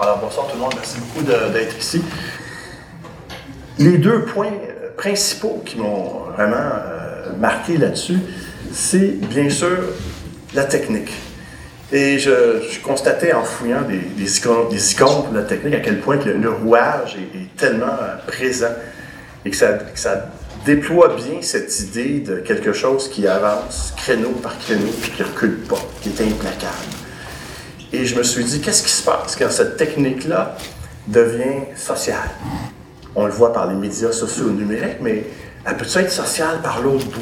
Alors, 0.00 0.18
bonsoir 0.18 0.46
tout 0.46 0.54
le 0.54 0.60
monde, 0.60 0.74
merci 0.76 1.00
beaucoup 1.00 1.24
d'être 1.24 1.76
ici. 1.76 2.00
Les 3.80 3.98
deux 3.98 4.26
points 4.26 4.46
euh, 4.46 4.90
principaux 4.96 5.60
qui 5.66 5.76
m'ont 5.76 6.20
vraiment 6.36 6.54
euh, 6.54 7.32
marqué 7.40 7.76
là-dessus, 7.76 8.20
c'est 8.72 9.18
bien 9.26 9.50
sûr 9.50 9.76
la 10.54 10.66
technique. 10.66 11.10
Et 11.90 12.20
je, 12.20 12.80
constatais 12.80 13.32
en 13.32 13.42
fouillant 13.42 13.82
des, 13.82 14.38
icônes, 14.38 14.68
des 14.68 14.92
icônes 14.92 15.32
de 15.32 15.38
la 15.38 15.42
technique 15.42 15.74
à 15.74 15.80
quel 15.80 15.98
point 15.98 16.16
le, 16.24 16.48
rouage 16.48 17.16
est, 17.16 17.56
tellement 17.56 17.86
euh, 17.86 18.24
présent 18.24 18.74
et 19.44 19.50
que 19.50 19.56
ça, 19.56 19.72
que 19.72 19.98
ça, 19.98 20.30
déploie 20.64 21.16
bien 21.16 21.42
cette 21.42 21.76
idée 21.80 22.20
de 22.20 22.36
quelque 22.36 22.72
chose 22.72 23.08
qui 23.10 23.26
avance 23.26 23.94
créneau 23.96 24.30
par 24.30 24.56
créneau 24.60 24.92
puis 25.02 25.10
qui 25.10 25.24
recule 25.24 25.56
pas, 25.62 25.82
qui 26.02 26.10
est 26.10 26.20
implacable. 26.20 26.97
Et 27.92 28.04
je 28.04 28.16
me 28.16 28.22
suis 28.22 28.44
dit, 28.44 28.60
qu'est-ce 28.60 28.82
qui 28.82 28.90
se 28.90 29.02
passe 29.02 29.34
quand 29.36 29.50
cette 29.50 29.76
technique-là 29.76 30.56
devient 31.06 31.64
sociale? 31.74 32.30
On 33.14 33.26
le 33.26 33.32
voit 33.32 33.52
par 33.52 33.66
les 33.66 33.74
médias 33.74 34.12
sociaux 34.12 34.50
numériques, 34.50 35.00
mais 35.00 35.24
elle 35.64 35.76
peut 35.76 35.86
être 35.96 36.12
sociale 36.12 36.60
par 36.62 36.82
l'autre 36.82 37.06
bout, 37.06 37.20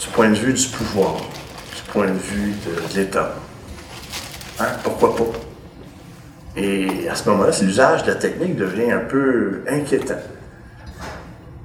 du 0.00 0.06
point 0.12 0.30
de 0.30 0.36
vue 0.36 0.52
du 0.52 0.66
pouvoir, 0.68 1.16
du 1.16 1.82
point 1.92 2.06
de 2.06 2.18
vue 2.18 2.54
de, 2.66 2.98
l'État? 2.98 3.34
Hein? 4.60 4.68
Pourquoi 4.84 5.16
pas? 5.16 5.24
Et 6.56 7.08
à 7.08 7.14
ce 7.14 7.28
moment-là, 7.28 7.50
l'usage 7.60 8.04
de 8.04 8.08
la 8.08 8.16
technique 8.16 8.56
devient 8.56 8.92
un 8.92 9.00
peu 9.00 9.62
inquiétant. 9.68 10.14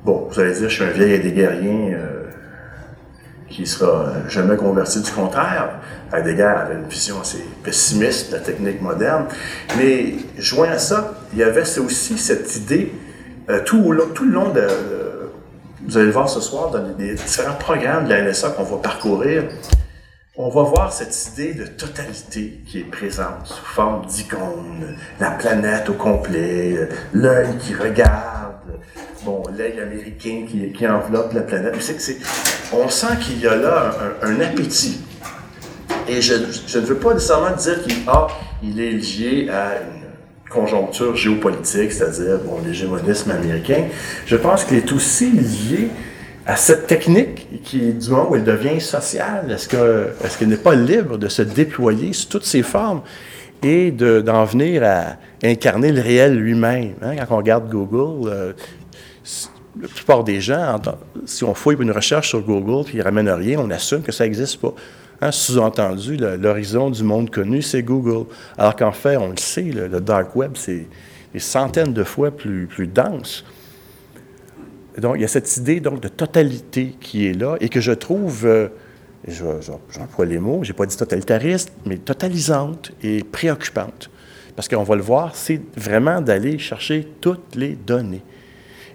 Bon, 0.04 0.28
vous 0.30 0.40
allez 0.40 0.54
dire, 0.54 0.70
je 0.70 0.76
suis 0.76 0.84
un 0.84 0.92
vieil 0.92 1.32
guerriers. 1.32 1.94
Euh, 1.94 2.15
qui 3.56 3.66
sera 3.66 4.08
jamais 4.28 4.58
converti. 4.58 5.02
Du 5.02 5.12
contraire, 5.12 5.80
Heidegger 6.14 6.44
avait 6.44 6.76
une 6.76 6.88
vision 6.88 7.22
assez 7.22 7.44
pessimiste 7.64 8.32
de 8.32 8.38
la 8.38 8.42
technique 8.42 8.82
moderne. 8.82 9.26
Mais 9.78 10.16
joint 10.38 10.70
à 10.70 10.78
ça, 10.78 11.14
il 11.34 11.40
y 11.40 11.44
avait 11.44 11.62
aussi 11.80 12.18
cette 12.18 12.56
idée, 12.58 12.92
euh, 13.50 13.62
tout, 13.64 13.96
tout, 14.14 14.26
le 14.26 14.32
long 14.32 14.50
de, 14.50 14.68
Vous 15.88 15.98
allez 15.98 16.08
le 16.08 16.12
voir 16.12 16.28
ce 16.28 16.42
soir 16.42 16.72
dans 16.72 16.84
les 16.98 17.16
différents 17.16 17.56
programmes 17.56 18.06
de 18.06 18.10
la 18.10 18.24
NSA 18.24 18.50
qu'on 18.52 18.64
va 18.64 18.78
parcourir. 18.78 19.44
On 20.38 20.50
va 20.50 20.64
voir 20.64 20.92
cette 20.92 21.16
idée 21.32 21.54
de 21.54 21.66
totalité 21.66 22.62
qui 22.68 22.82
est 22.82 22.92
présente 22.92 23.46
sous 23.46 23.64
forme 23.64 24.06
d'icône, 24.06 24.98
la 25.22 25.32
planète 25.32 25.90
au 25.90 25.94
complet, 25.94 26.90
l'œil 27.14 27.58
qui 27.58 27.74
regarde, 27.74 28.65
bon, 29.24 29.44
l'œil 29.58 29.80
américain 29.80 30.46
qui, 30.48 30.72
qui, 30.72 30.88
enveloppe 30.88 31.34
la 31.34 31.42
planète. 31.42 31.76
on 32.74 32.90
sent 32.90 33.18
qu'il 33.22 33.40
y 33.42 33.48
a 33.48 33.56
là 33.56 33.96
un, 34.22 34.40
appétit. 34.42 35.02
Et 36.08 36.22
je, 36.22 36.36
ne 36.36 36.86
veux 36.86 36.96
pas 36.96 37.14
nécessairement 37.14 37.56
dire 37.56 37.84
qu'il 37.84 37.98
ah, 38.08 38.28
il 38.64 38.80
est 38.80 38.92
lié 38.92 39.50
à 39.50 39.82
une 39.82 40.50
conjoncture 40.50 41.16
géopolitique, 41.16 41.92
c'est-à-dire 41.92 42.40
bon, 42.46 42.60
l'hégémonisme 42.66 43.32
américain. 43.32 43.86
Je 44.26 44.36
pense 44.36 44.64
qu'il 44.64 44.78
est 44.78 44.92
aussi 44.92 45.32
lié 45.32 45.90
à 46.46 46.56
cette 46.56 46.86
technique 46.86 47.64
qui, 47.64 47.92
du 47.92 48.10
moment 48.10 48.30
où 48.30 48.36
elle 48.36 48.44
devient 48.44 48.80
sociale, 48.80 49.52
est-ce 49.52 49.68
qu'elle 49.68 50.14
est 50.24 50.46
n'est 50.46 50.58
pas 50.58 50.76
libre 50.76 51.18
de 51.18 51.28
se 51.28 51.42
déployer 51.42 52.14
sous 52.14 52.30
toutes 52.30 52.46
ses 52.46 52.62
formes? 52.62 53.02
Et 53.66 53.92
d'en 53.92 54.46
venir 54.46 54.84
à 54.84 55.18
incarner 55.44 55.92
le 55.92 56.00
réel 56.00 56.38
lui-même? 56.38 56.94
Hein? 57.02 57.16
Quand 57.16 57.36
on 57.36 57.38
regarde 57.38 57.68
Google, 57.68 58.30
euh, 58.30 58.54
la 59.82 59.88
plupart 59.88 60.24
des 60.24 60.40
gens, 60.40 60.80
si 61.26 61.44
on 61.44 61.56
fouille 61.56 61.76
une 61.80 61.92
recherche 61.92 62.30
sur 62.30 62.42
Google 62.42 62.88
et 62.90 62.94
ils 62.94 63.00
ne 63.00 63.04
ramènent 63.04 63.30
rien, 63.30 63.60
on 63.60 63.72
assume 63.72 64.04
que 64.04 64.12
ça 64.12 64.24
n'existe 64.24 64.62
pas. 64.62 64.74
Hein, 65.20 65.32
sous-entendu, 65.32 66.16
l'horizon 66.18 66.92
du 66.92 67.04
monde 67.04 67.32
connu, 67.32 67.64
c'est 67.64 67.82
Google. 67.82 68.28
Alors 68.56 68.76
qu'en 68.76 68.92
fait, 68.92 69.18
on 69.18 69.30
le 69.30 69.38
sait, 69.38 69.64
le, 69.64 69.90
dark 70.00 70.36
web, 70.36 70.52
c'est 70.56 70.86
des 71.34 71.40
centaines 71.40 71.94
de 71.94 72.04
fois 72.04 72.30
plus, 72.30 72.68
plus 72.68 72.88
dense. 72.88 73.44
donc, 74.98 75.16
il 75.16 75.22
y 75.22 75.26
a 75.26 75.28
cette 75.28 75.58
idée 75.58 75.80
donc, 75.80 76.02
de 76.02 76.08
totalité 76.08 76.96
qui 77.02 77.26
est 77.28 77.34
là 77.34 77.56
et 77.60 77.70
que 77.70 77.82
je 77.82 77.94
trouve, 77.94 78.46
euh, 78.46 78.68
j'emploie 79.28 80.26
les 80.26 80.40
mots, 80.40 80.64
je 80.64 80.72
n'ai 80.72 80.76
pas 80.76 80.86
dit 80.86 80.96
totalitariste, 80.96 81.72
mais 81.86 81.98
totalisante 81.98 82.92
et 83.02 83.24
préoccupante. 83.24 84.10
Parce 84.56 84.68
qu'on 84.68 84.84
va 84.84 84.96
le 84.96 85.02
voir, 85.02 85.36
c'est 85.36 85.62
vraiment 85.76 86.22
d'aller 86.22 86.58
chercher 86.60 87.08
toutes 87.22 87.56
les 87.56 87.76
données. 87.76 88.22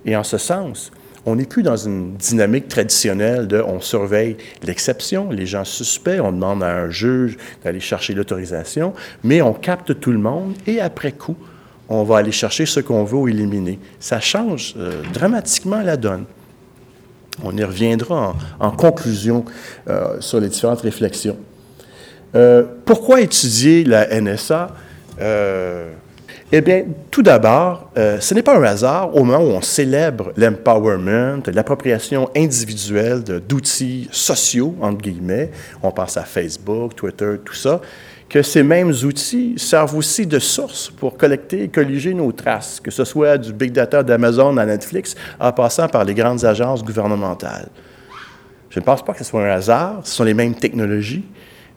Et 0.05 0.17
en 0.17 0.25
ce 0.25 0.39
sens, 0.39 0.91
on 1.27 1.37
n'est 1.37 1.45
plus 1.45 1.63
dans 1.63 1.77
une 1.77 2.17
dynamique 2.17 2.69
traditionnelle 2.69 3.47
de 3.47 3.61
on 3.61 3.81
surveille 3.81 4.37
l'exception, 4.63 5.31
les 5.31 5.47
gens 5.47 5.65
suspects, 5.65 6.21
on 6.21 6.33
demande 6.33 6.63
à 6.63 6.75
un 6.75 6.91
juge 6.91 7.37
d'aller 7.63 7.81
chercher 7.81 8.15
l'autorisation, 8.15 8.95
mais 9.23 9.43
on 9.43 9.53
capte 9.53 10.01
tout 10.01 10.13
le 10.13 10.19
monde 10.19 10.55
et 10.67 10.81
après 10.81 11.13
coup, 11.13 11.37
on 11.91 12.05
va 12.05 12.19
aller 12.19 12.33
chercher 12.33 12.65
ce 12.67 12.81
qu'on 12.81 13.05
veut 13.05 13.29
éliminer. 13.29 13.79
Ça 13.99 14.21
change 14.21 14.75
euh, 14.79 15.03
dramatiquement 15.13 15.83
la 15.83 15.97
donne. 15.97 16.25
On 17.43 17.57
y 17.57 17.65
reviendra 17.65 18.35
en, 18.59 18.71
conclusion 18.71 19.45
euh, 19.89 20.21
sur 20.21 20.41
les 20.41 20.49
différentes 20.49 20.83
réflexions. 20.83 21.37
Euh, 22.35 22.65
pourquoi 22.85 23.21
étudier 23.21 23.85
la 23.85 24.21
NSA? 24.21 24.75
Eh 26.53 26.63
bien, 26.63 26.83
tout 27.13 27.23
d'abord, 27.23 27.91
euh, 27.97 28.19
ce 28.19 28.35
n'est 28.35 28.43
pas 28.43 28.57
un 28.57 28.63
hasard 28.65 29.15
au 29.15 29.23
moment 29.23 29.45
où 29.45 29.51
on 29.51 29.63
célèbre 29.63 30.33
l'empowerment, 30.37 31.43
l'appropriation 31.47 32.29
individuelle 32.37 33.23
d'outils 33.23 34.09
sociaux, 34.11 34.75
entre 34.81 34.99
guillemets, 34.99 35.53
on 35.81 35.93
pense 35.93 36.17
à 36.17 36.25
Facebook, 36.25 36.97
Twitter, 36.97 37.37
tout 37.45 37.55
ça, 37.55 37.81
que 38.31 38.43
ces 38.43 38.63
mêmes 38.63 38.93
outils 39.05 39.55
servent 39.57 39.97
aussi 39.97 40.25
de 40.25 40.39
source 40.39 40.89
pour 40.89 41.17
collecter 41.17 41.65
et 41.65 41.69
colliger 41.69 42.15
nos 42.15 42.31
traces, 42.31 42.81
que 42.81 42.93
ce 42.93 43.05
soit 43.05 43.37
du 43.37 43.53
big 43.53 43.73
data 43.73 44.05
d'Amazon 44.05 44.57
à 44.57 44.65
Netflix, 44.65 45.17
en 45.41 45.53
passant 45.53 45.89
par 45.89 46.05
les 46.05 46.15
grandes 46.15 46.45
agences 46.45 46.85
gouvernementales. 46.85 47.69
Je 48.71 48.79
ne 48.79 48.85
pense 48.85 49.05
pas 49.05 49.13
que 49.13 49.19
ce 49.19 49.25
soit 49.25 49.45
un 49.45 49.51
hasard, 49.51 50.01
ce 50.05 50.15
sont 50.15 50.23
les 50.23 50.33
mêmes 50.33 50.55
technologies, 50.55 51.25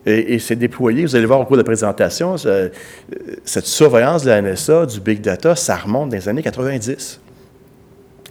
et, 0.05 0.37
c'est 0.37 0.57
déployé, 0.57 1.05
vous 1.05 1.15
allez 1.15 1.25
voir 1.25 1.39
au 1.39 1.45
cours 1.45 1.55
de 1.55 1.61
la 1.61 1.65
présentation, 1.65 2.35
cette 2.37 3.65
surveillance 3.65 4.23
de 4.23 4.29
la 4.29 4.41
NSA, 4.41 4.85
du 4.85 4.99
big 4.99 5.21
data, 5.21 5.55
ça 5.55 5.77
remonte 5.77 6.09
dans 6.09 6.17
les 6.17 6.29
années 6.29 6.43
90. 6.43 7.21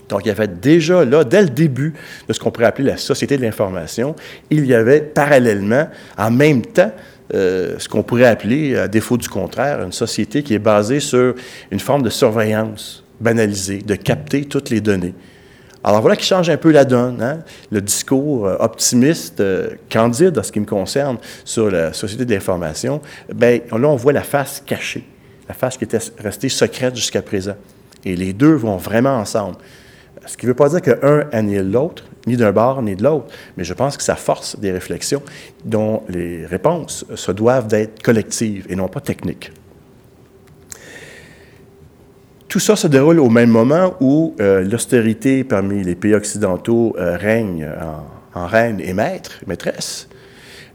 Donc, 0.08 0.20
il 0.26 0.28
y 0.28 0.30
avait 0.30 0.48
déjà 0.48 1.04
là, 1.06 1.24
dès 1.24 1.40
le 1.40 1.48
début 1.48 1.94
de 2.28 2.32
ce 2.34 2.38
qu'on 2.38 2.50
pourrait 2.50 2.66
appeler 2.66 2.88
la 2.88 2.98
société 2.98 3.38
de 3.38 3.42
l'information, 3.42 4.14
il 4.50 4.66
y 4.66 4.74
avait 4.74 5.00
parallèlement, 5.00 5.88
en 6.18 6.30
même 6.30 6.60
temps, 6.60 6.92
euh, 7.34 7.78
ce 7.78 7.88
qu'on 7.88 8.02
pourrait 8.02 8.26
appeler, 8.26 8.76
à 8.76 8.88
défaut 8.88 9.16
du 9.16 9.28
contraire, 9.28 9.82
une 9.82 9.92
société 9.92 10.42
qui 10.42 10.54
est 10.54 10.58
basée 10.58 11.00
sur 11.00 11.34
une 11.70 11.80
forme 11.80 12.02
de 12.02 12.10
surveillance 12.10 13.04
banalisée, 13.20 13.78
de 13.78 13.94
capter 13.94 14.44
toutes 14.44 14.70
les 14.70 14.80
données. 14.80 15.14
Alors 15.84 16.00
voilà 16.00 16.16
qui 16.16 16.26
change 16.26 16.48
un 16.48 16.56
peu 16.56 16.70
la 16.70 16.84
donne. 16.84 17.20
Hein? 17.22 17.40
Le 17.70 17.80
discours 17.80 18.46
euh, 18.46 18.56
optimiste, 18.60 19.40
euh, 19.40 19.70
candide 19.90 20.38
en 20.38 20.42
ce 20.42 20.52
qui 20.52 20.60
me 20.60 20.66
concerne 20.66 21.18
sur 21.44 21.70
la 21.70 21.92
société 21.92 22.24
de 22.24 22.32
l'information, 22.32 23.00
bien 23.34 23.60
là 23.70 23.88
on 23.88 23.96
voit 23.96 24.12
la 24.12 24.22
face 24.22 24.62
cachée, 24.64 25.04
la 25.48 25.54
face 25.54 25.76
qui 25.76 25.84
était 25.84 25.98
restée 26.18 26.48
secrète 26.48 26.94
jusqu'à 26.94 27.22
présent. 27.22 27.56
Et 28.04 28.16
les 28.16 28.32
deux 28.32 28.54
vont 28.54 28.76
vraiment 28.76 29.16
ensemble. 29.16 29.56
Ce 30.26 30.36
qui 30.36 30.46
ne 30.46 30.50
veut 30.50 30.56
pas 30.56 30.68
dire 30.68 30.80
qu'un 30.80 31.26
annule 31.32 31.70
l'autre, 31.70 32.04
ni 32.26 32.36
d'un 32.36 32.52
bord 32.52 32.82
ni 32.82 32.94
de 32.94 33.02
l'autre, 33.02 33.26
mais 33.56 33.64
je 33.64 33.74
pense 33.74 33.96
que 33.96 34.02
ça 34.02 34.14
force 34.14 34.58
des 34.58 34.70
réflexions 34.70 35.22
dont 35.64 36.02
les 36.08 36.46
réponses 36.46 37.04
se 37.14 37.32
doivent 37.32 37.66
d'être 37.66 38.02
collectives 38.02 38.66
et 38.68 38.76
non 38.76 38.88
pas 38.88 39.00
techniques. 39.00 39.50
Tout 42.48 42.60
ça 42.60 42.76
se 42.76 42.86
déroule 42.86 43.18
au 43.18 43.30
même 43.30 43.48
moment 43.48 43.94
où 44.00 44.34
euh, 44.38 44.62
l'austérité 44.62 45.42
parmi 45.42 45.82
les 45.82 45.94
pays 45.94 46.14
occidentaux 46.14 46.94
euh, 46.98 47.16
règne 47.16 47.66
en, 48.34 48.46
reine 48.46 48.78
et 48.78 48.92
maître, 48.92 49.40
maîtresse, 49.46 50.06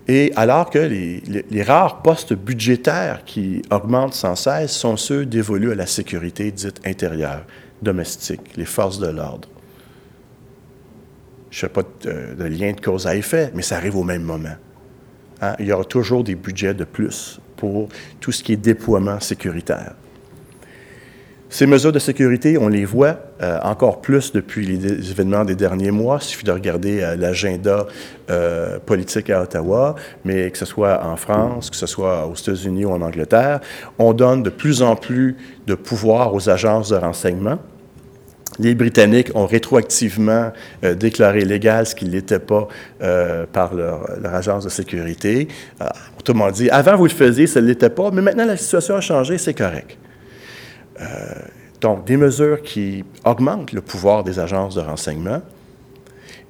et 0.07 0.31
alors 0.35 0.69
que 0.69 0.79
les, 0.79 1.63
rares 1.63 2.01
postes 2.01 2.33
budgétaires 2.33 3.23
qui 3.25 3.61
augmentent 3.69 4.13
sans 4.13 4.35
cesse 4.35 4.71
sont 4.71 4.97
ceux 4.97 5.25
dévolus 5.25 5.71
à 5.71 5.75
la 5.75 5.85
sécurité 5.85 6.51
dite 6.51 6.81
intérieure, 6.85 7.45
domestique, 7.81 8.55
les 8.55 8.65
forces 8.65 8.99
de 8.99 9.07
l'ordre. 9.07 9.47
Je 11.49 11.57
ne 11.65 11.69
fais 11.69 11.73
pas 11.73 11.83
de, 12.01 12.43
lien 12.43 12.73
de 12.73 12.81
cause 12.81 13.07
à 13.07 13.15
effet, 13.15 13.51
mais 13.53 13.61
ça 13.61 13.77
arrive 13.77 13.95
au 13.95 14.03
même 14.03 14.23
moment. 14.23 14.55
Hein? 15.41 15.55
Il 15.59 15.65
y 15.65 15.71
aura 15.71 15.85
toujours 15.85 16.23
des 16.23 16.35
budgets 16.35 16.73
de 16.73 16.83
plus 16.83 17.39
pour 17.55 17.89
tout 18.19 18.31
ce 18.31 18.43
qui 18.43 18.53
est 18.53 18.57
déploiement 18.57 19.19
sécuritaire. 19.19 19.93
Ces 21.49 21.65
mesures 21.65 21.93
de 21.93 21.99
sécurité, 21.99 22.57
on 22.57 22.67
les 22.67 22.83
voit 22.83 23.19
euh, 23.41 23.57
encore 23.63 24.01
plus 24.01 24.33
depuis 24.33 24.65
les, 24.65 25.11
événements 25.11 25.45
des 25.45 25.55
derniers 25.55 25.91
mois. 25.91 26.17
Il 26.21 26.25
suffit 26.25 26.43
de 26.43 26.51
regarder 26.51 27.01
euh, 27.01 27.15
l'agenda 27.15 27.85
euh, 28.29 28.79
politique 28.85 29.29
à 29.29 29.43
Ottawa, 29.43 29.95
mais 30.25 30.51
que 30.51 30.57
ce 30.57 30.65
soit 30.65 31.05
en 31.05 31.15
France, 31.15 31.69
que 31.69 31.77
ce 31.77 31.87
soit 31.87 32.27
aux 32.27 32.35
États-Unis 32.35 32.83
ou 32.83 32.91
en 32.91 33.01
Angleterre, 33.01 33.61
on 33.97 34.11
donne 34.11 34.43
de 34.43 34.49
plus 34.49 34.81
en 34.81 34.97
plus 34.97 35.37
de 35.67 35.75
pouvoir 35.75 36.33
aux 36.33 36.49
agences 36.49 36.89
de 36.89 36.97
renseignement. 36.97 37.59
Les 38.59 38.75
Britanniques 38.75 39.31
ont 39.33 39.45
rétroactivement 39.45 40.51
déclaré 40.81 41.45
légal 41.45 41.85
ce 41.85 41.93
qui 41.93 42.05
n'était 42.05 42.39
pas 42.39 42.67
par 43.53 43.75
leur, 43.75 44.09
leur, 44.19 44.33
agence 44.33 44.63
de 44.63 44.69
sécurité. 44.69 45.47
autrement 46.17 46.49
dit, 46.49 46.67
avant 46.71 46.95
vous 46.95 47.03
le 47.03 47.11
faisiez, 47.11 47.45
ça 47.45 47.61
ne 47.61 47.67
l'était 47.67 47.91
pas, 47.91 48.09
mais 48.09 48.21
maintenant 48.21 48.45
la 48.45 48.57
situation 48.57 48.95
a 48.95 49.01
changé, 49.01 49.37
c'est 49.37 49.53
correct. 49.53 49.97
Donc, 51.81 52.05
des 52.05 52.17
mesures 52.17 52.61
qui 52.61 53.03
augmentent 53.23 53.71
le 53.71 53.81
pouvoir 53.81 54.23
des 54.23 54.39
agences 54.39 54.75
de 54.75 54.81
renseignement 54.81 55.41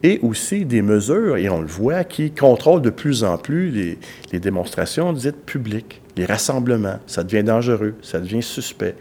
et 0.04 0.20
aussi 0.22 0.64
des 0.64 0.82
mesures, 0.82 1.38
et 1.38 1.50
on 1.50 1.62
le 1.62 1.68
voit, 1.68 2.04
qui 2.04 2.32
contrôlent 2.32 2.82
de 2.82 2.90
plus 2.90 3.24
en 3.24 3.38
plus 3.38 3.72
les, 3.72 3.98
les 4.32 4.40
démonstrations 4.40 5.12
dites 5.12 5.46
publiques, 5.46 6.02
les 6.16 6.26
rassemblements. 6.26 7.00
Ça 7.08 7.24
devient 7.24 7.44
dangereux, 7.44 7.96
ça 8.02 8.20
devient 8.20 8.44
suspect. 8.44 8.96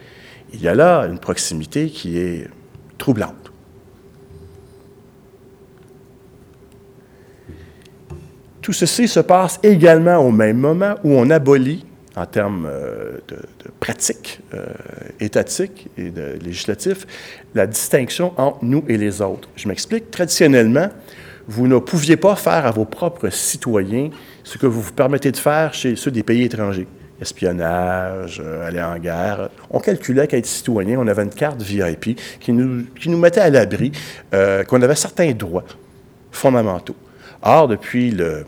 Il 0.52 0.62
y 0.62 0.68
a 0.68 0.74
là 0.74 1.02
une 1.02 1.18
proximité 1.18 1.90
qui 1.90 2.18
est 2.18 2.48
troublante. 2.98 3.52
Tout 8.62 8.72
ceci 8.72 9.06
se 9.06 9.20
passe 9.20 9.60
également 9.62 10.16
au 10.16 10.32
même 10.32 10.58
moment 10.58 10.96
où 11.04 11.12
on 11.12 11.30
abolit 11.30 11.85
en 12.16 12.24
termes 12.24 12.66
euh, 12.68 13.18
de, 13.28 13.36
pratique 13.78 14.40
euh, 14.54 14.64
étatique 15.20 15.88
et 15.98 16.10
de 16.10 16.38
législatif, 16.42 17.06
la 17.54 17.66
distinction 17.66 18.32
entre 18.38 18.58
nous 18.62 18.84
et 18.88 18.96
les 18.96 19.20
autres. 19.20 19.48
Je 19.54 19.68
m'explique. 19.68 20.10
Traditionnellement, 20.10 20.88
vous 21.46 21.68
ne 21.68 21.78
pouviez 21.78 22.16
pas 22.16 22.34
faire 22.34 22.66
à 22.66 22.70
vos 22.70 22.86
propres 22.86 23.28
citoyens 23.28 24.10
ce 24.42 24.56
que 24.56 24.66
vous 24.66 24.80
vous 24.80 24.92
permettez 24.92 25.30
de 25.30 25.36
faire 25.36 25.74
chez 25.74 25.94
ceux 25.94 26.10
des 26.10 26.22
pays 26.22 26.44
étrangers. 26.44 26.88
Espionnage, 27.20 28.42
euh, 28.44 28.66
aller 28.66 28.82
en 28.82 28.98
guerre. 28.98 29.50
On 29.70 29.78
calculait 29.78 30.26
qu'être 30.26 30.46
citoyen, 30.46 30.98
on 30.98 31.06
avait 31.06 31.22
une 31.22 31.30
carte 31.30 31.60
VIP 31.60 32.18
qui 32.40 32.52
nous, 32.52 32.84
qui 32.98 33.10
nous 33.10 33.18
mettait 33.18 33.40
à 33.40 33.50
l'abri, 33.50 33.92
qu'on 34.32 34.82
avait 34.82 34.94
certains 34.94 35.32
droits 35.32 35.64
fondamentaux. 36.30 36.96
Or, 37.42 37.68
depuis 37.68 38.10
le, 38.10 38.44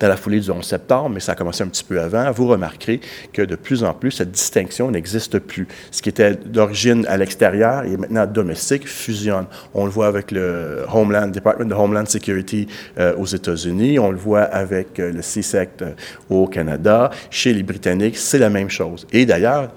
dans 0.00 0.08
la 0.08 0.16
foulée 0.16 0.40
du 0.40 0.50
11 0.50 0.64
septembre, 0.64 1.10
mais 1.10 1.20
ça 1.20 1.32
a 1.32 1.34
commencé 1.34 1.62
un 1.62 1.68
petit 1.68 1.84
peu 1.84 2.00
avant, 2.00 2.30
vous 2.32 2.48
remarquerez 2.48 3.00
que 3.32 3.42
de 3.42 3.54
plus 3.54 3.84
en 3.84 3.92
plus, 3.92 4.10
cette 4.10 4.32
distinction 4.32 4.90
n'existe 4.90 5.38
plus. 5.38 5.68
Ce 5.90 6.00
qui 6.00 6.08
était 6.08 6.34
d'origine 6.34 7.06
à 7.06 7.16
l'extérieur 7.16 7.84
et 7.84 7.96
maintenant 7.96 8.26
domestique 8.26 8.88
fusionne. 8.88 9.44
On 9.74 9.84
le 9.84 9.90
voit 9.90 10.06
avec 10.06 10.30
le 10.30 10.84
Homeland, 10.92 11.28
Department 11.28 11.70
of 11.70 11.78
Homeland 11.78 12.06
Security 12.06 12.66
euh, 12.98 13.14
aux 13.16 13.26
États-Unis, 13.26 13.98
on 13.98 14.10
le 14.10 14.16
voit 14.16 14.42
avec 14.42 14.98
euh, 14.98 15.12
le 15.12 15.20
CSEC 15.20 15.70
e 15.82 15.94
au 16.30 16.46
Canada, 16.46 17.10
chez 17.30 17.52
les 17.52 17.62
Britanniques, 17.62 18.16
c'est 18.16 18.38
la 18.38 18.50
même 18.50 18.70
chose. 18.70 19.06
Et 19.12 19.26
d'ailleurs, 19.26 19.70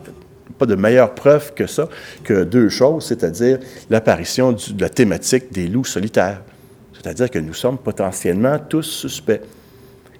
pas 0.57 0.65
de 0.65 0.75
meilleure 0.75 1.13
preuve 1.13 1.53
que 1.53 1.67
ça, 1.67 1.89
que 2.23 2.43
deux 2.43 2.69
choses, 2.69 3.07
c'est-à-dire 3.07 3.59
l'apparition 3.89 4.53
de 4.53 4.81
la 4.81 4.89
thématique 4.89 5.51
des 5.51 5.67
loups 5.67 5.85
solitaires. 5.85 6.41
C'est-à-dire 6.93 7.29
que 7.29 7.39
nous 7.39 7.53
sommes 7.53 7.77
potentiellement 7.77 8.57
tous 8.59 8.83
suspects. 8.83 9.41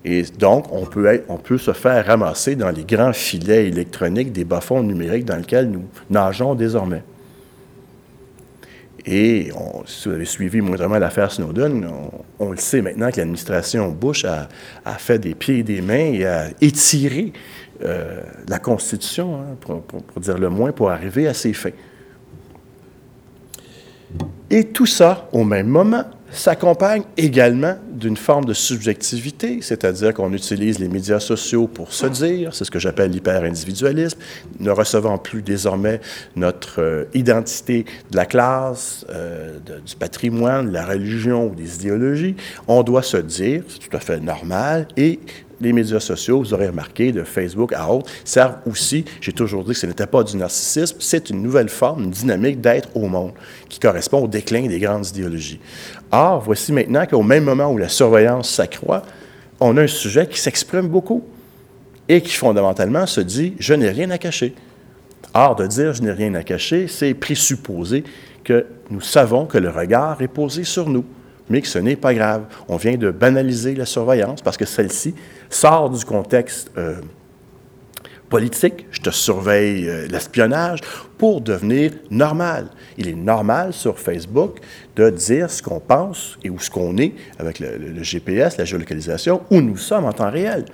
Et 0.06 0.24
donc, 0.38 0.66
on 0.72 0.86
peut, 0.86 1.58
se 1.58 1.72
faire 1.72 2.06
ramasser 2.06 2.56
dans 2.56 2.70
les 2.70 2.84
grands 2.84 3.14
filets 3.14 3.68
électroniques 3.68 4.34
des 4.34 4.44
bas-fonds 4.44 4.84
numériques 4.84 5.26
dans 5.26 5.38
lesquels 5.38 5.70
nous 5.70 5.86
nageons 6.10 6.56
désormais. 6.56 7.04
Et 9.06 9.50
si 9.86 10.08
vous 10.08 10.16
avez 10.16 10.26
suivi 10.26 10.62
moindrement 10.62 10.98
l'affaire 10.98 11.32
Snowden, 11.32 11.90
on, 12.40 12.52
le 12.52 12.58
sait 12.58 12.82
maintenant 12.82 13.12
que 13.12 13.18
l'administration 13.18 13.92
Bush 13.92 14.26
a, 14.26 14.48
fait 14.98 15.20
des 15.20 15.36
pieds 15.36 15.60
et 15.60 15.64
des 15.64 15.82
mains 15.82 16.14
et 16.14 16.26
a 16.26 16.48
étiré 16.62 17.34
euh, 17.84 18.22
la 18.48 18.60
Constitution, 18.60 19.36
hein, 19.36 19.58
pour, 19.60 19.82
pour, 19.82 20.22
dire 20.22 20.38
le 20.38 20.50
moins, 20.50 20.72
pour 20.72 20.90
arriver 20.90 21.28
à 21.28 21.34
ses 21.34 21.54
fins. 21.54 21.72
Et 24.50 24.66
tout 24.66 24.86
ça 24.86 25.28
au 25.34 25.44
même 25.44 25.68
moment 25.68 26.06
s'accompagne 26.34 27.04
également 27.18 27.76
d'une 27.92 28.18
forme 28.18 28.46
de 28.46 28.54
subjectivité, 28.54 29.60
c'est-à-dire 29.62 30.14
qu'on 30.14 30.34
utilise 30.34 30.80
les 30.80 30.90
médias 30.90 31.20
sociaux 31.20 31.68
pour 31.68 31.94
se 31.94 32.08
dire, 32.08 32.54
c'est 32.54 32.66
ce 32.66 32.72
que 32.72 32.80
j'appelle 32.80 33.12
l'hyper-individualisme, 33.12 34.20
ne 34.60 34.72
recevant 34.72 35.18
plus 35.18 35.42
désormais 35.42 36.02
notre 36.36 36.82
euh, 36.82 37.06
identité 37.14 37.86
de 38.12 38.16
la 38.16 38.26
classe, 38.26 39.06
euh, 39.10 39.60
du 39.86 39.96
patrimoine, 39.96 40.68
de 40.70 40.74
la 40.74 40.86
religion 40.86 41.48
ou 41.48 41.56
des 41.56 41.76
idéologies. 41.76 42.36
On 42.68 42.84
doit 42.84 43.04
se 43.04 43.18
dire, 43.18 43.64
c'est 43.68 43.88
tout 43.88 43.96
à 43.96 44.00
fait 44.00 44.20
normal, 44.20 44.88
et 44.98 45.20
les 45.64 45.74
médias 45.74 46.00
sociaux, 46.00 46.40
vous 46.40 46.54
aurez 46.54 46.68
remarqué, 46.68 47.12
de 47.12 47.24
Facebook 47.24 47.74
à 47.74 47.90
autres, 47.90 48.12
servent 48.24 48.58
aussi, 48.66 49.06
j'ai 49.22 49.34
toujours 49.34 49.64
dit 49.64 49.72
que 49.72 49.78
ce 49.78 49.88
n'était 49.88 50.06
pas 50.06 50.24
du 50.24 50.38
narcissisme, 50.38 50.98
c'est 51.00 51.30
une 51.30 51.42
nouvelle 51.42 51.70
forme, 51.70 52.04
une 52.04 52.12
dynamique 52.12 52.62
d'être 52.62 52.90
au 52.96 53.08
monde 53.08 53.32
qui 53.70 53.80
correspond 53.80 54.20
au 54.24 54.28
déclin 54.28 54.68
des 54.68 54.80
grandes 54.80 55.08
idéologies. 55.08 55.60
Or, 56.12 56.42
voici 56.42 56.72
maintenant 56.72 57.06
qu'au 57.06 57.24
même 57.24 57.46
moment 57.46 57.72
où 57.72 57.78
la 57.78 57.90
surveillance 57.90 58.50
s'accroît, 58.50 59.02
on 59.60 59.78
a 59.78 59.84
un 59.84 59.88
sujet 59.88 60.28
qui 60.28 60.40
s'exprime 60.40 60.88
beaucoup 60.88 61.24
et 62.10 62.22
qui 62.22 62.34
fondamentalement 62.34 63.06
se 63.06 63.22
dit 63.22 63.56
Je 63.60 63.74
n'ai 63.74 63.90
rien 63.90 64.10
à 64.12 64.18
cacher. 64.18 64.54
Or, 65.34 65.56
de 65.56 65.66
dire 65.66 65.94
Je 65.94 66.02
n'ai 66.02 66.12
rien 66.12 66.34
à 66.36 66.44
cacher, 66.44 66.88
c'est 66.88 67.14
présupposer 67.14 68.04
que 68.44 68.66
nous 68.90 69.02
savons 69.02 69.46
que 69.46 69.58
le 69.58 69.70
regard 69.70 70.22
est 70.22 70.28
posé 70.28 70.64
sur 70.64 70.90
nous, 70.90 71.06
mais 71.50 71.62
que 71.62 71.68
ce 71.68 71.80
n'est 71.80 71.96
pas 71.96 72.14
grave. 72.14 72.46
On 72.68 72.78
vient 72.78 72.98
de 72.98 73.12
banaliser 73.12 73.76
la 73.76 73.86
surveillance 73.86 74.42
parce 74.42 74.58
que 74.58 74.66
celle-ci 74.66 75.14
sort 75.50 75.90
du 75.90 76.04
contexte 76.06 76.72
euh, 76.78 76.96
politique, 78.30 78.88
je 78.90 79.00
te 79.00 79.12
surveille 79.12 79.88
euh, 79.88 80.08
l'espionnage, 80.08 80.80
pour 81.20 81.42
devenir 81.42 81.92
normal. 82.10 82.68
Il 82.98 83.08
est 83.08 83.16
normal 83.16 83.74
sur 83.74 84.00
Facebook 84.00 84.60
de 84.96 85.10
dire 85.10 85.52
ce 85.52 85.62
qu'on 85.62 85.80
pense 85.80 86.40
et 86.44 86.50
où 86.50 86.60
ce 86.60 86.70
qu'on 86.70 86.98
est 86.98 87.14
avec 87.38 87.60
le, 87.60 88.02
GPS, 88.02 88.58
la 88.58 88.66
géolocalisation, 88.66 89.42
où 89.52 89.62
nous 89.62 89.78
sommes 89.78 90.06
en 90.06 90.14
temps 90.14 90.32
réel. 90.32 90.66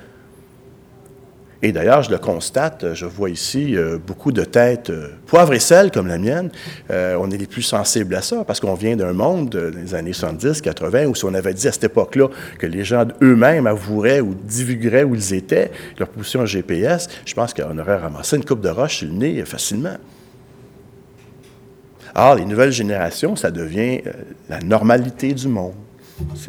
Et 1.62 1.74
d'ailleurs, 1.74 2.04
je 2.04 2.10
le 2.10 2.18
constate, 2.18 2.94
je 2.94 3.06
vois 3.06 3.30
ici 3.30 3.76
euh, 3.76 3.98
beaucoup 3.98 4.32
de 4.32 4.46
têtes 4.46 4.92
euh, 4.92 5.10
poivre 5.26 5.54
et 5.54 5.60
sel 5.60 5.92
comme 5.92 6.08
la 6.08 6.18
mienne. 6.18 6.50
Euh, 6.90 7.18
on 7.20 7.30
est 7.32 7.38
les 7.38 7.48
plus 7.48 7.64
sensibles 7.64 8.16
à 8.16 8.22
ça 8.22 8.46
parce 8.46 8.62
qu'on 8.62 8.76
vient 8.76 8.96
d'un 8.96 9.12
monde 9.12 9.50
des 9.50 9.94
années 9.94 10.14
70, 10.14 10.62
80 10.62 11.08
où 11.08 11.16
si 11.16 11.26
on 11.26 11.34
avait 11.34 11.54
dit 11.54 11.68
à 11.68 11.74
cette 11.74 11.84
époque-là 11.84 12.30
que 12.58 12.66
les 12.66 12.86
gens 12.86 13.06
eux-mêmes 13.22 13.68
avoueraient 13.68 14.22
ou 14.22 14.34
divulgueraient 14.36 15.04
où 15.04 15.16
ils 15.16 15.34
étaient, 15.34 15.70
leur 15.98 16.08
position 16.08 16.46
GPS, 16.46 17.10
je 17.26 17.34
pense 17.34 17.54
qu'on 17.54 17.78
aurait 17.78 17.98
ramassé 17.98 18.38
une 18.38 18.46
coupe 18.46 18.62
de 18.62 18.70
roche 18.70 19.00
sur 19.00 19.10
le 19.10 19.16
nez 19.16 19.44
facilement. 19.44 19.98
Alors, 22.16 22.36
les 22.36 22.46
nouvelles 22.46 22.72
générations, 22.72 23.36
ça 23.36 23.52
devient 23.52 24.02
la 24.48 24.60
normalité 24.62 25.34
du 25.34 25.50
monde. 25.50 25.74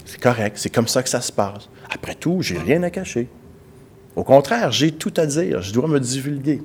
C'est 0.06 0.20
correct, 0.20 0.56
c'est 0.56 0.70
comme 0.70 0.88
ça 0.88 1.02
que 1.02 1.08
ça 1.08 1.20
se 1.20 1.32
passe. 1.32 1.68
Après 1.92 2.14
tout, 2.14 2.42
j'ai 2.42 2.58
rien 2.58 2.82
à 2.84 2.90
cacher. 2.90 3.28
Au 4.20 4.22
contraire, 4.22 4.70
j'ai 4.70 4.92
tout 4.92 5.14
à 5.16 5.24
dire, 5.24 5.62
je 5.62 5.72
dois 5.72 5.88
me 5.88 5.98
divulguer. 5.98 6.60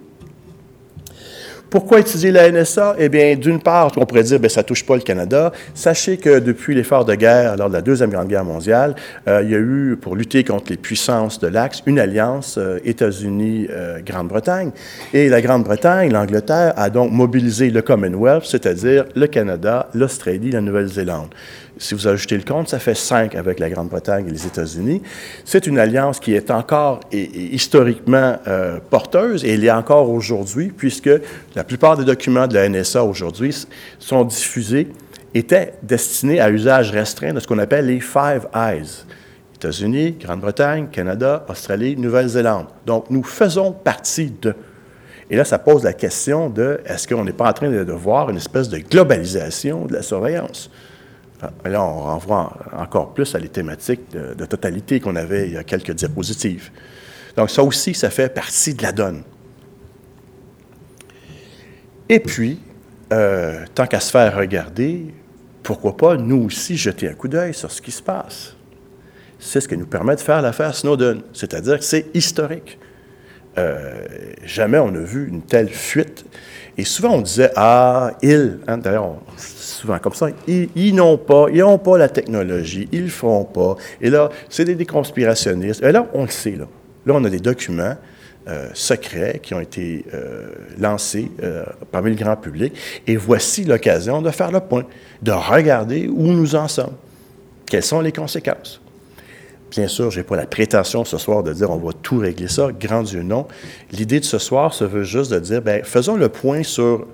Pourquoi 1.75 1.99
étudier 1.99 2.31
la 2.31 2.49
NSA? 2.49 2.95
Eh 2.99 3.09
bien, 3.09 3.35
d'une 3.35 3.59
part, 3.59 3.91
on 3.97 4.05
pourrait 4.05 4.23
dire 4.23 4.39
ben, 4.39 4.47
ça 4.47 4.61
ne 4.61 4.65
touche 4.65 4.85
pas 4.85 4.95
le 4.95 5.01
Canada. 5.01 5.51
Sachez 5.73 6.15
que 6.15 6.39
depuis 6.39 6.73
l'effort 6.73 7.03
de 7.03 7.15
guerre, 7.15 7.57
lors 7.57 7.67
de 7.67 7.73
la 7.73 7.81
Deuxième 7.81 8.11
Grande 8.11 8.29
Guerre 8.29 8.45
mondiale, 8.45 8.95
euh, 9.27 9.41
il 9.43 9.49
y 9.49 9.55
a 9.55 9.57
eu, 9.57 9.97
pour 10.01 10.15
lutter 10.15 10.45
contre 10.45 10.67
les 10.69 10.77
puissances 10.77 11.37
de 11.37 11.47
l'Axe, 11.47 11.83
une 11.85 11.99
alliance 11.99 12.55
euh, 12.57 12.79
États-Unis-Grande-Bretagne. 12.85 14.71
Et 15.13 15.27
la 15.27 15.41
Grande-Bretagne, 15.41 16.13
l'Angleterre, 16.13 16.71
a 16.77 16.89
donc 16.89 17.11
mobilisé 17.11 17.69
le 17.69 17.81
Commonwealth, 17.81 18.45
c'est-à-dire 18.45 19.03
le 19.13 19.27
Canada, 19.27 19.89
l'Australie, 19.93 20.51
la 20.51 20.61
Nouvelle-Zélande. 20.61 21.35
Si 21.77 21.93
vous 21.93 22.07
ajoutez 22.07 22.37
le 22.37 22.43
compte, 22.43 22.69
ça 22.69 22.79
fait 22.79 22.95
cinq 22.95 23.35
avec 23.35 23.59
la 23.59 23.69
Grande-Bretagne 23.69 24.27
et 24.27 24.31
les 24.31 24.45
États-Unis. 24.45 25.01
C'est 25.43 25.67
une 25.67 25.77
alliance 25.77 26.21
qui 26.21 26.33
est 26.33 26.49
encore 26.49 27.01
et, 27.11 27.29
historiquement 27.53 28.37
euh, 28.47 28.79
porteuse 28.89 29.43
et 29.43 29.55
elle 29.55 29.65
est 29.65 29.71
encore 29.71 30.09
aujourd'hui, 30.09 30.71
puisque 30.75 31.09
la 31.53 31.64
plupart 31.65 31.97
des 31.97 32.05
documents 32.05 32.47
de 32.47 32.53
la 32.53 32.69
NSA 32.69 33.03
aujourd'hui 33.03 33.65
sont 33.99 34.23
diffusés, 34.23 34.87
étaient 35.33 35.73
destinés 35.83 36.39
à 36.39 36.49
usage 36.49 36.91
restreint 36.91 37.33
de 37.33 37.39
ce 37.39 37.47
qu'on 37.47 37.59
appelle 37.59 37.87
les 37.87 37.99
Five 37.99 38.47
Eyes. 38.55 39.05
États-Unis, 39.55 40.17
Grande-Bretagne, 40.19 40.87
Canada, 40.91 41.45
Australie, 41.49 41.95
Nouvelle-Zélande. 41.95 42.67
Donc, 42.85 43.09
nous 43.09 43.23
faisons 43.23 43.71
partie 43.71 44.31
de. 44.41 44.53
Et 45.29 45.37
là, 45.37 45.45
ça 45.45 45.57
pose 45.57 45.83
la 45.83 45.93
question 45.93 46.49
de 46.49 46.81
est-ce 46.85 47.07
qu'on 47.07 47.23
n'est 47.23 47.33
pas 47.33 47.49
en 47.49 47.53
train 47.53 47.69
de 47.69 47.91
voir 47.93 48.29
une 48.29 48.37
espèce 48.37 48.69
de 48.69 48.77
globalisation 48.77 49.85
de 49.85 49.93
la 49.93 50.01
surveillance? 50.03 50.69
Ah, 51.41 51.51
là, 51.65 51.83
on 51.83 52.01
renvoie 52.01 52.53
encore 52.77 53.13
plus 53.13 53.33
à 53.35 53.39
les 53.39 53.49
thématiques 53.49 54.11
de, 54.11 54.45
totalité 54.45 54.99
qu'on 54.99 55.15
avait 55.15 55.47
il 55.47 55.53
y 55.53 55.57
a 55.57 55.63
quelques 55.63 55.91
diapositives. 55.91 56.69
Donc 57.35 57.49
ça 57.49 57.63
aussi, 57.63 57.93
ça 57.93 58.09
fait 58.09 58.33
partie 58.33 58.73
de 58.73 58.83
la 58.83 58.91
donne. 58.91 59.23
Et 62.09 62.19
puis, 62.19 62.59
euh, 63.13 63.65
tant 63.73 63.87
qu'à 63.87 63.99
se 63.99 64.11
faire 64.11 64.35
regarder, 64.35 65.13
pourquoi 65.63 65.97
pas 65.97 66.15
nous 66.17 66.45
aussi 66.45 66.77
jeter 66.77 67.09
un 67.09 67.13
coup 67.13 67.27
d'œil 67.27 67.53
sur 67.53 67.71
ce 67.71 67.81
qui 67.81 67.91
se 67.91 68.01
passe? 68.01 68.55
C'est 69.39 69.61
ce 69.61 69.67
qui 69.67 69.77
nous 69.77 69.87
permet 69.87 70.15
de 70.15 70.21
faire 70.21 70.41
l'affaire 70.41 70.75
Snowden, 70.75 71.21
c'est-à-dire 71.33 71.79
que 71.79 71.85
c'est 71.85 72.07
historique. 72.13 72.79
Euh, 73.57 74.05
jamais 74.43 74.77
on 74.77 74.89
a 74.89 74.99
vu 74.99 75.27
une 75.29 75.41
telle 75.41 75.69
fuite. 75.69 76.25
Et 76.77 76.83
souvent 76.83 77.13
on 77.13 77.21
disait, 77.21 77.51
ah, 77.55 78.11
il, 78.21 78.59
hein, 78.67 78.77
d'ailleurs, 78.77 79.15
souvent 79.37 79.97
comme 79.99 80.13
ça. 80.13 80.27
Ils, 80.47 80.93
n'ont 80.93 81.17
pas, 81.17 81.47
ils 81.51 81.59
n'ont 81.59 81.77
pas 81.77 81.97
la 81.97 82.09
technologie, 82.09 82.89
ils 82.91 82.99
ne 82.99 83.05
le 83.05 83.11
feront 83.11 83.45
pas. 83.45 83.75
Et 84.01 84.09
là, 84.09 84.29
c'est 84.49 84.65
des, 84.65 84.85
conspirationnistes. 84.85 85.81
Et 85.83 85.91
là, 85.91 86.07
on 86.13 86.23
le 86.23 86.29
sait, 86.29 86.51
là. 86.51 86.65
Là, 87.05 87.13
on 87.15 87.23
a 87.23 87.29
des 87.29 87.39
documents 87.39 87.95
secrets 88.73 89.39
qui 89.41 89.53
ont 89.53 89.59
été 89.59 90.05
lancés 90.79 91.31
parmi 91.91 92.11
le 92.11 92.15
grand 92.15 92.35
public. 92.35 92.73
Et 93.07 93.15
voici 93.15 93.63
l'occasion 93.63 94.21
de 94.21 94.29
faire 94.29 94.51
le 94.51 94.59
point, 94.59 94.85
de 95.21 95.31
regarder 95.31 96.07
où 96.07 96.27
nous 96.27 96.55
en 96.55 96.67
sommes. 96.67 96.93
Quelles 97.65 97.83
sont 97.83 98.01
les 98.01 98.11
conséquences? 98.11 98.79
Bien 99.71 99.87
sûr, 99.87 100.11
je 100.11 100.19
n'ai 100.19 100.23
pas 100.23 100.37
la 100.37 100.45
prétention 100.45 101.03
ce 101.03 101.17
soir 101.17 101.43
de 101.43 101.51
dire 101.51 101.69
on 101.71 101.77
va 101.77 101.91
tout 101.91 102.19
régler 102.19 102.47
ça, 102.47 102.69
grand 102.71 103.01
Dieu 103.01 103.23
non. 103.23 103.47
L'idée 103.91 104.19
de 104.19 104.25
ce 104.25 104.37
soir 104.37 104.73
se 104.73 104.83
veut 104.83 105.03
juste 105.03 105.31
de 105.31 105.39
dire, 105.39 105.61
bien, 105.61 105.81
faisons 105.83 106.15
le 106.15 106.29
point 106.29 106.63
sur 106.63 107.07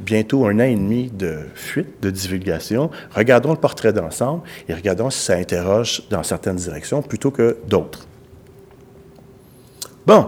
bientôt 0.00 0.44
un 0.46 0.58
an 0.58 0.64
et 0.64 0.74
demi 0.74 1.10
de 1.10 1.38
fuite, 1.54 2.02
de 2.02 2.10
divulgation. 2.10 2.90
Regardons 3.14 3.52
le 3.52 3.56
portrait 3.56 3.92
d'ensemble 3.92 4.42
et 4.68 4.74
regardons 4.74 5.10
si 5.10 5.20
ça 5.20 5.34
interroge 5.34 6.02
dans 6.10 6.24
certaines 6.24 6.56
directions 6.56 7.00
plutôt 7.00 7.30
que 7.30 7.56
d'autres. 7.68 8.06
Bon, 10.04 10.26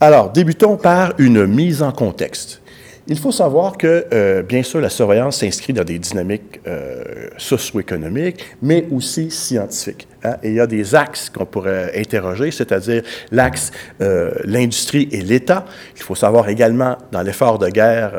alors 0.00 0.30
débutons 0.30 0.76
par 0.76 1.14
une 1.18 1.46
mise 1.46 1.82
en 1.82 1.92
contexte. 1.92 2.60
Il 3.08 3.18
faut 3.18 3.30
savoir 3.30 3.78
que, 3.78 4.04
euh, 4.12 4.42
bien 4.42 4.64
sûr, 4.64 4.80
la 4.80 4.90
surveillance 4.90 5.38
s'inscrit 5.38 5.72
dans 5.72 5.84
des 5.84 6.00
dynamiques 6.00 6.60
euh, 6.66 7.28
socio-économiques, 7.36 8.44
mais 8.60 8.84
aussi 8.90 9.30
scientifiques. 9.30 10.08
Hein. 10.24 10.34
Il 10.42 10.54
y 10.54 10.60
a 10.60 10.66
des 10.66 10.96
axes 10.96 11.30
qu'on 11.30 11.46
pourrait 11.46 11.92
interroger, 11.96 12.50
c'est-à-dire 12.50 13.02
l'axe 13.30 13.70
euh, 14.00 14.32
l'industrie 14.44 15.08
et 15.12 15.20
l'État. 15.20 15.66
Il 15.94 16.02
faut 16.02 16.16
savoir 16.16 16.48
également, 16.48 16.98
dans 17.12 17.22
l'effort 17.22 17.60
de 17.60 17.68
guerre 17.68 18.12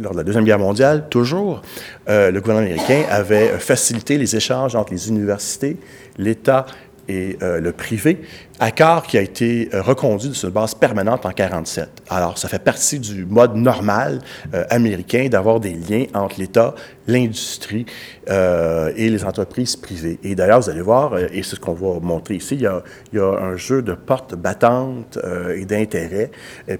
lors 0.00 0.12
de 0.12 0.18
la 0.18 0.24
Deuxième 0.24 0.44
Guerre 0.44 0.58
mondiale, 0.58 1.06
toujours, 1.08 1.62
le 2.08 2.36
gouvernement 2.40 2.66
américain 2.66 3.04
avait 3.10 3.58
facilité 3.58 4.18
les 4.18 4.34
échanges 4.34 4.74
entre 4.74 4.92
les 4.92 5.08
universités, 5.08 5.76
l'État 6.18 6.66
et 7.10 7.36
euh, 7.42 7.60
le 7.60 7.72
privé, 7.72 8.22
accord 8.60 9.02
qui 9.06 9.18
a 9.18 9.20
été 9.20 9.68
euh, 9.74 9.82
reconduit 9.82 10.32
sur 10.32 10.48
une 10.48 10.54
base 10.54 10.74
permanente 10.74 11.26
en 11.26 11.30
1947. 11.30 11.88
Alors, 12.08 12.38
ça 12.38 12.48
fait 12.48 12.62
partie 12.62 13.00
du 13.00 13.26
mode 13.26 13.56
normal 13.56 14.20
euh, 14.54 14.64
américain 14.70 15.26
d'avoir 15.28 15.58
des 15.58 15.72
liens 15.72 16.04
entre 16.14 16.38
l'État, 16.38 16.74
l'industrie 17.08 17.86
et 18.28 19.10
les 19.10 19.24
entreprises 19.24 19.74
privées. 19.74 20.20
Et 20.22 20.36
d'ailleurs, 20.36 20.60
vous 20.60 20.70
allez 20.70 20.80
voir, 20.80 21.18
et 21.18 21.42
c'est 21.42 21.56
ce 21.56 21.60
qu'on 21.60 21.72
va 21.72 21.98
montrer 21.98 22.36
ici, 22.36 22.54
il 22.54 22.60
y 22.60 22.66
a, 22.66 22.82
un 23.24 23.56
jeu 23.56 23.82
de 23.82 23.94
portes 23.94 24.36
battantes 24.36 25.18
et 25.56 25.64
d'intérêt. 25.64 26.30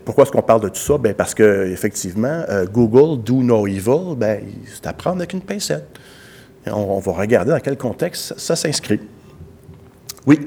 Pourquoi 0.05 0.23
est-ce 0.23 0.31
qu'on 0.31 0.43
parle 0.43 0.61
de 0.61 0.69
tout 0.69 0.81
ça? 0.81 0.99
Bien, 0.99 1.15
parce 1.15 1.35
que 1.35 1.67
effectivement, 1.67 2.45
Google, 2.73 3.25
Do 3.25 3.43
No 3.43 3.67
Evil, 3.67 4.15
bien, 4.17 4.39
c'est 4.73 4.87
à 4.87 4.93
prendre 4.93 5.17
avec 5.17 5.33
une 5.33 5.41
pincette. 5.41 5.99
On 6.67 7.01
va 7.01 7.13
regarder 7.13 7.51
dans 7.51 7.61
quel 7.61 7.77
contexte 7.77 8.39
ça 8.39 8.55
s'inscrit. 8.55 9.01
Oui. 10.27 10.39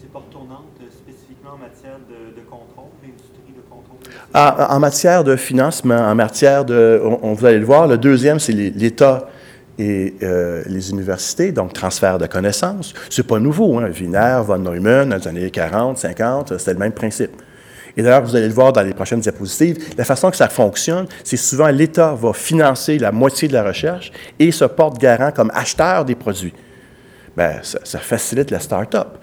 C'est 0.00 0.12
pas 0.12 0.22
tournante 0.30 0.64
euh, 0.80 0.86
spécifiquement 0.90 1.50
en 1.54 1.58
matière 1.58 1.98
de, 2.08 2.40
contrôle, 2.42 2.90
l'industrie 3.02 3.52
de 3.54 3.62
contrôle? 3.68 3.98
Ah, 4.34 4.74
en 4.74 4.80
matière 4.80 5.24
de 5.24 5.36
financement, 5.36 5.98
en 5.98 6.14
matière 6.14 6.64
de. 6.64 7.00
On, 7.22 7.34
vous 7.34 7.46
allez 7.46 7.58
le 7.58 7.64
voir, 7.64 7.86
le 7.86 7.98
deuxième, 7.98 8.40
c'est 8.40 8.52
l'État 8.52 9.28
et 9.78 10.14
euh, 10.22 10.62
les 10.66 10.90
universités, 10.90 11.52
donc 11.52 11.72
transfert 11.72 12.18
de 12.18 12.26
connaissances. 12.26 12.92
C'est 13.08 13.26
pas 13.26 13.38
nouveau, 13.38 13.78
hein. 13.78 13.90
Wiener, 13.90 14.40
von 14.44 14.58
Neumann, 14.58 15.08
dans 15.08 15.16
les 15.16 15.28
années 15.28 15.50
40, 15.50 15.98
50, 15.98 16.58
c'était 16.58 16.72
le 16.72 16.78
même 16.78 16.92
principe. 16.92 17.30
Et 17.96 18.02
d'ailleurs, 18.02 18.22
vous 18.22 18.36
allez 18.36 18.48
le 18.48 18.54
voir 18.54 18.72
dans 18.72 18.82
les 18.82 18.94
prochaines 18.94 19.20
diapositives, 19.20 19.94
la 19.96 20.04
façon 20.04 20.30
que 20.30 20.36
ça 20.36 20.48
fonctionne, 20.48 21.06
c'est 21.24 21.36
souvent 21.36 21.68
l'État 21.68 22.14
va 22.14 22.32
financer 22.32 22.98
la 22.98 23.10
moitié 23.10 23.48
de 23.48 23.52
la 23.52 23.64
recherche 23.64 24.12
et 24.38 24.52
se 24.52 24.64
porte 24.64 24.98
garant 24.98 25.32
comme 25.32 25.50
acheteur 25.54 26.04
des 26.04 26.14
produits. 26.14 26.54
Bien, 27.36 27.60
ça, 27.62 27.98
facilite 27.98 28.50
la 28.50 28.60
start-up. 28.60 29.18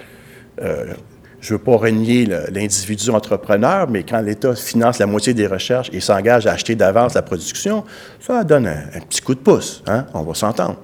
Euh, 0.61 0.93
je 1.39 1.53
ne 1.53 1.57
veux 1.57 1.63
pas 1.63 1.77
renier 1.77 2.25
l'individu 2.25 3.09
entrepreneur, 3.11 3.87
mais 3.89 4.03
quand 4.03 4.21
l'État 4.21 4.55
finance 4.55 4.97
la 4.97 5.05
moitié 5.05 5.33
des 5.33 5.45
recherches 5.45 5.89
et 5.93 5.99
s'engage 5.99 6.47
à 6.47 6.53
acheter 6.53 6.75
d'avance 6.75 7.13
la 7.13 7.21
production, 7.21 7.83
ça 8.19 8.43
donne 8.43 8.67
un, 8.67 8.99
petit 9.07 9.21
coup 9.21 9.35
de 9.35 9.39
pouce. 9.39 9.83
Hein? 9.87 10.07
On 10.13 10.23
va 10.23 10.33
s'entendre. 10.33 10.77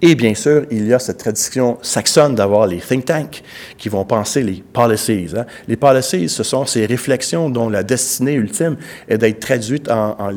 Et 0.00 0.14
bien 0.14 0.34
sûr, 0.34 0.64
il 0.70 0.86
y 0.86 0.94
a 0.94 0.98
cette 0.98 1.18
tradition 1.18 1.78
saxonne 1.82 2.34
d'avoir 2.34 2.68
les 2.68 2.78
think 2.78 3.06
tanks 3.06 3.42
qui 3.76 3.88
vont 3.88 4.04
penser 4.04 4.42
les 4.42 4.62
policies. 4.72 5.30
Hein? 5.36 5.44
Les 5.66 5.76
policies, 5.76 6.28
ce 6.28 6.44
sont 6.44 6.66
ces 6.66 6.86
réflexions 6.86 7.50
dont 7.50 7.68
la 7.68 7.82
destinée 7.82 8.34
ultime 8.34 8.76
est 9.08 9.18
d'être 9.18 9.40
traduite 9.40 9.90
en 9.90 10.30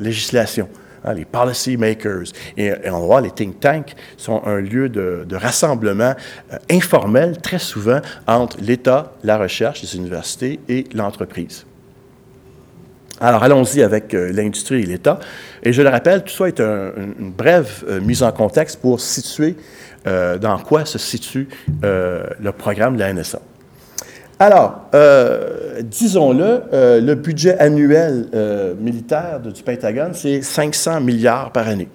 législation. 0.00 0.68
Hein, 1.04 1.14
les 1.14 1.24
policy 1.24 1.76
makers. 1.76 2.32
Et, 2.56 2.72
on 2.86 3.00
va 3.00 3.06
voir, 3.06 3.20
les 3.20 3.30
think 3.30 3.58
tanks 3.60 3.94
sont 4.16 4.42
un 4.44 4.60
lieu 4.60 4.88
de, 4.88 5.26
rassemblement 5.32 6.14
euh, 6.52 6.56
informel, 6.70 7.38
très 7.38 7.58
souvent, 7.58 8.00
entre 8.26 8.58
l'État, 8.60 9.12
la 9.24 9.38
recherche, 9.38 9.82
les 9.82 9.96
universités 9.96 10.60
et 10.68 10.84
l'entreprise. 10.94 11.64
Alors, 13.18 13.42
allons-y 13.42 13.82
avec 13.82 14.12
euh, 14.12 14.30
l'industrie 14.32 14.82
et 14.82 14.86
l'État. 14.86 15.20
Et 15.62 15.72
je 15.72 15.80
le 15.82 15.88
rappelle, 15.88 16.22
tout 16.24 16.34
ça 16.34 16.48
est 16.48 16.60
une 16.60 17.30
brève 17.30 17.84
euh, 17.88 18.00
mise 18.00 18.22
en 18.22 18.32
contexte 18.32 18.80
pour 18.80 19.00
situer 19.00 19.56
dans 20.02 20.58
quoi 20.60 20.86
se 20.86 20.96
situe 20.96 21.46
le 21.82 22.50
programme 22.52 22.94
de 22.94 23.00
la 23.00 23.12
NSA. 23.12 23.38
Alors, 24.42 24.86
euh, 24.94 25.82
disons-le, 25.82 26.62
euh, 26.72 26.98
le 27.02 27.14
budget 27.14 27.58
annuel 27.58 28.26
euh, 28.32 28.72
militaire 28.74 29.38
du 29.38 29.62
Pentagone, 29.62 30.14
c'est 30.14 30.40
500 30.40 31.02
milliards 31.02 31.52
par 31.52 31.68
année. 31.68 31.88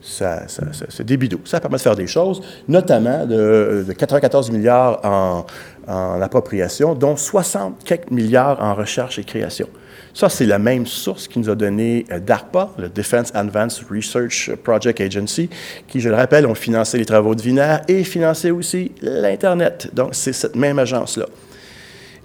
C'est 0.00 1.04
des 1.04 1.16
bidoux. 1.16 1.42
Ça 1.44 1.60
permet 1.60 1.76
de 1.76 1.82
faire 1.82 1.94
des 1.94 2.08
choses, 2.08 2.42
notamment 2.66 3.24
de, 3.26 3.84
94 3.96 4.50
milliards 4.50 4.98
en, 5.04 6.20
appropriation, 6.20 6.96
dont 6.96 7.16
60 7.16 7.84
quelques 7.84 8.10
milliards 8.10 8.60
en 8.60 8.74
recherche 8.74 9.20
et 9.20 9.24
création. 9.24 9.68
Ça, 10.14 10.28
c'est 10.28 10.46
la 10.46 10.58
même 10.58 10.86
source 10.86 11.28
qui 11.28 11.38
nous 11.38 11.48
a 11.48 11.54
donné 11.54 12.04
DARPA, 12.26 12.70
le 12.76 12.88
Defense 12.88 13.30
Advanced 13.34 13.84
Research 13.88 14.50
Project 14.64 15.00
Agency, 15.00 15.48
qui, 15.86 16.00
je 16.00 16.08
le 16.08 16.16
rappelle, 16.16 16.44
ont 16.46 16.56
financé 16.56 16.98
les 16.98 17.06
travaux 17.06 17.36
de 17.36 17.42
Wiener 17.42 17.76
et 17.86 18.02
financé 18.02 18.50
aussi 18.50 18.90
l'Internet. 19.00 19.90
Donc, 19.92 20.08
c'est 20.12 20.32
cette 20.32 20.56
même 20.56 20.80
agence-là. 20.80 21.26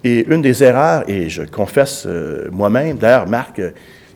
Et 0.04 0.24
une 0.28 0.42
des 0.42 0.62
erreurs, 0.62 1.08
et 1.08 1.28
je 1.28 1.42
confesse 1.42 2.04
euh, 2.06 2.48
moi-même, 2.52 2.98
d'ailleurs, 2.98 3.26
Marc, 3.26 3.58
euh, 3.58 3.70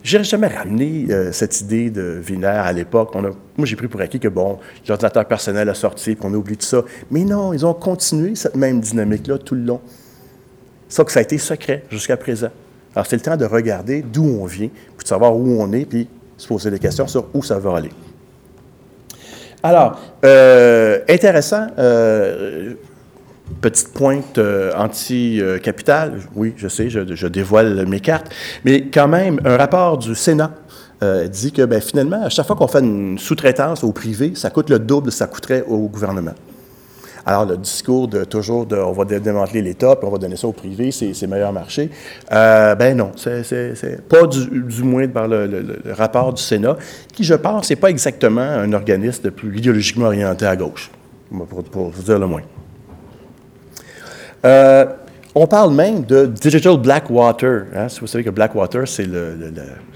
je 0.04 0.18
n'ai 0.18 0.24
jamais 0.24 0.46
ramené 0.46 1.06
euh, 1.10 1.32
cette 1.32 1.60
idée 1.60 1.90
de 1.90 2.20
Wiener 2.28 2.46
à 2.46 2.72
l'époque. 2.72 3.14
moi, 3.14 3.32
j'ai 3.64 3.76
pris 3.76 3.88
pour 3.88 4.00
acquis 4.00 4.20
que, 4.20 4.28
bon, 4.28 4.58
l'ordinateur 4.86 5.24
personnel 5.26 5.68
a 5.68 5.74
sorti, 5.74 6.14
qu'on 6.14 6.32
oublie 6.34 6.56
tout 6.56 6.66
ça. 6.66 6.82
Mais 7.10 7.24
non, 7.24 7.52
ils 7.52 7.66
ont 7.66 7.74
continué 7.74 8.34
cette 8.36 8.54
même 8.56 8.80
dynamique-là 8.80 9.38
tout 9.38 9.54
le 9.54 9.62
long. 9.62 9.80
Ça 10.88 11.04
que 11.04 11.12
ça 11.12 11.20
a 11.20 11.22
été 11.22 11.38
secret 11.38 11.84
jusqu'à 11.90 12.16
présent. 12.16 12.50
Alors, 12.94 13.06
c'est 13.06 13.16
le 13.16 13.22
temps 13.22 13.36
de 13.36 13.44
regarder 13.44 14.02
d'où 14.02 14.24
on 14.24 14.44
vient, 14.44 14.68
puis 14.68 15.04
de 15.04 15.08
savoir 15.08 15.34
où 15.36 15.60
on 15.60 15.72
est, 15.72 15.84
puis 15.84 16.08
se 16.36 16.46
poser 16.46 16.70
des 16.70 16.78
questions 16.78 17.08
sur 17.08 17.26
où 17.34 17.42
ça 17.42 17.58
va 17.58 17.76
aller. 17.76 17.90
Alors, 19.62 20.00
intéressant, 21.08 21.68
petite 23.60 23.92
pointe 23.92 24.38
euh, 24.38 24.72
anti-capitale, 24.76 26.20
oui, 26.34 26.54
je 26.56 26.68
sais, 26.68 26.90
je, 26.90 27.26
dévoile 27.26 27.86
mes 27.86 28.00
cartes, 28.00 28.32
mais 28.64 28.88
quand 28.88 29.08
même, 29.08 29.40
un 29.44 29.56
rapport 29.56 29.98
du 29.98 30.14
Sénat 30.14 30.52
euh, 31.02 31.26
dit 31.26 31.52
que 31.52 31.62
ben, 31.62 31.80
finalement, 31.80 32.24
à 32.24 32.28
chaque 32.28 32.46
fois 32.46 32.56
qu'on 32.56 32.68
fait 32.68 32.80
une 32.80 33.18
sous-traitance 33.18 33.82
au 33.82 33.92
privé, 33.92 34.32
ça 34.34 34.50
coûte 34.50 34.70
le 34.70 34.78
double 34.78 35.06
de 35.06 35.10
ça 35.10 35.26
coûterait 35.26 35.64
au 35.66 35.88
gouvernement. 35.88 36.34
Alors, 37.24 37.46
le 37.46 37.56
discours 37.56 38.08
de 38.08 38.24
toujours 38.24 38.66
de 38.66 38.76
on 38.76 38.92
va 38.92 39.04
démanteler 39.04 39.62
l'État, 39.62 39.94
puis 39.94 40.06
on 40.08 40.10
va 40.10 40.18
donner 40.18 40.36
ça 40.36 40.48
au 40.48 40.52
privé, 40.52 40.90
c'est 40.90 41.26
meilleur 41.26 41.52
marché. 41.52 41.90
Euh, 42.32 42.74
ben 42.74 42.96
non, 42.96 43.12
c'est 43.16 44.08
pas 44.08 44.26
du, 44.26 44.82
moins 44.82 45.06
par 45.06 45.28
le, 45.28 45.80
rapport 45.92 46.32
du 46.32 46.42
Sénat, 46.42 46.76
qui, 47.12 47.22
je 47.22 47.34
pense, 47.34 47.70
n'est 47.70 47.76
pas 47.76 47.90
exactement 47.90 48.40
un 48.40 48.72
organisme 48.72 49.30
plus 49.30 49.56
idéologiquement 49.56 50.06
orienté 50.06 50.46
à 50.46 50.56
gauche, 50.56 50.90
pour 51.70 51.90
vous 51.90 52.02
dire 52.02 52.18
le 52.18 52.26
moins. 52.26 52.42
Euh, 54.44 54.86
on 55.34 55.46
parle 55.46 55.72
même 55.72 56.04
de 56.04 56.26
Digital 56.26 56.76
Blackwater. 56.76 57.64
Hein. 57.74 57.88
Si 57.88 58.00
vous 58.00 58.06
savez 58.06 58.22
que 58.22 58.30
Blackwater, 58.30 58.86
c'est 58.86 59.06
le, 59.06 59.34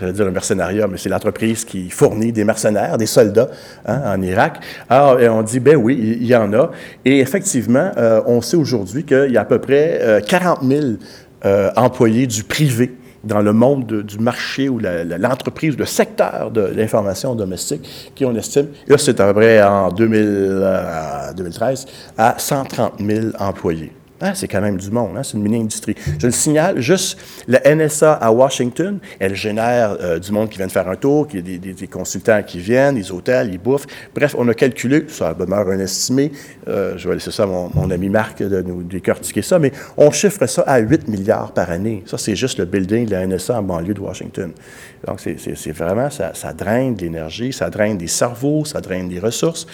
le, 0.00 0.12
le 0.12 0.30
mercenariat, 0.30 0.86
mais 0.86 0.96
c'est 0.96 1.10
l'entreprise 1.10 1.64
qui 1.64 1.90
fournit 1.90 2.32
des 2.32 2.44
mercenaires, 2.44 2.96
des 2.96 3.06
soldats 3.06 3.50
hein, 3.84 4.00
en 4.06 4.22
Irak. 4.22 4.60
Alors, 4.88 5.18
on 5.36 5.42
dit, 5.42 5.60
ben 5.60 5.76
oui, 5.76 6.16
il 6.20 6.26
y, 6.26 6.34
en 6.34 6.52
a. 6.54 6.70
Et 7.04 7.18
effectivement, 7.18 7.90
euh, 7.98 8.22
on 8.26 8.40
sait 8.40 8.56
aujourd'hui 8.56 9.04
qu'il 9.04 9.30
y 9.30 9.36
a 9.36 9.42
à 9.42 9.44
peu 9.44 9.58
près 9.58 10.22
40 10.26 10.60
euh, 10.62 10.96
000 11.44 11.66
employés 11.76 12.26
du 12.26 12.42
privé 12.42 12.94
dans 13.22 13.42
le 13.42 13.52
monde 13.52 14.02
du 14.02 14.18
marché 14.18 14.70
ou 14.70 14.78
l'entreprise, 14.78 15.76
le 15.76 15.84
secteur 15.84 16.50
de 16.50 16.62
l'information 16.62 17.34
domestique, 17.34 18.12
qui 18.14 18.24
on 18.24 18.34
estime, 18.34 18.68
là 18.86 18.96
c'est 18.98 19.20
à 19.20 19.26
peu 19.26 19.34
près 19.34 19.62
en 19.62 19.90
2013, 19.90 21.86
à 22.16 22.36
130 22.38 22.94
000 23.00 23.26
employés. 23.38 23.92
Hein, 24.22 24.32
c'est 24.34 24.48
quand 24.48 24.62
même 24.62 24.78
du 24.78 24.90
monde, 24.90 25.10
hein, 25.14 25.22
c'est 25.22 25.36
une 25.36 25.42
mini-industrie. 25.42 25.94
Je 26.18 26.26
le 26.26 26.32
signale, 26.32 26.80
juste 26.80 27.18
la 27.48 27.60
NSA 27.74 28.14
à 28.14 28.30
Washington, 28.30 28.98
elle 29.18 29.34
génère 29.34 29.98
euh, 30.00 30.18
du 30.18 30.32
monde 30.32 30.48
qui 30.48 30.56
vient 30.56 30.66
de 30.66 30.72
faire 30.72 30.88
un 30.88 30.96
tour, 30.96 31.28
qui, 31.28 31.42
des, 31.42 31.58
des, 31.58 31.86
consultants 31.86 32.42
qui 32.42 32.58
viennent, 32.58 32.94
des 32.94 33.12
hôtels, 33.12 33.50
ils 33.52 33.58
bouffent. 33.58 33.86
Bref, 34.14 34.34
on 34.38 34.48
a 34.48 34.54
calculé, 34.54 35.04
ça 35.08 35.34
demeure 35.34 35.68
un 35.68 35.78
estimé, 35.80 36.32
euh, 36.66 36.94
je 36.96 37.06
vais 37.08 37.16
laisser 37.16 37.30
ça 37.30 37.42
à 37.42 37.46
mon, 37.46 37.70
mon, 37.74 37.90
ami 37.90 38.08
Marc 38.08 38.42
de 38.42 38.62
nous 38.62 38.82
décortiquer 38.82 39.42
ça, 39.42 39.58
mais 39.58 39.70
on 39.98 40.10
chiffre 40.10 40.46
ça 40.46 40.62
à 40.62 40.78
8 40.78 41.08
milliards 41.08 41.52
par 41.52 41.70
année. 41.70 42.02
Ça, 42.06 42.16
c'est 42.16 42.36
juste 42.36 42.58
le 42.58 42.64
building 42.64 43.04
de 43.04 43.10
la 43.10 43.26
NSA 43.26 43.58
en 43.58 43.62
banlieue 43.62 43.92
de 43.92 44.00
Washington. 44.00 44.50
Donc, 45.06 45.20
c'est 45.20 45.72
vraiment, 45.72 46.10
ça, 46.10 46.32
ça 46.34 46.52
draine 46.52 46.94
de 46.94 47.02
l'énergie, 47.02 47.52
ça 47.52 47.70
draine 47.70 47.98
des 47.98 48.06
cerveaux, 48.06 48.64
ça 48.64 48.80
draine 48.80 49.08
des 49.08 49.18
ressources. 49.18 49.66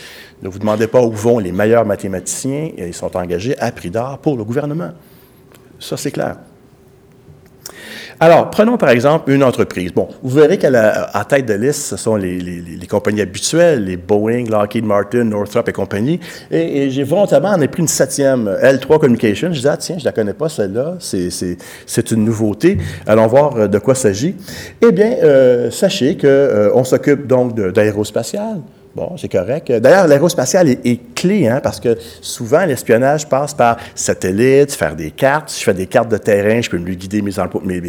Ne 0.42 0.48
vous 0.48 0.58
demandez 0.58 0.86
pas 0.86 1.02
où 1.02 1.12
vont 1.12 1.38
les 1.38 1.52
meilleurs 1.52 1.84
mathématiciens, 1.84 2.70
ils 2.76 2.94
sont 2.94 3.16
engagés 3.16 3.58
à 3.58 3.70
prix 3.72 3.90
d'or 3.90 4.18
pour 4.18 4.36
le 4.36 4.44
gouvernement. 4.44 4.90
Ça, 5.78 5.96
c'est 5.96 6.10
clair. 6.10 6.36
Alors, 8.22 8.50
prenons 8.50 8.76
par 8.76 8.90
exemple 8.90 9.32
une 9.32 9.42
entreprise. 9.42 9.92
Bon, 9.92 10.06
vous 10.22 10.36
verrez 10.38 10.56
qu'à 10.56 10.70
la 10.70 11.26
tête 11.28 11.44
de 11.44 11.54
liste, 11.54 11.86
ce 11.86 11.96
sont 11.96 12.14
les, 12.14 12.86
compagnies 12.88 13.20
habituelles, 13.20 13.84
les 13.84 13.96
Boeing, 13.96 14.44
Lockheed 14.48 14.84
Martin, 14.84 15.24
Northrop 15.24 15.64
et 15.66 15.72
compagnie. 15.72 16.20
Et, 16.48 16.88
j'ai 16.88 17.02
volontairement 17.02 17.48
en 17.48 17.60
ai 17.60 17.66
pris 17.66 17.82
une 17.82 17.88
septième, 17.88 18.48
L3 18.62 19.00
Communication. 19.00 19.48
Je 19.48 19.54
disais, 19.54 19.70
ah 19.70 19.76
tiens, 19.76 19.96
je 19.98 20.02
ne 20.02 20.04
la 20.04 20.12
connais 20.12 20.34
pas 20.34 20.48
celle-là, 20.48 20.98
c'est 21.00 22.10
une 22.12 22.24
nouveauté. 22.24 22.78
Allons 23.08 23.26
voir 23.26 23.56
euh, 23.56 23.66
de 23.66 23.78
quoi 23.80 23.96
s'agit. 23.96 24.36
Eh 24.80 24.92
bien, 24.92 25.16
euh, 25.24 25.72
sachez 25.72 26.16
qu'on 26.16 26.28
euh, 26.28 26.84
s'occupe 26.84 27.26
donc 27.26 27.56
d'aérospatial, 27.56 28.60
Bon, 28.94 29.16
c'est 29.16 29.30
correct. 29.30 29.72
D'ailleurs, 29.72 30.06
l'aérospatial 30.06 30.68
est, 30.68 31.14
clé, 31.14 31.48
hein, 31.48 31.60
parce 31.62 31.80
que 31.80 31.96
souvent, 32.20 32.66
l'espionnage 32.66 33.26
passe 33.26 33.54
par 33.54 33.78
satellite, 33.94 34.72
faire 34.72 34.94
des 34.94 35.10
cartes. 35.10 35.48
Si 35.48 35.60
je 35.60 35.64
fais 35.64 35.74
des 35.74 35.86
cartes 35.86 36.10
de 36.10 36.18
terrain, 36.18 36.60
je 36.60 36.68
peux 36.68 36.78
mieux 36.78 36.94
guider 36.94 37.22
mes, 37.22 37.32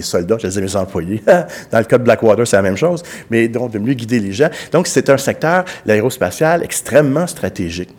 soldats, 0.02 0.38
je 0.40 0.48
disais 0.48 0.62
mes 0.62 0.76
employés. 0.78 1.22
Dans 1.72 1.80
le 1.80 1.84
cas 1.84 1.98
de 1.98 2.04
Blackwater, 2.04 2.48
c'est 2.48 2.56
la 2.56 2.62
même 2.62 2.78
chose, 2.78 3.04
mais 3.30 3.50
donc 3.50 3.72
de 3.72 3.80
mieux 3.80 3.96
guider 3.96 4.20
les 4.20 4.32
gens. 4.32 4.50
Donc, 4.72 4.88
c'est 4.88 5.10
un 5.10 5.18
secteur, 5.18 5.66
l'aérospatial, 5.86 6.64
extrêmement 6.64 7.28
stratégique. 7.28 7.90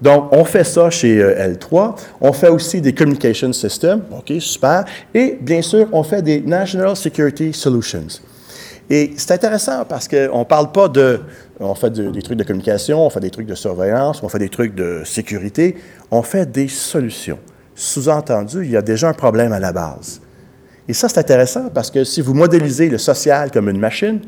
Donc, 0.00 0.32
on 0.32 0.44
fait 0.44 0.64
ça 0.64 0.90
chez 0.90 1.22
euh, 1.22 1.54
L3. 1.54 1.94
On 2.20 2.32
fait 2.32 2.48
aussi 2.48 2.80
des 2.80 2.92
communication 2.92 3.52
systems. 3.52 4.02
OK, 4.10 4.32
super. 4.40 4.84
Et 5.14 5.38
bien 5.40 5.62
sûr, 5.62 5.86
on 5.92 6.02
fait 6.02 6.22
des 6.22 6.40
National 6.40 6.96
Security 6.96 7.52
Solutions. 7.52 8.08
Et 8.90 9.12
c'est 9.16 9.30
intéressant 9.30 9.84
parce 9.84 10.08
qu'on 10.08 10.40
ne 10.40 10.44
parle 10.44 10.72
pas 10.72 10.88
de 10.88 11.20
on 11.60 11.74
fait 11.74 11.90
des 11.90 12.22
trucs 12.22 12.38
de 12.38 12.44
communication, 12.44 13.04
on 13.06 13.10
fait 13.10 13.20
des 13.20 13.30
trucs 13.30 13.46
de 13.46 13.54
surveillance, 13.54 14.22
on 14.22 14.28
fait 14.28 14.38
des 14.38 14.48
trucs 14.48 14.74
de 14.74 15.02
sécurité, 15.04 15.76
on 16.10 16.22
fait 16.22 16.50
des 16.50 16.68
solutions. 16.68 17.38
Sous-entendu, 17.74 18.64
il 18.64 18.70
y 18.70 18.76
a 18.76 18.82
déjà 18.82 19.08
un 19.08 19.14
problème 19.14 19.52
à 19.52 19.60
la 19.60 19.72
base. 19.72 20.20
Et 20.88 20.92
ça, 20.92 21.08
c'est 21.08 21.18
intéressant 21.18 21.68
parce 21.72 21.90
que 21.90 22.04
si 22.04 22.20
vous 22.20 22.34
modélisez 22.34 22.88
le 22.88 22.98
social 22.98 23.50
comme 23.50 23.68
une 23.68 23.78
machine, 23.78 24.20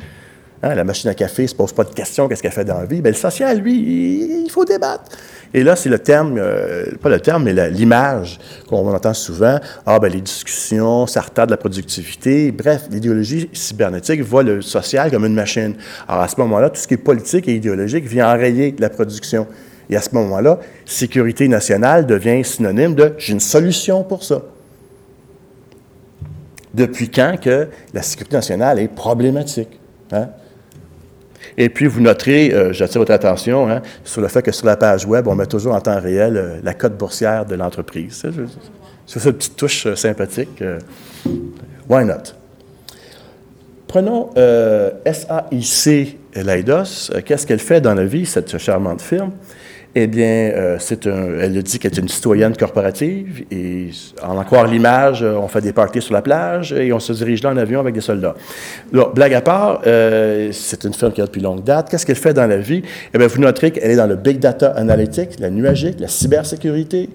hein, 0.64 0.74
la 0.74 0.84
machine 0.84 1.10
à 1.10 1.14
café 1.14 1.42
ne 1.42 1.48
se 1.48 1.54
pose 1.54 1.72
pas 1.72 1.84
de 1.84 1.92
questions, 1.92 2.28
qu'est-ce 2.28 2.42
qu'elle 2.42 2.52
fait 2.52 2.64
dans 2.64 2.78
la 2.78 2.86
vie, 2.86 3.00
bien, 3.00 3.10
le 3.10 3.16
social, 3.16 3.58
lui, 3.58 4.44
il 4.44 4.50
faut 4.50 4.64
débattre. 4.64 5.04
Et 5.52 5.62
là, 5.62 5.76
c'est 5.76 5.88
le 5.88 6.00
terme, 6.00 6.36
euh, 6.36 6.86
pas 7.00 7.08
le 7.08 7.20
terme, 7.20 7.44
mais 7.44 7.70
l'image 7.70 8.40
qu'on 8.68 8.92
entend 8.92 9.14
souvent. 9.14 9.60
Ah, 9.86 10.00
ben 10.00 10.10
les 10.12 10.20
discussions, 10.20 11.06
ça 11.06 11.20
retarde 11.20 11.50
la 11.50 11.56
productivité. 11.56 12.50
Bref, 12.50 12.88
l'idéologie 12.90 13.48
cybernétique 13.52 14.20
voit 14.22 14.42
le 14.42 14.62
social 14.62 15.12
comme 15.12 15.24
une 15.24 15.34
machine. 15.34 15.74
Alors, 16.08 16.22
à 16.22 16.28
ce 16.28 16.40
moment-là, 16.40 16.70
tout 16.70 16.80
ce 16.80 16.88
qui 16.88 16.94
est 16.94 16.98
politique 16.98 17.46
et 17.46 17.54
idéologique 17.54 18.04
vient 18.04 18.34
enrayer 18.34 18.74
la 18.80 18.90
production. 18.90 19.46
Et 19.88 19.96
à 19.96 20.00
ce 20.00 20.12
moment-là, 20.14 20.58
sécurité 20.86 21.46
nationale 21.46 22.04
devient 22.04 22.44
synonyme 22.44 22.96
de 22.96 23.12
j'ai 23.18 23.34
une 23.34 23.40
solution 23.40 24.02
pour 24.02 24.24
ça. 24.24 24.42
Depuis 26.72 27.10
quand 27.10 27.36
que 27.40 27.68
la 27.92 28.02
sécurité 28.02 28.34
nationale 28.34 28.80
est 28.80 28.88
problématique? 28.88 29.78
Hein? 30.10 30.30
Et 31.56 31.68
puis, 31.68 31.86
vous 31.86 32.00
noterez, 32.00 32.52
euh, 32.52 32.72
j'attire 32.72 33.00
votre 33.00 33.12
attention 33.12 33.68
hein, 33.68 33.82
sur 34.04 34.20
le 34.20 34.28
fait 34.28 34.42
que 34.42 34.52
sur 34.52 34.66
la 34.66 34.76
page 34.76 35.06
Web, 35.06 35.28
on 35.28 35.34
met 35.34 35.46
toujours 35.46 35.74
en 35.74 35.80
temps 35.80 36.00
réel 36.00 36.36
euh, 36.36 36.56
la 36.62 36.74
cote 36.74 36.96
boursière 36.96 37.46
de 37.46 37.54
l'entreprise. 37.54 38.22
C'est 39.06 39.20
cette 39.20 39.36
petite 39.36 39.56
touche 39.56 39.86
euh, 39.86 39.94
sympathique. 39.94 40.62
why 41.88 42.04
not? 42.04 42.34
Prenons 43.86 44.30
SAIC 45.06 46.18
Leidos. 46.34 47.10
Qu'est-ce 47.24 47.46
qu'elle 47.46 47.60
fait 47.60 47.80
dans 47.80 47.94
la 47.94 48.04
vie, 48.04 48.26
cette 48.26 48.58
charmante 48.58 49.00
firme? 49.00 49.30
Eh 49.96 50.08
bien, 50.08 50.24
euh, 50.24 50.76
c'est 50.80 51.06
elle 51.06 51.62
dit 51.62 51.78
qu'elle 51.78 51.92
est 51.92 51.98
une 52.00 52.08
citoyenne 52.08 52.56
corporative 52.56 53.44
et 53.52 53.90
en 54.24 54.36
encore 54.36 54.66
l'image, 54.66 55.22
euh, 55.22 55.36
on 55.36 55.46
fait 55.46 55.60
des 55.60 55.72
parties 55.72 56.02
sur 56.02 56.14
la 56.14 56.20
plage 56.20 56.72
et 56.72 56.92
on 56.92 56.98
se 56.98 57.12
dirige 57.12 57.44
là 57.44 57.50
en 57.50 57.56
avion 57.56 57.78
avec 57.78 57.94
des 57.94 58.00
soldats. 58.00 58.34
Alors, 58.92 59.14
blague 59.14 59.34
à 59.34 59.40
part, 59.40 59.82
euh, 59.86 60.50
c'est 60.50 60.82
une 60.82 60.94
firme 60.94 61.12
qui 61.12 61.20
a 61.20 61.26
depuis 61.26 61.40
longue 61.40 61.62
date. 61.62 61.90
Qu'est-ce 61.90 62.04
qu'elle 62.04 62.16
fait 62.16 62.34
dans 62.34 62.48
la 62.48 62.56
vie? 62.56 62.82
Eh 63.14 63.18
bien, 63.18 63.28
vous 63.28 63.40
noterez 63.40 63.70
qu'elle 63.70 63.92
est 63.92 63.96
dans 63.96 64.08
le 64.08 64.16
big 64.16 64.40
data 64.40 64.70
analytics, 64.70 65.38
la 65.38 65.50
nuagique, 65.50 66.00
la 66.00 66.08
cybersécurité. 66.08 67.08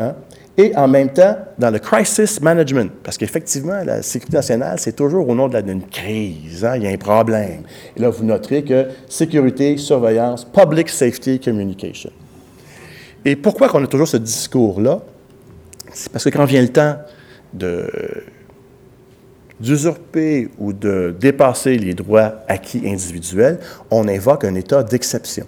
Hein? 0.00 0.14
Et 0.58 0.74
en 0.76 0.88
même 0.88 1.10
temps 1.10 1.36
dans 1.58 1.70
le 1.70 1.78
crisis 1.78 2.40
management, 2.40 2.90
parce 3.02 3.18
qu'effectivement, 3.18 3.82
la 3.84 4.02
sécurité 4.02 4.38
nationale, 4.38 4.78
c'est 4.78 4.96
toujours 4.96 5.28
au 5.28 5.34
nom 5.34 5.48
d'une 5.48 5.82
crise, 5.82 6.64
hein, 6.64 6.76
il 6.76 6.84
y 6.84 6.86
a 6.86 6.90
un 6.90 6.96
problème. 6.96 7.62
Et 7.96 8.00
là, 8.00 8.08
vous 8.08 8.24
noterez 8.24 8.64
que 8.64 8.86
sécurité, 9.08 9.76
surveillance, 9.76 10.44
public 10.44 10.88
safety 10.88 11.38
communication. 11.40 12.10
Et 13.24 13.36
pourquoi 13.36 13.68
qu'on 13.68 13.84
a 13.84 13.86
toujours 13.86 14.08
ce 14.08 14.16
discours-là? 14.16 15.00
C'est 15.92 16.10
parce 16.10 16.24
que 16.24 16.30
quand 16.30 16.44
vient 16.44 16.62
le 16.62 16.68
temps 16.68 16.96
d'usurper 19.60 20.48
ou 20.58 20.72
de 20.72 21.14
dépasser 21.18 21.76
les 21.76 21.94
droits 21.94 22.34
acquis 22.48 22.82
individuels, 22.84 23.58
on 23.90 24.06
invoque 24.08 24.44
un 24.44 24.54
état 24.54 24.82
d'exception. 24.82 25.46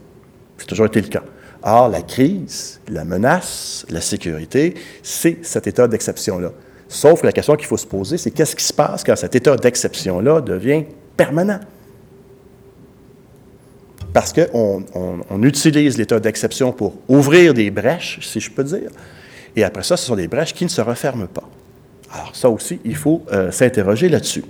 C'est 0.56 0.66
toujours 0.66 0.86
été 0.86 1.00
le 1.00 1.08
cas. 1.08 1.22
Or, 1.62 1.88
la 1.88 2.02
crise, 2.02 2.80
la 2.88 3.04
menace, 3.04 3.84
la 3.90 4.00
sécurité, 4.00 4.74
c'est 5.02 5.44
cet 5.44 5.66
état 5.66 5.88
d'exception-là. 5.88 6.52
Sauf 6.88 7.20
que 7.20 7.26
la 7.26 7.32
question 7.32 7.56
qu'il 7.56 7.66
faut 7.66 7.76
se 7.76 7.86
poser, 7.86 8.16
c'est 8.16 8.30
qu'est-ce 8.30 8.56
qui 8.56 8.64
se 8.64 8.72
passe 8.72 9.04
quand 9.04 9.16
cet 9.16 9.34
état 9.34 9.56
d'exception-là 9.56 10.40
devient 10.40 10.84
permanent? 11.16 11.60
Parce 14.12 14.32
qu'on 14.32 14.84
on, 14.94 15.42
utilise 15.42 15.98
l'état 15.98 16.18
d'exception 16.18 16.72
pour 16.72 16.94
ouvrir 17.08 17.52
des 17.52 17.70
brèches, 17.70 18.20
si 18.22 18.40
je 18.40 18.50
peux 18.50 18.64
dire, 18.64 18.90
et 19.54 19.64
après 19.64 19.82
ça, 19.82 19.96
ce 19.96 20.06
sont 20.06 20.16
des 20.16 20.28
brèches 20.28 20.54
qui 20.54 20.64
ne 20.64 20.70
se 20.70 20.80
referment 20.80 21.26
pas. 21.26 21.48
Alors 22.10 22.34
ça 22.34 22.48
aussi, 22.48 22.80
il 22.84 22.96
faut 22.96 23.22
euh, 23.32 23.50
s'interroger 23.50 24.08
là-dessus. 24.08 24.44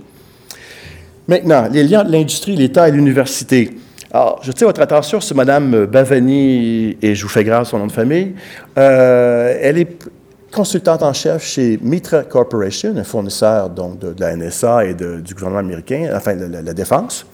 Maintenant, 1.27 1.67
les 1.71 1.83
liens 1.83 2.03
de 2.03 2.11
l'industrie, 2.11 2.55
l'État 2.55 2.87
et 2.87 2.91
l'université. 2.91 3.71
Alors, 4.11 4.39
je 4.41 4.51
tiens 4.51 4.65
votre 4.65 4.81
attention 4.81 5.21
sur 5.21 5.35
Mme 5.35 5.85
Bavani, 5.85 6.97
et 6.99 7.13
je 7.13 7.23
vous 7.23 7.29
fais 7.29 7.43
grâce 7.43 7.69
son 7.69 7.77
nom 7.77 7.87
de 7.87 7.91
famille. 7.91 8.33
Euh, 8.77 9.55
elle 9.61 9.77
est 9.77 10.09
consultante 10.51 11.03
en 11.03 11.13
chef 11.13 11.43
chez 11.43 11.77
Mitra 11.79 12.23
Corporation, 12.23 12.95
un 12.97 13.03
fournisseur 13.03 13.69
donc, 13.69 13.99
de, 13.99 14.15
la 14.19 14.35
NSA 14.35 14.85
et 14.85 14.93
du 14.95 15.33
gouvernement 15.35 15.59
américain, 15.59 16.09
enfin 16.15 16.35
de 16.35 16.45
la, 16.45 16.73
défense. 16.73 17.27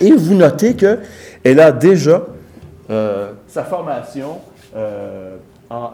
Et 0.00 0.12
vous 0.12 0.34
notez 0.34 0.74
qu'elle 0.74 1.58
a 1.58 1.72
déjà 1.72 2.22
euh, 2.88 3.32
sa 3.48 3.64
formation 3.64 4.38
euh, 4.76 5.36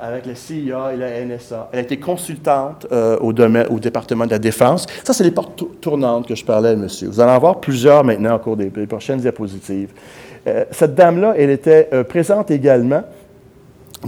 avec 0.01 0.27
la 0.27 0.35
CIA 0.35 0.93
et 0.93 0.97
la 0.97 1.25
NSA. 1.25 1.71
Elle 1.73 1.79
a 1.79 1.83
été 1.83 1.99
consultante 1.99 2.87
euh, 2.91 3.17
au, 3.21 3.33
domaine, 3.33 3.67
au 3.71 3.79
département 3.79 4.27
de 4.27 4.31
la 4.31 4.39
Défense. 4.39 4.87
Ça, 5.05 5.13
c'est 5.13 5.25
les 5.25 5.31
portes 5.31 5.63
tournantes 5.81 6.27
que 6.27 6.35
je 6.35 6.45
parlais, 6.45 6.75
monsieur. 6.77 7.09
Vous 7.09 7.21
allez 7.21 7.33
en 7.33 7.39
voir 7.39 7.61
plusieurs 7.61 8.05
maintenant 8.05 8.37
au 8.37 8.39
cours 8.39 8.57
des, 8.57 8.71
prochaines 8.71 9.21
diapositives. 9.21 9.91
Euh, 10.47 10.65
cette 10.71 10.95
dame-là, 10.95 11.35
elle 11.37 11.51
était 11.51 11.89
euh, 11.93 12.05
présente 12.05 12.51
également 12.51 13.03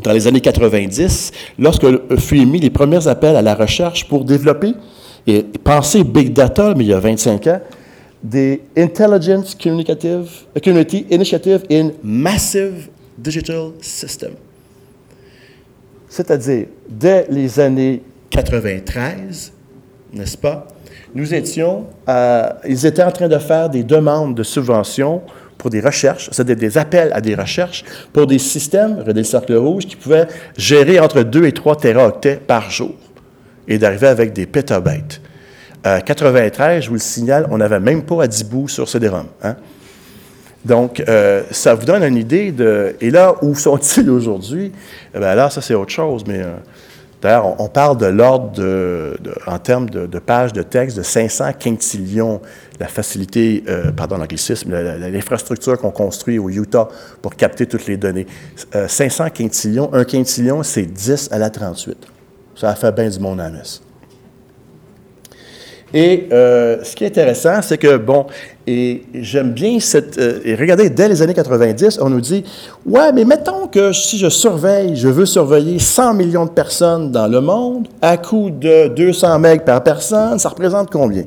dans 0.03 0.13
les 0.13 0.27
années 0.29 0.41
90, 0.41 1.33
lorsque 1.59 1.87
fut 2.19 2.39
émis 2.39 2.61
les 2.61 2.71
premiers 2.71 3.09
appels 3.09 3.35
à 3.35 3.43
la 3.43 3.57
recherche 3.57 4.09
pour 4.09 4.25
développer 4.25 4.75
et 5.27 5.43
penser 5.43 6.05
Big 6.05 6.33
Data, 6.33 6.75
mais 6.77 6.85
il 6.85 6.91
y 6.91 6.95
a 6.95 7.01
25 7.01 7.47
ans, 7.49 7.61
des 8.23 8.63
Intelligence 8.77 9.57
Community 9.57 11.07
Initiative 11.11 11.65
in 11.71 11.91
Massive 12.05 12.89
Digital 13.19 13.73
System 13.81 14.31
c'est-à-dire 16.11 16.67
dès 16.89 17.27
les 17.31 17.59
années 17.59 18.03
93, 18.29 19.53
n'est-ce 20.13 20.37
pas, 20.37 20.67
nous 21.15 21.33
étions, 21.33 21.87
ils 22.69 22.85
étaient 22.85 23.03
en 23.03 23.13
train 23.13 23.29
de 23.29 23.39
faire 23.39 23.71
des 23.71 23.83
demandes 23.83 24.35
de 24.35 24.43
subventions 24.43 25.23
pour 25.57 25.71
des 25.71 25.81
recherches, 25.81 26.29
c'est-à-dire 26.33 26.57
des 26.57 26.79
appels 26.79 27.13
à 27.13 27.21
des 27.21 27.35
recherches 27.35 27.85
pour 28.13 28.27
des 28.27 28.39
systèmes, 28.39 29.03
des 29.05 29.25
cercles 29.25 29.57
rouges, 29.57 29.87
qui 29.87 29.97
pouvaient 29.97 30.27
gérer 30.57 31.01
entre 31.01 31.23
2 31.23 31.47
et 31.47 31.53
3 31.53 31.77
téraoctets 31.77 32.37
par 32.37 32.71
jour 32.71 32.95
et 33.69 33.79
d'arriver 33.79 34.09
avec 34.09 34.33
des 34.33 34.47
pétabytes. 34.47 35.21
En 35.85 36.01
93, 36.01 36.85
je 36.85 36.89
vous 36.89 36.95
le 36.95 37.01
signale, 37.01 37.47
on 37.51 37.59
n'avait 37.59 37.81
même 37.81 38.03
pas 38.03 38.25
à 38.25 38.27
10 38.27 38.45
bouts 38.45 38.69
sur 38.69 38.89
CD-ROM. 38.89 39.27
Hein? 39.43 39.57
Donc, 40.65 41.03
euh, 41.09 41.43
ça 41.51 41.75
vous 41.75 41.87
donne 41.87 42.03
une 42.03 42.17
idée 42.17 42.53
de... 42.53 42.95
Et 43.01 43.11
là, 43.11 43.35
où 43.43 43.55
sont-ils 43.55 44.11
aujourd'hui? 44.11 44.73
Eh 45.15 45.19
bien 45.19 45.35
là, 45.35 45.51
ça, 45.51 45.61
c'est 45.61 45.75
autre 45.75 45.91
chose, 45.91 46.25
mais 46.27 46.41
euh, 46.41 46.55
D'ailleurs, 47.23 47.61
on, 47.61 47.69
parle 47.69 47.99
de 47.99 48.07
l'ordre 48.07 48.63
en 49.47 49.59
termes 49.59 49.91
de, 49.91 50.19
pages 50.19 50.55
de 50.55 50.63
texte 50.63 50.97
de 50.97 51.03
500 51.03 51.53
quintillions. 51.59 52.41
La 52.79 52.87
facilité, 52.89 53.63
euh, 53.69 53.93
pardon, 53.93 54.17
l'anglicisme, 54.17 54.73
l'infrastructure 54.73 55.77
qu'on 55.77 55.91
construit 55.91 56.39
au 56.39 56.49
Utah 56.49 56.89
pour 57.21 57.37
capter 57.37 57.67
toutes 57.67 57.87
les 57.89 57.99
données. 57.99 58.27
500 58.73 59.29
quintillions, 59.35 59.93
un 59.93 60.05
quintillion, 60.05 60.63
c'est 60.63 60.87
10 60.87 61.29
à 61.31 61.37
la 61.37 61.51
38. 61.51 61.95
Ça 62.57 62.71
a 62.71 62.75
fait 62.75 62.93
bien 62.93 63.11
du 63.11 63.21
monde 63.21 63.41
à 63.41 63.51
la. 63.51 63.90
Et 65.93 66.29
euh, 66.33 66.83
ce 66.85 66.95
qui 66.95 67.05
est 67.05 67.09
intéressant, 67.09 67.63
c'est 67.63 67.79
que, 67.79 67.97
bon, 67.97 68.27
et 68.67 69.03
j'aime 69.15 69.53
bien 69.53 69.81
cette. 69.81 70.19
Euh, 70.19 70.41
et 70.45 70.55
regardez, 70.55 70.89
dès 70.89 71.09
les 71.09 71.21
années 71.21 71.35
90, 71.35 71.99
on 72.01 72.11
nous 72.11 72.21
dit 72.21 72.45
Ouais, 72.87 73.13
mais 73.13 73.25
mettons 73.25 73.67
que 73.67 73.93
si 73.93 74.17
je 74.19 74.29
surveille, 74.29 74.95
je 74.95 75.09
veux 75.09 75.27
surveiller 75.27 75.79
100 75.79 76.15
millions 76.15 76.47
de 76.47 76.51
personnes 76.51 77.11
dans 77.11 77.27
le 77.27 77.41
monde, 77.41 77.89
à 78.01 78.17
coût 78.17 78.51
de 78.51 78.89
200 78.89 79.41
MB 79.41 79.65
par 79.65 79.83
personne, 79.83 80.39
ça 80.39 80.49
représente 80.49 80.91
combien 80.91 81.25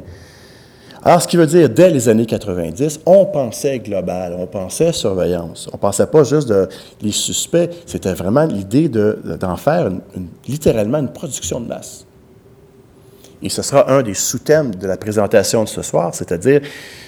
alors, 1.06 1.21
ce 1.21 1.28
qui 1.28 1.36
veut 1.36 1.45
dire, 1.45 1.67
dès 1.67 1.89
les 1.89 2.08
années 2.08 2.26
90, 2.26 3.02
on 3.06 3.26
pensait 3.26 3.80
global, 3.80 4.38
on 4.39 4.47
pensait 4.47 4.93
surveillance. 4.93 5.69
On 5.73 5.78
pensait 5.78 6.08
pas 6.08 6.23
juste 6.23 6.54
les 7.02 7.12
suspects, 7.12 7.69
c'était 7.86 8.13
vraiment 8.13 8.45
l'idée 8.45 8.88
d'en 8.88 9.58
faire 9.58 9.91
littéralement 10.47 10.99
une 10.99 11.12
production 11.12 11.60
de 11.60 11.67
masse. 11.67 12.06
Et 13.43 13.49
ce 13.49 13.62
sera 13.62 13.91
un 13.91 14.01
des 14.01 14.13
sous-thèmes 14.13 14.73
de 14.73 14.88
la 14.88 14.95
présentation 14.95 15.65
de 15.65 15.69
ce 15.69 15.82
soir, 15.82 16.15
c'est-à-dire, 16.15 16.62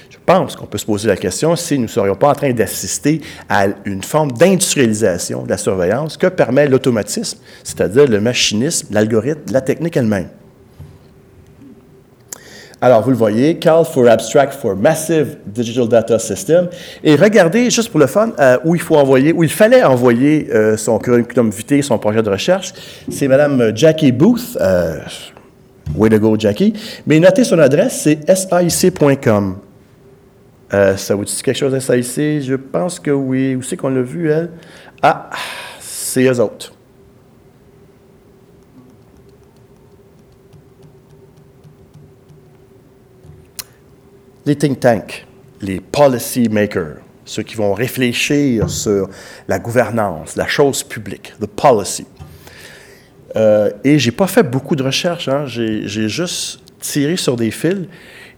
je 0.10 0.18
pense 0.26 0.58
qu'on 0.58 0.66
peut 0.66 0.78
se 0.78 0.86
poser 0.86 1.08
la 1.08 1.16
question 1.16 1.56
si 1.56 1.78
nous 1.78 1.84
ne 1.84 1.88
serions 1.88 2.16
pas 2.16 2.30
en 2.30 2.34
train 2.34 2.52
d'assister 2.52 3.22
à 3.48 3.68
une 3.86 4.04
forme 4.04 4.34
d'industrialisation 4.34 5.44
de 5.44 5.50
la 5.50 5.58
surveillance 5.58 6.18
que 6.18 6.28
permet 6.28 6.68
l'automatisme, 6.68 7.40
c'est-à-dire 7.64 8.08
le 8.08 8.20
machinisme, 8.20 8.88
l'algorithme, 8.92 9.54
la 9.54 9.62
technique 9.62 9.96
elle-même. 9.96 10.28
Alors, 12.82 13.02
vous 13.02 13.12
le 13.12 13.16
voyez, 13.16 13.58
Call 13.58 13.86
for 13.86 14.08
Abstract 14.08 14.54
for 14.54 14.76
Massive 14.76 15.38
Digital 15.46 15.88
Data 15.88 16.20
System. 16.20 16.68
Et 17.04 17.16
regardez, 17.16 17.70
juste 17.72 17.90
pour 17.90 18.02
le 18.02 18.08
fun, 18.08 18.34
euh, 18.38 18.58
où 18.66 18.76
il 18.76 18.82
faut 18.82 18.98
envoyer, 18.98 19.32
où 19.32 19.44
il 19.44 19.50
fallait 19.50 19.84
envoyer 19.84 20.50
euh, 20.54 20.76
son 20.76 21.00
curriculum 21.00 21.50
vitae, 21.50 21.82
son 21.82 21.98
projet 21.98 22.22
de 22.22 22.30
recherche. 22.30 22.74
C'est 23.10 23.30
Mme 23.30 23.72
Jackie 23.74 24.12
Booth. 24.12 24.58
Euh, 24.60 25.00
Way 25.94 26.10
to 26.10 26.20
go, 26.20 26.36
Jackie. 26.38 26.74
Mais 27.06 27.20
notez 27.20 27.44
son 27.44 27.60
adresse, 27.60 28.02
c'est 28.02 28.20
SAIC.com. 28.30 29.58
Euh, 30.74 30.98
ça 30.98 31.16
vous 31.16 31.26
dit 31.26 31.42
quelque 31.44 31.58
chose, 31.58 31.78
SAIC? 31.78 32.42
Je 32.42 32.56
pense 32.56 33.00
que 33.00 33.12
oui. 33.12 33.56
Où 33.56 33.62
c'est 33.62 33.78
qu'on 33.78 33.90
l'a 33.90 34.02
vu, 34.02 34.32
elle? 34.32 34.52
Ah, 35.02 35.30
c'est 35.80 36.24
eux 36.24 36.40
autres. 36.40 36.74
Les 44.46 44.56
think 44.56 44.80
tanks, 44.80 45.26
les 45.60 45.80
policy 45.80 46.50
makers, 46.50 46.98
ceux 47.26 47.42
qui 47.42 47.56
vont 47.56 47.74
réfléchir 47.74 48.70
sur 48.70 49.10
la 49.48 49.58
gouvernance, 49.58 50.36
la 50.36 50.46
chose 50.46 50.84
publique, 50.84 51.34
the 51.40 51.48
policy. 51.48 52.06
Euh, 53.36 53.70
et 53.84 54.00
j'ai 54.00 54.12
pas 54.12 54.28
fait 54.28 54.44
beaucoup 54.44 54.76
de 54.76 54.84
recherches. 54.84 55.28
Hein. 55.28 55.46
J'ai 55.46 56.10
juste 56.10 56.60
tiré 56.80 57.18
sur 57.18 57.36
des 57.36 57.52
fils. 57.52 57.88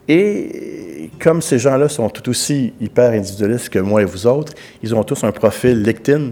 Et 0.10 1.10
comme 1.20 1.42
ces 1.42 1.60
gens-là 1.60 1.90
sont 1.90 2.10
tout 2.10 2.30
aussi 2.30 2.74
hyper 2.80 3.12
individualistes 3.12 3.70
que 3.70 3.80
moi 3.80 4.02
et 4.02 4.06
vous 4.06 4.26
autres, 4.26 4.54
ils 4.82 4.96
ont 4.96 5.04
tous 5.04 5.24
un 5.24 5.32
profil 5.32 5.84
LinkedIn. 5.84 6.32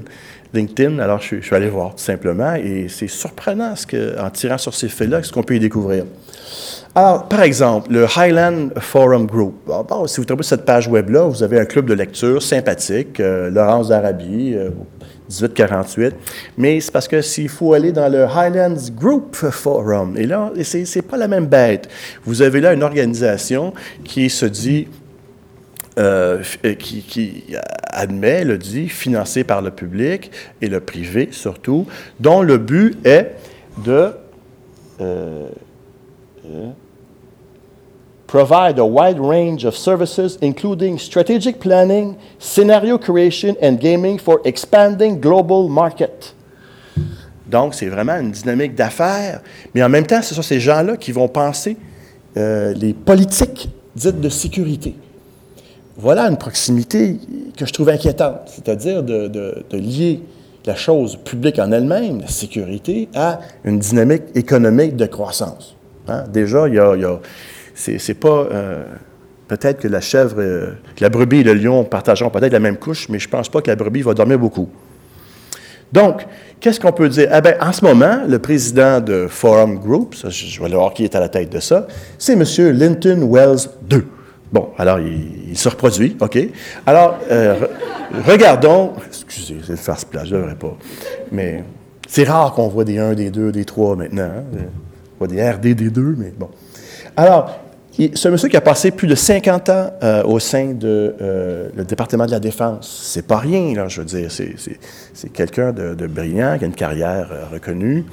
LinkedIn, 0.54 1.00
alors 1.00 1.20
je, 1.20 1.42
suis 1.42 1.56
allé 1.56 1.68
voir 1.68 1.92
tout 1.96 2.04
simplement, 2.04 2.56
et 2.56 2.88
c'est 2.88 3.10
surprenant 3.10 3.76
ce 3.76 3.86
que, 3.86 4.18
en 4.18 4.30
tirant 4.30 4.58
sur 4.58 4.74
ces 4.74 4.88
fils-là, 4.88 5.22
ce 5.22 5.34
qu'on 5.34 5.44
peut 5.44 5.56
y 5.56 5.60
découvrir. 5.60 6.06
Alors, 6.98 7.28
par 7.28 7.42
exemple, 7.42 7.92
le 7.92 8.06
Highland 8.16 8.70
Forum 8.80 9.26
Group. 9.26 9.56
Bon, 9.68 10.08
si 10.08 10.22
vous 10.22 10.26
trouvez 10.26 10.44
cette 10.44 10.64
page 10.64 10.88
web-là, 10.88 11.24
vous 11.24 11.44
avez 11.44 11.60
un 11.60 11.66
club 11.66 11.88
de 11.88 11.94
lecture 11.94 12.42
sympathique, 12.42 13.20
euh, 13.20 13.50
Laurence 13.50 13.90
d'Arabie, 13.90 14.54
euh, 14.56 14.70
1848. 15.30 16.16
Mais 16.58 16.80
c'est 16.80 16.92
parce 16.92 17.08
que 17.08 17.22
s'il 17.22 17.50
faut 17.50 17.74
aller 17.74 17.92
dans 17.92 18.10
le 18.10 18.24
Highlands 18.24 18.92
Group 18.96 19.36
Forum, 19.36 20.16
et 20.18 20.26
là, 20.26 20.52
c'est 20.64 20.84
n'est 20.96 21.02
pas 21.02 21.18
la 21.18 21.28
même 21.28 21.48
bête. 21.48 21.90
Vous 22.26 22.42
avez 22.42 22.62
là 22.62 22.74
une 22.74 22.84
organisation 22.84 23.74
qui 24.04 24.30
se 24.30 24.46
dit 24.46 24.88
euh, 25.98 26.44
qui, 26.78 27.44
admet, 27.88 28.44
le 28.44 28.58
dit, 28.58 28.90
financée 28.90 29.46
par 29.46 29.62
le 29.62 29.72
public 29.72 30.30
et 30.62 30.68
le 30.68 30.82
privé 30.82 31.30
surtout, 31.32 31.88
dont 32.20 32.42
le 32.42 32.58
but 32.58 32.98
est 33.06 33.32
de 33.86 34.12
euh, 35.00 35.48
euh, 36.46 36.70
provide 38.28 38.80
a 38.80 38.86
wide 38.86 39.20
range 39.20 39.66
of 39.66 39.76
services, 39.76 40.38
including 40.42 40.98
strategic 40.98 41.60
planning, 41.60 42.18
scenario 42.40 42.98
creation, 42.98 43.56
and 43.62 43.80
gaming 43.80 44.20
for 44.20 44.42
expanding 44.46 45.20
global 45.22 45.70
market. 45.70 46.34
Donc, 47.48 47.76
c'est 47.76 47.88
vraiment 47.88 48.20
une 48.20 48.32
dynamique 48.32 48.76
d'affaires, 48.76 49.42
mais 49.74 49.84
en 49.84 49.90
même 49.90 50.08
temps, 50.08 50.22
ce 50.22 50.34
sont 50.34 50.42
ces 50.42 50.60
gens-là 50.60 50.98
qui 50.98 51.12
vont 51.12 51.28
penser 51.28 51.78
euh, 52.38 52.74
les 52.74 52.94
politiques 52.94 53.70
dites 53.96 54.20
de 54.20 54.30
sécurité. 54.30 54.96
Voilà 55.98 56.24
une 56.24 56.38
proximité 56.38 57.18
que 57.56 57.66
je 57.66 57.72
trouve 57.72 57.90
inquiétante, 57.90 58.42
c'est-à-dire 58.48 59.04
de, 59.04 59.28
de, 59.28 59.78
lier 59.78 60.22
la 60.66 60.76
chose 60.76 61.16
publique 61.16 61.60
en 61.60 61.72
elle-même, 61.72 62.20
la 62.22 62.28
sécurité, 62.28 63.08
à 63.16 63.40
une 63.64 63.80
dynamique 63.80 64.24
économique 64.34 64.96
de 64.98 65.06
croissance. 65.06 65.76
Hein? 66.08 66.26
Déjà, 66.34 66.68
il 66.68 66.74
y 66.74 66.80
a, 66.80 66.96
il 66.96 67.02
y 67.02 67.06
a 67.06 67.20
c'est 67.76 68.20
pas. 68.20 68.48
Euh, 68.52 68.84
peut-être 69.48 69.82
que 69.82 69.88
la 69.88 70.02
chèvre, 70.02 70.36
euh, 70.40 70.72
la 71.00 71.10
brebis 71.10 71.40
et 71.40 71.44
le 71.44 71.54
lion 71.54 71.84
partageront 71.84 72.30
peut-être 72.30 72.54
la 72.54 72.60
même 72.60 72.78
couche, 72.78 73.10
mais 73.10 73.20
je 73.20 73.28
ne 73.28 73.32
pense 73.32 73.50
pas 73.50 73.62
que 73.62 73.70
la 73.70 73.76
brebis 73.76 74.02
va 74.02 74.14
dormir 74.14 74.40
beaucoup. 74.40 74.70
Donc, 75.92 76.26
qu'est-ce 76.60 76.80
qu'on 76.80 76.92
peut 76.92 77.10
dire? 77.10 77.30
Eh 77.34 77.42
bien, 77.42 77.56
en 77.62 77.72
ce 77.72 77.86
moment, 77.86 78.22
le 78.28 78.40
président 78.40 79.00
de 79.00 79.28
Forum 79.30 79.78
Group, 79.78 80.16
je, 80.28 80.62
vais 80.62 80.70
voir 80.70 80.94
qui 80.94 81.04
est 81.04 81.16
à 81.16 81.20
la 81.20 81.30
tête 81.30 81.52
de 81.52 81.60
ça, 81.60 81.88
c'est 82.18 82.34
M. 82.34 82.44
Linton 82.72 83.30
Wells 83.32 83.70
II. 83.92 84.04
Bon, 84.52 84.70
alors, 84.78 85.00
il, 85.00 85.58
se 85.58 85.70
reproduit, 85.70 86.16
OK? 86.20 86.38
Alors, 86.86 87.20
euh, 87.30 87.56
regardons. 88.26 88.94
Excusez, 89.08 89.58
c'est 89.64 89.74
une 89.74 89.78
farce 89.78 90.06
plage, 90.06 90.30
je 90.30 90.36
ne 90.36 90.42
devrais 90.42 90.56
pas. 90.56 90.76
Mais 91.32 91.64
c'est 92.08 92.24
rare 92.24 92.54
qu'on 92.54 92.68
voit 92.68 92.84
des 92.84 92.98
1, 92.98 93.14
des 93.14 93.32
2, 93.32 93.52
des 93.52 93.66
3 93.66 93.96
maintenant. 93.96 94.24
Hein? 94.24 94.60
On 95.16 95.26
voit 95.26 95.28
des 95.28 95.50
RD, 95.50 95.76
des 95.76 95.90
2, 95.90 96.16
mais 96.18 96.34
bon. 96.38 96.50
Alors, 97.18 97.65
c'est 97.98 98.28
un 98.28 98.32
monsieur 98.32 98.50
qui 98.50 98.58
a 98.58 98.62
passé 98.62 98.92
plus 98.92 99.08
de 99.08 99.16
50 99.16 99.70
ans 99.70 99.90
euh, 100.04 100.24
au 100.24 100.40
sein 100.40 100.74
du 100.74 100.86
euh, 100.86 101.70
département 101.88 102.26
de 102.26 102.32
la 102.32 102.40
Défense. 102.40 103.04
C'est 103.06 103.26
pas 103.26 103.38
rien, 103.38 103.74
là, 103.74 103.88
je 103.88 104.02
veux 104.02 104.06
dire. 104.06 104.30
C'est 104.32 105.30
quelqu'un 105.32 105.72
de, 105.72 106.08
brillant, 106.08 106.58
qui 106.58 106.66
a 106.66 106.68
une 106.68 106.76
carrière 106.76 107.30
euh, 107.32 107.46
reconnue. 107.54 108.06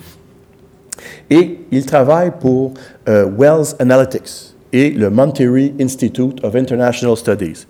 Et 1.30 1.60
il 1.72 1.84
travaille 1.84 2.32
pour 2.38 2.74
Wells 3.06 3.74
Analytics 3.78 4.54
et 4.72 4.90
le 4.90 5.10
Monterey 5.10 5.74
Institute 5.80 6.44
of 6.44 6.54
International 6.54 7.16
Studies. 7.16 7.66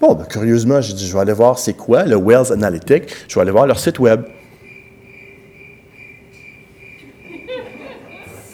Bon, 0.00 0.14
ben, 0.14 0.24
curieusement, 0.24 0.80
j'ai 0.80 0.92
dit, 0.92 1.06
je 1.06 1.12
vais 1.14 1.20
aller 1.20 1.32
voir 1.32 1.58
c'est 1.58 1.74
quoi 1.74 2.04
le 2.04 2.16
Wells 2.16 2.52
Analytics. 2.52 3.04
Je 3.28 3.34
vais 3.34 3.40
aller 3.40 3.52
voir 3.52 3.66
leur 3.66 3.78
site 3.78 3.98
web. 3.98 4.22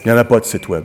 Il 0.05 0.07
n'y 0.07 0.13
en 0.13 0.17
a 0.17 0.25
pas 0.25 0.39
de 0.39 0.45
site 0.45 0.69
web. 0.69 0.85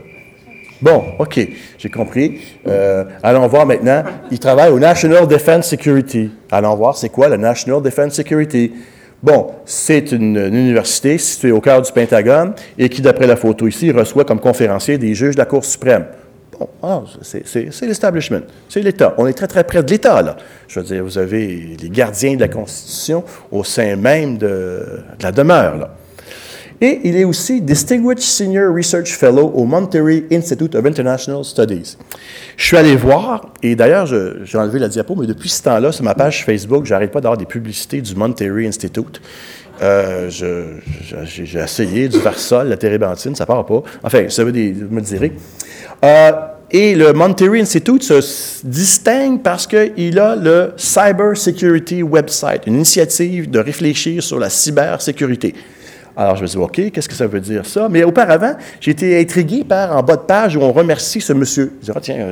Bon, 0.80 1.02
OK, 1.18 1.40
j'ai 1.76 1.88
compris. 1.88 2.40
Euh, 2.66 3.04
allons 3.22 3.46
voir 3.48 3.66
maintenant. 3.66 4.04
Il 4.30 4.38
travaille 4.38 4.70
au 4.70 4.78
National 4.78 5.26
Defense 5.26 5.68
Security. 5.68 6.30
Allons 6.50 6.76
voir, 6.76 6.96
c'est 6.96 7.08
quoi 7.08 7.28
le 7.28 7.36
National 7.36 7.82
Defense 7.82 8.14
Security? 8.14 8.72
Bon, 9.20 9.50
c'est 9.64 10.12
une, 10.12 10.36
université 10.36 11.18
située 11.18 11.50
au 11.50 11.60
cœur 11.60 11.82
du 11.82 11.90
Pentagone 11.90 12.52
et 12.78 12.88
qui, 12.88 13.02
d'après 13.02 13.26
la 13.26 13.34
photo 13.34 13.66
ici, 13.66 13.90
reçoit 13.90 14.24
comme 14.24 14.38
conférencier 14.38 14.96
des 14.96 15.14
juges 15.14 15.34
de 15.34 15.40
la 15.40 15.46
Cour 15.46 15.64
suprême. 15.64 16.06
Bon, 16.56 16.68
ah, 16.82 17.02
c'est 17.22 17.82
l'establishment, 17.82 18.42
c'est 18.68 18.80
l'État. 18.80 19.14
On 19.18 19.26
est 19.26 19.32
très, 19.32 19.48
très 19.48 19.64
près 19.64 19.82
de 19.82 19.90
l'État, 19.90 20.22
là. 20.22 20.36
Je 20.68 20.78
veux 20.78 20.86
dire, 20.86 21.02
vous 21.02 21.18
avez 21.18 21.76
les 21.80 21.90
gardiens 21.90 22.36
de 22.36 22.40
la 22.40 22.48
Constitution 22.48 23.24
au 23.50 23.64
sein 23.64 23.96
même 23.96 24.38
de 24.38 24.84
la 25.20 25.32
demeure, 25.32 25.76
là. 25.76 25.90
Et 26.80 27.00
il 27.04 27.16
est 27.16 27.24
aussi 27.24 27.60
Distinguished 27.60 28.20
Senior 28.20 28.72
Research 28.72 29.08
Fellow 29.08 29.48
au 29.54 29.64
Monterey 29.64 30.24
Institute 30.30 30.76
of 30.76 30.86
International 30.86 31.44
Studies. 31.44 31.96
Je 32.56 32.64
suis 32.64 32.76
allé 32.76 32.94
voir, 32.94 33.52
et 33.62 33.74
d'ailleurs, 33.74 34.06
j'ai 34.06 34.58
enlevé 34.58 34.78
la 34.78 34.88
diapo, 34.88 35.16
mais 35.16 35.26
depuis 35.26 35.48
ce 35.48 35.62
temps-là, 35.64 35.90
sur 35.90 36.04
ma 36.04 36.14
page 36.14 36.44
Facebook, 36.44 36.86
j'arrête 36.86 37.10
pas 37.10 37.20
d'avoir 37.20 37.36
des 37.36 37.46
publicités 37.46 38.00
du 38.00 38.14
Monterey 38.14 38.66
Institute. 38.66 39.20
Euh, 39.82 40.30
j'ai 40.30 41.58
essayé 41.58 42.08
du 42.08 42.18
Varsol, 42.18 42.68
la 42.68 42.76
térébenthine, 42.76 43.34
ça 43.34 43.46
part 43.46 43.66
pas. 43.66 43.82
Enfin, 44.04 44.28
ça 44.28 44.44
veut 44.44 44.52
dire, 44.52 44.74
vous 44.88 44.94
me 44.94 45.00
direz. 45.00 45.32
Euh, 46.04 46.32
et 46.70 46.94
le 46.94 47.12
Monterey 47.12 47.60
Institute 47.60 48.02
se 48.02 48.64
distingue 48.64 49.42
parce 49.42 49.66
qu'il 49.66 50.18
a 50.18 50.36
le 50.36 50.74
Cyber 50.76 51.36
Security 51.36 52.02
Website, 52.02 52.66
une 52.66 52.74
initiative 52.74 53.50
de 53.50 53.58
réfléchir 53.58 54.22
sur 54.22 54.38
la 54.38 54.50
cybersécurité. 54.50 55.54
Alors, 56.20 56.34
je 56.34 56.42
me 56.42 56.48
dis, 56.48 56.56
OK, 56.56 56.90
qu'est-ce 56.90 57.08
que 57.08 57.14
ça 57.14 57.28
veut 57.28 57.40
dire 57.40 57.64
ça? 57.64 57.88
Mais 57.88 58.02
auparavant, 58.02 58.54
j'ai 58.80 58.90
été 58.90 59.20
intrigué 59.20 59.62
par 59.62 59.96
en 59.96 60.02
bas 60.02 60.16
de 60.16 60.22
page 60.22 60.56
où 60.56 60.60
on 60.60 60.72
remercie 60.72 61.20
ce 61.20 61.32
monsieur. 61.32 61.74
Je 61.80 61.86
dis, 61.86 61.92
ah, 61.94 62.00
tiens, 62.00 62.26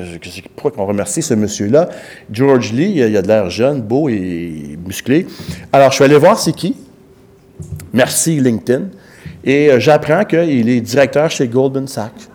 pourquoi 0.57 0.73
qu'on 0.73 0.87
remercie 0.87 1.23
ce 1.23 1.35
monsieur-là? 1.35 1.89
George 2.33 2.73
Lee, 2.73 2.95
il 2.97 3.17
a 3.17 3.23
de 3.23 3.29
l'air 3.29 3.49
jeune, 3.49 3.81
beau 3.81 4.09
et 4.09 4.77
musclé. 4.85 5.29
Alors, 5.73 5.93
je 5.93 5.95
suis 5.95 6.05
allé 6.05 6.17
voir 6.17 6.37
c'est 6.37 6.53
qui. 6.53 6.75
Merci 7.93 8.41
LinkedIn. 8.41 8.87
Et 9.45 9.71
euh, 9.71 9.79
j'apprends 9.79 10.25
qu'il 10.25 10.69
est 10.69 10.81
directeur 10.81 11.31
chez 11.31 11.47
Goldman 11.47 11.87
Sachs. 11.87 12.29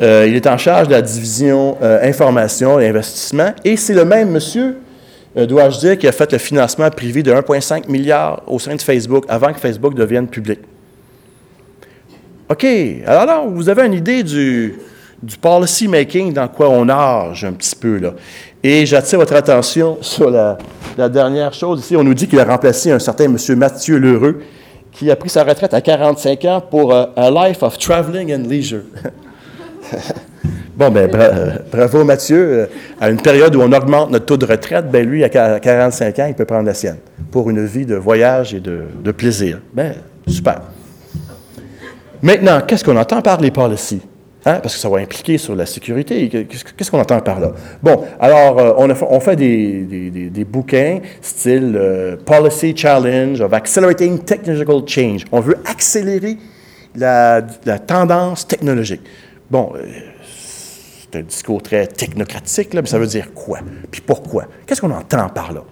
Euh, 0.00 0.24
il 0.26 0.34
est 0.36 0.46
en 0.46 0.56
charge 0.56 0.88
de 0.88 0.92
la 0.92 1.02
division 1.02 1.76
euh, 1.82 2.08
information 2.08 2.80
et 2.80 2.88
investissement. 2.88 3.52
Et 3.62 3.76
c'est 3.76 3.94
le 3.94 4.06
même 4.06 4.30
monsieur, 4.30 4.78
dois-je 5.36 5.78
dire, 5.78 5.98
qui 5.98 6.06
a 6.06 6.12
fait 6.12 6.30
le 6.32 6.38
financement 6.38 6.88
privé 6.90 7.22
de 7.22 7.32
1,5 7.32 7.90
milliard 7.90 8.42
au 8.46 8.58
sein 8.58 8.74
de 8.76 8.82
Facebook 8.82 9.24
avant 9.28 9.52
que 9.52 9.58
Facebook 9.58 9.94
devienne 9.94 10.28
public? 10.28 10.60
OK. 12.48 12.66
Alors 13.06 13.48
vous 13.48 13.68
avez 13.68 13.86
une 13.86 13.94
idée 13.94 14.22
du, 14.22 14.74
du 15.22 15.36
policy 15.36 15.88
making 15.88 16.32
dans 16.32 16.48
quoi 16.48 16.68
on 16.68 16.84
nage 16.84 17.44
un 17.44 17.52
petit 17.52 17.74
peu 17.74 17.98
là. 17.98 18.12
Et 18.62 18.86
j'attire 18.86 19.18
votre 19.18 19.34
attention 19.34 19.98
sur 20.00 20.30
la, 20.30 20.56
dernière 21.08 21.52
chose 21.52 21.80
ici. 21.80 21.96
On 21.96 22.04
nous 22.04 22.14
dit 22.14 22.26
qu'il 22.26 22.40
a 22.40 22.44
remplacé 22.44 22.90
un 22.90 22.98
certain 22.98 23.24
M. 23.24 23.36
Mathieu 23.56 23.98
Lheureux, 23.98 24.42
qui 24.90 25.10
a 25.10 25.16
pris 25.16 25.28
sa 25.28 25.44
retraite 25.44 25.74
à 25.74 25.80
45 25.80 26.44
ans 26.46 26.62
pour 26.62 26.94
euh, 26.94 27.04
a 27.16 27.30
life 27.30 27.62
of 27.62 27.78
traveling 27.78 28.32
and 28.32 28.48
leisure. 28.48 28.84
bon, 30.76 30.90
ben, 30.90 31.10
euh, 31.14 31.58
bravo 31.70 32.04
Mathieu. 32.04 32.38
Euh, 32.38 32.66
à 33.00 33.10
une 33.10 33.20
période 33.20 33.54
où 33.56 33.60
on 33.60 33.72
augmente 33.72 34.10
notre 34.10 34.26
taux 34.26 34.36
de 34.36 34.46
retraite, 34.46 34.90
ben 34.90 35.08
lui, 35.08 35.24
à 35.24 35.28
45 35.28 36.18
ans, 36.18 36.26
il 36.28 36.34
peut 36.34 36.44
prendre 36.44 36.66
la 36.66 36.74
sienne 36.74 36.98
pour 37.30 37.50
une 37.50 37.64
vie 37.64 37.86
de 37.86 37.96
voyage 37.96 38.54
et 38.54 38.60
de, 38.60 39.12
plaisir. 39.12 39.60
Ben, 39.72 39.94
super. 40.26 40.62
Maintenant, 42.22 42.60
qu'est-ce 42.66 42.84
qu'on 42.84 42.96
entend 42.96 43.20
par 43.20 43.40
les 43.40 43.50
policies? 43.50 44.02
Hein, 44.46 44.60
parce 44.62 44.74
que 44.74 44.80
ça 44.80 44.90
va 44.90 44.98
impliquer 44.98 45.38
sur 45.38 45.56
la 45.56 45.64
sécurité. 45.64 46.28
Qu'est-ce 46.28 46.90
qu'on 46.90 47.00
entend 47.00 47.20
par 47.20 47.40
là? 47.40 47.52
Bon, 47.82 48.04
alors, 48.20 48.58
euh, 48.58 48.94
on, 49.08 49.20
fait 49.20 49.36
des, 49.36 50.44
bouquins 50.44 51.00
style 51.22 52.18
Policy 52.26 52.74
Challenge 52.76 53.40
of 53.40 53.52
Accelerating 53.54 54.18
Technological 54.18 54.82
Change. 54.86 55.24
On 55.32 55.40
veut 55.40 55.56
accélérer 55.64 56.36
la, 56.96 57.42
tendance 57.86 58.46
technologique. 58.46 59.02
Bon, 59.50 59.72
euh, 59.76 59.84
c'est 60.24 61.18
un 61.18 61.22
discours 61.22 61.62
très 61.62 61.86
technocratique, 61.86 62.74
là, 62.74 62.82
mais 62.82 62.88
ça 62.88 62.98
veut 62.98 63.06
dire 63.06 63.32
quoi? 63.34 63.60
Puis 63.90 64.00
pourquoi? 64.00 64.46
Qu'est-ce 64.66 64.80
qu'on 64.80 64.90
entend 64.90 65.28
par 65.28 65.52
là? 65.52 65.62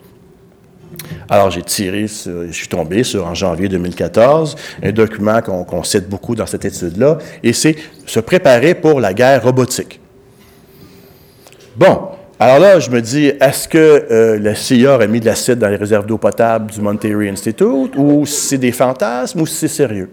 Alors, 1.29 1.51
j'ai 1.51 1.63
tiré, 1.63 2.07
je 2.07 2.53
suis 2.53 2.69
tombé 2.69 3.03
sur, 3.03 3.27
en 3.27 3.35
janvier 3.35 3.69
2014, 3.69 4.57
un 4.83 4.93
document 4.93 5.41
qu'on 5.41 5.83
cite 5.83 6.09
beaucoup 6.09 6.35
dans 6.35 6.47
cette 6.47 6.65
étude-là, 6.65 7.19
et 7.43 7.53
c'est 7.53 7.77
se 8.07 8.21
préparer 8.21 8.75
pour 8.75 9.01
la 9.01 9.15
guerre 9.15 9.43
robotique. 9.43 10.01
Bon, 11.77 12.09
alors 12.39 12.59
là, 12.59 12.79
je 12.79 12.91
me 12.91 13.01
dis, 13.01 13.27
est-ce 13.27 13.67
que 13.67 13.79
euh, 13.79 14.39
la 14.39 14.55
CIA 14.55 14.97
a 14.97 15.07
mis 15.07 15.21
de 15.21 15.27
l'acide 15.27 15.59
dans 15.59 15.69
les 15.69 15.77
réserves 15.77 16.07
d'eau 16.07 16.19
potable 16.19 16.71
du 16.71 16.81
Monterey 16.81 17.31
Institute, 17.31 17.97
ou 17.97 18.27
c'est 18.27 18.59
des 18.59 18.73
fantasmes, 18.73 19.41
ou 19.41 19.47
c'est 19.47 19.69
sérieux? 19.69 20.11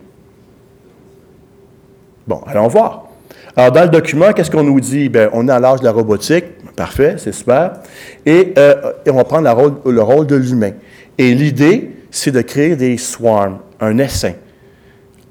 Bon, 2.25 2.41
allons 2.47 2.67
voir. 2.67 3.08
Alors, 3.55 3.71
dans 3.71 3.83
le 3.83 3.89
document, 3.89 4.31
qu'est-ce 4.33 4.51
qu'on 4.51 4.63
nous 4.63 4.79
dit? 4.79 5.09
Bien, 5.09 5.29
on 5.33 5.47
est 5.47 5.51
à 5.51 5.59
l'âge 5.59 5.79
de 5.79 5.85
la 5.85 5.91
robotique. 5.91 6.45
Parfait, 6.75 7.15
c'est 7.17 7.33
super. 7.33 7.73
Et, 8.25 8.53
euh, 8.57 8.93
on 9.07 9.13
va 9.13 9.23
prendre 9.23 9.81
le 9.85 10.01
rôle 10.01 10.27
de 10.27 10.35
l'humain. 10.35 10.71
Et 11.17 11.33
l'idée, 11.33 11.91
c'est 12.11 12.31
de 12.31 12.41
créer 12.41 12.75
des 12.75 12.97
swarms, 12.97 13.59
un 13.79 13.97
essaim. 13.97 14.33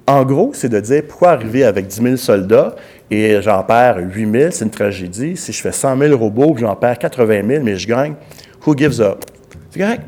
En 0.06 0.24
gros, 0.24 0.52
c'est 0.54 0.68
de 0.68 0.80
dire 0.80 1.02
pourquoi 1.08 1.30
arriver 1.30 1.64
avec 1.64 1.86
10 1.86 2.02
000 2.02 2.16
soldats 2.16 2.74
et 3.10 3.40
j'en 3.42 3.62
perds 3.62 3.98
8 3.98 4.30
000, 4.30 4.50
c'est 4.50 4.64
une 4.64 4.70
tragédie. 4.70 5.36
Si 5.36 5.52
je 5.52 5.60
fais 5.60 5.72
100 5.72 5.98
000 5.98 6.16
robots 6.16 6.54
j'en 6.58 6.74
perds 6.76 6.98
80 6.98 7.42
000, 7.46 7.64
mais 7.64 7.76
je 7.76 7.86
gagne, 7.86 8.14
who 8.66 8.76
gives 8.76 9.00
up? 9.00 9.24
C'est 9.70 9.80
correct. 9.80 10.02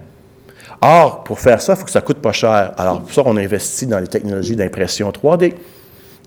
Or, 0.82 1.24
pour 1.24 1.38
faire 1.38 1.60
ça, 1.60 1.74
il 1.74 1.76
faut 1.76 1.84
que 1.84 1.90
ça 1.90 2.00
coûte 2.00 2.18
pas 2.18 2.32
cher. 2.32 2.72
Alors, 2.78 3.00
pour 3.00 3.12
ça, 3.12 3.22
on 3.26 3.36
investit 3.36 3.86
dans 3.86 3.98
les 3.98 4.06
technologies 4.06 4.56
d'impression 4.56 5.10
3D. 5.10 5.52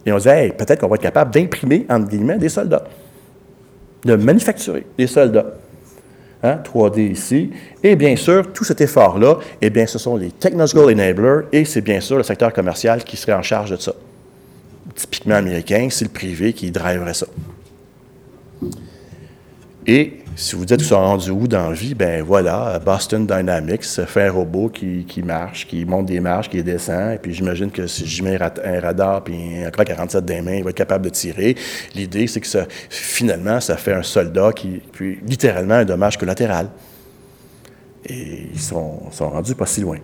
Et 0.05 0.11
on 0.11 0.17
dit, 0.17 0.27
hey, 0.27 0.51
peut-être 0.51 0.79
qu'on 0.79 0.87
va 0.87 0.95
être 0.95 1.01
capable 1.01 1.31
d'imprimer, 1.31 1.85
entre 1.89 2.07
guillemets, 2.07 2.37
des 2.37 2.49
soldats, 2.49 2.83
de 4.03 4.15
manufacturer 4.15 4.85
des 4.97 5.07
soldats. 5.07 5.53
3D 6.43 6.99
hein, 6.99 7.11
ici. 7.11 7.51
Et 7.81 7.95
bien 7.95 8.15
sûr, 8.15 8.51
tout 8.51 8.65
cet 8.65 8.81
effort-là, 8.81 9.37
eh 9.61 9.69
bien, 9.69 9.85
ce 9.85 9.97
sont 9.97 10.17
les 10.17 10.31
technological 10.31 10.85
enablers 10.85 11.45
et 11.53 11.63
c'est 11.63 11.81
bien 11.81 12.01
sûr 12.01 12.17
le 12.17 12.23
secteur 12.23 12.51
commercial 12.51 13.03
qui 13.03 13.15
serait 13.15 13.33
en 13.33 13.41
charge 13.41 13.71
de 13.71 13.77
ça. 13.77 13.93
Typiquement 14.93 15.35
américain, 15.35 15.87
c'est 15.89 16.05
le 16.05 16.11
privé 16.11 16.51
qui 16.51 16.69
driverait 16.69 17.13
ça. 17.13 17.27
Et 19.87 20.22
si 20.35 20.55
vous 20.55 20.65
dites 20.65 20.77
qu'ils 20.77 20.87
sont 20.87 20.95
rendus 20.95 21.31
où 21.31 21.47
dans 21.47 21.69
la 21.69 21.73
vie, 21.73 21.93
ben 21.93 22.23
voilà, 22.23 22.79
Boston 22.83 23.25
Dynamics 23.27 23.83
fait 23.83 24.27
un 24.27 24.31
robot 24.31 24.69
qui, 24.69 25.23
marche, 25.23 25.67
qui 25.67 25.85
monte 25.85 26.07
des 26.07 26.19
marches, 26.19 26.49
qui 26.49 26.63
descend, 26.63 27.13
et 27.13 27.17
puis 27.17 27.33
j'imagine 27.33 27.69
que 27.69 27.87
si 27.87 28.05
je 28.05 28.23
mets 28.23 28.39
un 28.41 28.79
radar 28.79 29.23
puis 29.23 29.35
un 29.63 29.67
AK-47 29.67 30.21
des 30.21 30.41
mains, 30.41 30.55
il 30.55 30.63
va 30.63 30.71
être 30.71 30.75
capable 30.75 31.05
de 31.05 31.09
tirer. 31.09 31.55
L'idée, 31.95 32.27
c'est 32.27 32.41
que 32.41 32.47
ça, 32.47 32.65
finalement, 32.89 33.59
ça 33.59 33.77
fait 33.77 33.93
un 33.93 34.03
soldat 34.03 34.51
qui, 34.53 34.81
puis 34.91 35.19
littéralement 35.25 35.75
un 35.75 35.85
dommage 35.85 36.17
collatéral. 36.17 36.69
Et 38.05 38.49
ils 38.53 38.59
sont, 38.59 39.11
sont 39.11 39.29
rendus 39.29 39.55
pas 39.55 39.65
si 39.65 39.81
loin. 39.81 39.97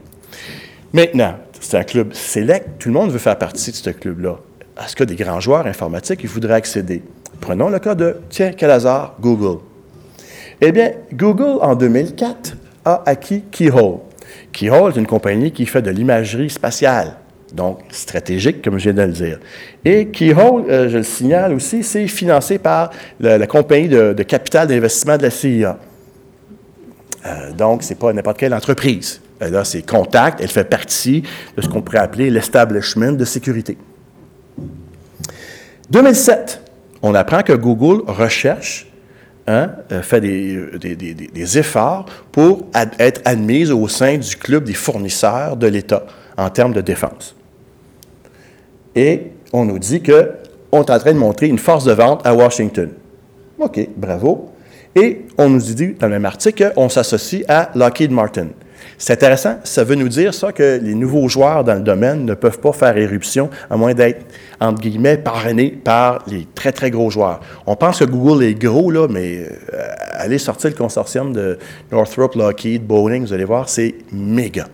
Maintenant, 0.93 1.35
c'est 1.59 1.77
un 1.77 1.83
club 1.83 2.13
select, 2.13 2.79
tout 2.79 2.89
le 2.89 2.93
monde 2.93 3.11
veut 3.11 3.19
faire 3.19 3.37
partie 3.37 3.71
de 3.71 3.75
ce 3.75 3.89
club-là. 3.89 4.37
Est-ce 4.83 4.95
que 4.95 5.03
des 5.03 5.15
grands 5.15 5.39
joueurs 5.39 5.65
informatiques, 5.65 6.21
ils 6.23 6.29
voudraient 6.29 6.53
accéder? 6.53 7.03
Prenons 7.41 7.69
le 7.69 7.79
cas 7.79 7.95
de, 7.95 8.17
tiens, 8.29 8.53
quel 8.55 8.71
hasard, 8.71 9.15
Google. 9.19 9.59
Eh 10.61 10.71
bien, 10.71 10.91
Google, 11.13 11.59
en 11.61 11.75
2004, 11.75 12.57
a 12.83 13.03
acquis 13.05 13.43
Keyhole. 13.49 13.99
Keyhole 14.51 14.91
est 14.91 14.99
une 14.99 15.07
compagnie 15.07 15.51
qui 15.51 15.65
fait 15.65 15.81
de 15.81 15.89
l'imagerie 15.89 16.49
spatiale, 16.49 17.15
donc 17.53 17.79
stratégique, 17.91 18.61
comme 18.61 18.77
je 18.77 18.89
viens 18.89 18.93
de 18.93 19.07
le 19.07 19.13
dire. 19.13 19.39
Et 19.85 20.07
Keyhole, 20.07 20.65
euh, 20.69 20.89
je 20.89 20.97
le 20.97 21.03
signale 21.03 21.53
aussi, 21.53 21.83
c'est 21.83 22.07
financé 22.07 22.57
par 22.57 22.89
la, 23.19 23.47
compagnie 23.47 23.87
de, 23.87 24.13
capital 24.23 24.67
d'investissement 24.67 25.17
de 25.17 25.23
la 25.23 25.29
CIA. 25.29 25.77
Euh, 27.25 27.51
donc, 27.53 27.83
ce 27.83 27.89
n'est 27.89 27.95
pas 27.95 28.11
n'importe 28.11 28.37
quelle 28.37 28.53
entreprise. 28.53 29.21
Euh, 29.41 29.49
là, 29.49 29.63
c'est 29.63 29.81
Contact, 29.81 30.41
elle 30.41 30.49
fait 30.49 30.65
partie 30.65 31.23
de 31.55 31.61
ce 31.61 31.69
qu'on 31.69 31.81
pourrait 31.81 31.99
appeler 31.99 32.29
l'establishment 32.29 33.13
de 33.13 33.25
sécurité. 33.25 33.77
2007, 35.89 36.61
on 37.01 37.15
apprend 37.15 37.43
que 37.43 37.53
Google 37.53 38.03
recherche 38.07 38.88
Hein, 39.51 39.71
euh, 39.91 40.03
fait 40.03 40.21
des, 40.21 41.57
efforts 41.57 42.05
pour 42.31 42.67
être 42.75 43.19
admise 43.25 43.71
au 43.71 43.87
sein 43.87 44.19
du 44.19 44.35
club 44.35 44.63
des 44.63 44.75
fournisseurs 44.75 45.57
de 45.57 45.65
l'État 45.65 46.05
en 46.37 46.51
termes 46.51 46.71
de 46.71 46.81
défense. 46.81 47.35
Et 48.93 49.31
on 49.51 49.65
nous 49.65 49.79
dit 49.79 50.03
qu'on 50.03 50.11
est 50.83 50.91
en 50.91 50.99
train 50.99 51.13
de 51.13 51.17
montrer 51.17 51.47
une 51.47 51.57
force 51.57 51.83
de 51.85 51.93
vente 51.93 52.21
à 52.27 52.35
Washington. 52.35 52.91
OK, 53.57 53.89
bravo. 53.97 54.51
Et 54.95 55.25
on 55.39 55.49
nous 55.49 55.61
dit 55.61 55.95
dans 55.99 56.05
le 56.05 56.13
même 56.13 56.25
article 56.25 56.71
qu'on 56.75 56.87
s'associe 56.87 57.43
à 57.47 57.71
Lockheed 57.73 58.11
Martin. 58.11 58.49
C'est 59.01 59.13
intéressant, 59.13 59.59
ça 59.63 59.85
veut 59.85 59.95
nous 59.95 60.09
dire 60.09 60.33
ça 60.33 60.51
que 60.51 60.77
les 60.83 60.93
nouveaux 60.93 61.29
joueurs 61.29 61.63
dans 61.63 61.75
le 61.75 61.79
domaine 61.79 62.25
ne 62.25 62.33
peuvent 62.33 62.59
pas 62.59 62.73
faire 62.73 62.97
éruption 62.97 63.49
à 63.69 63.77
moins 63.77 63.93
d'être, 63.93 64.25
entre 64.59 64.81
guillemets, 64.81 65.15
parrainés 65.15 65.71
par 65.71 66.21
les 66.27 66.45
très, 66.53 66.73
très 66.73 66.91
gros 66.91 67.09
joueurs. 67.09 67.39
On 67.65 67.77
pense 67.77 67.99
que 67.99 68.03
Google 68.03 68.43
est 68.43 68.55
gros, 68.55 68.91
là, 68.91 69.07
mais 69.09 69.45
euh, 69.73 69.87
allez 70.11 70.37
sortir 70.37 70.69
le 70.71 70.75
consortium 70.75 71.31
de 71.31 71.57
Northrop, 71.93 72.35
Lockheed, 72.35 72.85
Boeing, 72.85 73.21
vous 73.21 73.31
allez 73.31 73.45
voir, 73.45 73.69
c'est 73.69 73.95
méga. 74.11 74.67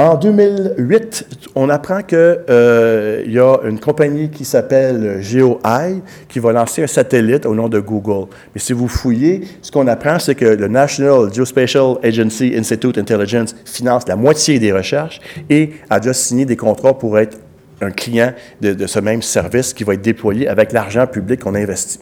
En 0.00 0.14
2008, 0.14 1.26
on 1.54 1.68
apprend 1.68 2.00
qu'il 2.00 2.16
euh, 2.18 3.22
y 3.26 3.38
a 3.38 3.58
une 3.68 3.78
compagnie 3.78 4.30
qui 4.30 4.46
s'appelle 4.46 5.20
GeoEye 5.20 6.00
qui 6.26 6.38
va 6.38 6.52
lancer 6.52 6.82
un 6.82 6.86
satellite 6.86 7.44
au 7.44 7.54
nom 7.54 7.68
de 7.68 7.80
Google. 7.80 8.28
Mais 8.54 8.62
si 8.62 8.72
vous 8.72 8.88
fouillez, 8.88 9.42
ce 9.60 9.70
qu'on 9.70 9.86
apprend, 9.88 10.18
c'est 10.18 10.34
que 10.34 10.46
le 10.46 10.68
National 10.68 11.30
Geospatial 11.30 11.96
Agency 12.02 12.54
Institute 12.56 12.96
Intelligence 12.96 13.54
finance 13.66 14.08
la 14.08 14.16
moitié 14.16 14.58
des 14.58 14.72
recherches 14.72 15.20
et 15.50 15.72
a 15.90 16.00
déjà 16.00 16.14
signé 16.14 16.46
des 16.46 16.56
contrats 16.56 16.96
pour 16.96 17.18
être 17.18 17.36
un 17.82 17.90
client 17.90 18.32
de, 18.62 18.72
de 18.72 18.86
ce 18.86 19.00
même 19.00 19.20
service 19.20 19.74
qui 19.74 19.84
va 19.84 19.92
être 19.92 20.00
déployé 20.00 20.48
avec 20.48 20.72
l'argent 20.72 21.06
public 21.06 21.40
qu'on 21.40 21.54
investit. 21.54 22.00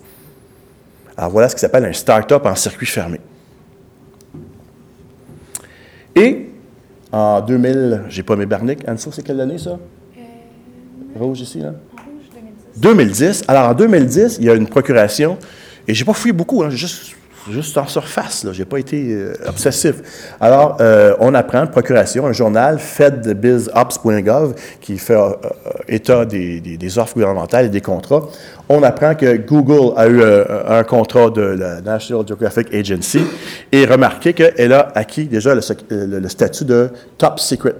Alors 1.16 1.32
voilà 1.32 1.48
ce 1.48 1.56
qui 1.56 1.62
s'appelle 1.62 1.84
un 1.84 1.92
start-up 1.92 2.46
en 2.46 2.54
circuit 2.54 2.86
fermé. 2.86 3.18
Et 6.14 6.47
en 7.12 7.40
2000, 7.40 8.02
j'ai 8.08 8.22
pas 8.22 8.36
mes 8.36 8.46
barniques. 8.46 8.86
anne 8.86 8.98
c'est 8.98 9.22
quelle 9.22 9.40
année 9.40 9.58
ça? 9.58 9.70
Euh, 9.70 11.18
rouge 11.18 11.40
ici, 11.40 11.60
là? 11.60 11.74
En 11.96 12.02
rouge, 12.02 12.28
2010. 12.34 12.80
2010. 12.80 13.44
Alors, 13.48 13.70
en 13.70 13.74
2010, 13.74 14.38
il 14.40 14.46
y 14.46 14.50
a 14.50 14.54
une 14.54 14.66
procuration, 14.66 15.38
et 15.86 15.94
j'ai 15.94 16.04
pas 16.04 16.12
fouillé 16.12 16.32
beaucoup, 16.32 16.62
hein, 16.62 16.70
j'ai 16.70 16.76
juste 16.76 17.14
juste 17.50 17.76
en 17.78 17.86
surface, 17.86 18.46
je 18.52 18.58
n'ai 18.58 18.64
pas 18.64 18.78
été 18.78 19.12
euh, 19.12 19.34
obsessif. 19.46 19.96
Alors, 20.40 20.76
euh, 20.80 21.14
on 21.20 21.34
apprend 21.34 21.66
procuration, 21.66 22.26
un 22.26 22.32
journal, 22.32 22.78
fedbizops.gov, 22.78 24.54
qui 24.80 24.98
fait 24.98 25.14
euh, 25.14 25.32
état 25.88 26.24
des, 26.24 26.60
des, 26.60 26.98
offres 26.98 27.14
gouvernementales 27.14 27.66
et 27.66 27.68
des 27.70 27.80
contrats. 27.80 28.22
On 28.68 28.82
apprend 28.82 29.14
que 29.14 29.36
Google 29.36 29.94
a 29.96 30.08
eu 30.08 30.22
un 30.22 30.84
contrat 30.84 31.30
de 31.30 31.40
la 31.40 31.80
National 31.80 32.26
Geographic 32.26 32.72
Agency 32.74 33.20
et 33.72 33.86
remarquez 33.86 34.34
qu'elle 34.34 34.72
a 34.74 34.92
acquis 34.94 35.24
déjà 35.24 35.54
le 35.54 36.28
statut 36.28 36.64
de 36.64 36.90
top 37.16 37.40
secret. 37.40 37.76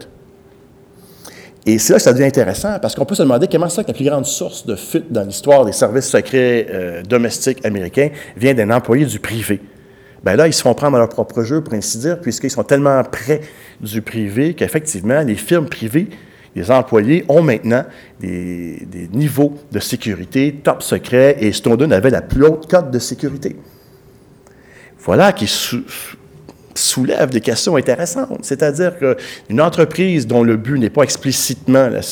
Et 1.69 1.79
c'est 1.79 1.93
là 1.93 1.99
que 1.99 2.03
ça 2.03 2.15
devient 2.15 2.25
intéressant, 2.25 2.79
parce 2.81 2.95
qu'on 2.95 3.05
peut 3.05 3.15
se 3.15 3.23
demander 3.23 3.47
comment 3.47 3.69
ça 3.69 3.83
que 3.83 3.89
la 3.89 3.95
plus 3.95 4.07
grande 4.07 4.25
source 4.25 4.65
de 4.65 4.75
fuite 4.75 5.13
dans 5.13 5.23
l'histoire 5.23 5.67
des 5.67 5.73
services 5.73 6.07
secrets 6.07 6.67
euh, 6.71 7.03
domestiques 7.03 7.63
américains 7.63 8.09
vient 8.39 8.55
d'un 8.55 8.71
employé 8.71 9.05
du 9.05 9.21
privé. 9.21 9.61
Bien 10.25 10.37
là, 10.37 10.47
ils 10.47 10.55
se 10.55 10.63
font 10.63 10.73
prendre 10.73 10.93
dans 10.93 11.01
leur 11.01 11.11
propre 11.11 11.43
jeu, 11.43 11.61
pour 11.63 11.75
ainsi 11.75 11.99
dire, 11.99 12.23
puisqu'ils 12.23 12.49
sont 12.49 12.65
tellement 12.65 13.03
près 13.05 13.43
du 13.83 14.01
privé 14.01 14.55
qu'effectivement, 14.55 15.21
les 15.21 15.35
firmes 15.35 15.69
privées, 15.69 16.09
les 16.57 16.71
employés 16.71 17.27
ont 17.29 17.43
maintenant 17.43 17.85
des, 18.19 18.89
niveaux 19.13 19.53
de 19.71 19.79
sécurité 19.79 20.61
top 20.65 20.83
secret, 20.83 21.37
et 21.39 21.53
Snowden 21.53 21.93
avait 21.93 22.09
la 22.09 22.23
plus 22.23 22.47
haute 22.47 22.67
cote 22.67 22.91
de 22.91 22.99
sécurité. 22.99 23.57
Voilà 25.01 25.35
qui 25.35 25.47
soulève 26.79 27.31
des 27.31 27.41
questions 27.41 27.77
intéressantes. 27.77 28.41
C'est-à-dire 28.43 28.95
qu'une 28.99 29.61
entreprise 29.61 30.27
dont 30.27 30.43
le 30.43 30.57
but 30.57 30.79
n'est 30.79 30.91
pas 30.91 31.03
explicitement 31.03 31.89
la, 31.89 32.03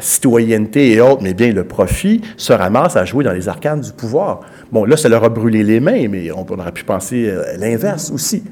citoyenneté 0.00 0.92
et 0.92 1.00
autres, 1.00 1.22
mais 1.22 1.34
bien 1.34 1.52
le 1.52 1.64
profit, 1.64 2.22
se 2.36 2.52
ramasse 2.52 2.96
à 2.96 3.04
jouer 3.04 3.24
dans 3.24 3.32
les 3.32 3.48
arcanes 3.48 3.80
du 3.80 3.92
pouvoir. 3.92 4.40
Bon, 4.70 4.84
là, 4.84 4.96
ça 4.96 5.08
leur 5.08 5.24
a 5.24 5.28
brûlé 5.28 5.62
les 5.62 5.80
mains, 5.80 6.08
mais 6.08 6.30
on, 6.32 6.46
aurait 6.46 6.72
pu 6.72 6.84
penser 6.84 7.28
euh, 7.28 7.56
l'inverse 7.58 8.10
aussi. 8.10 8.42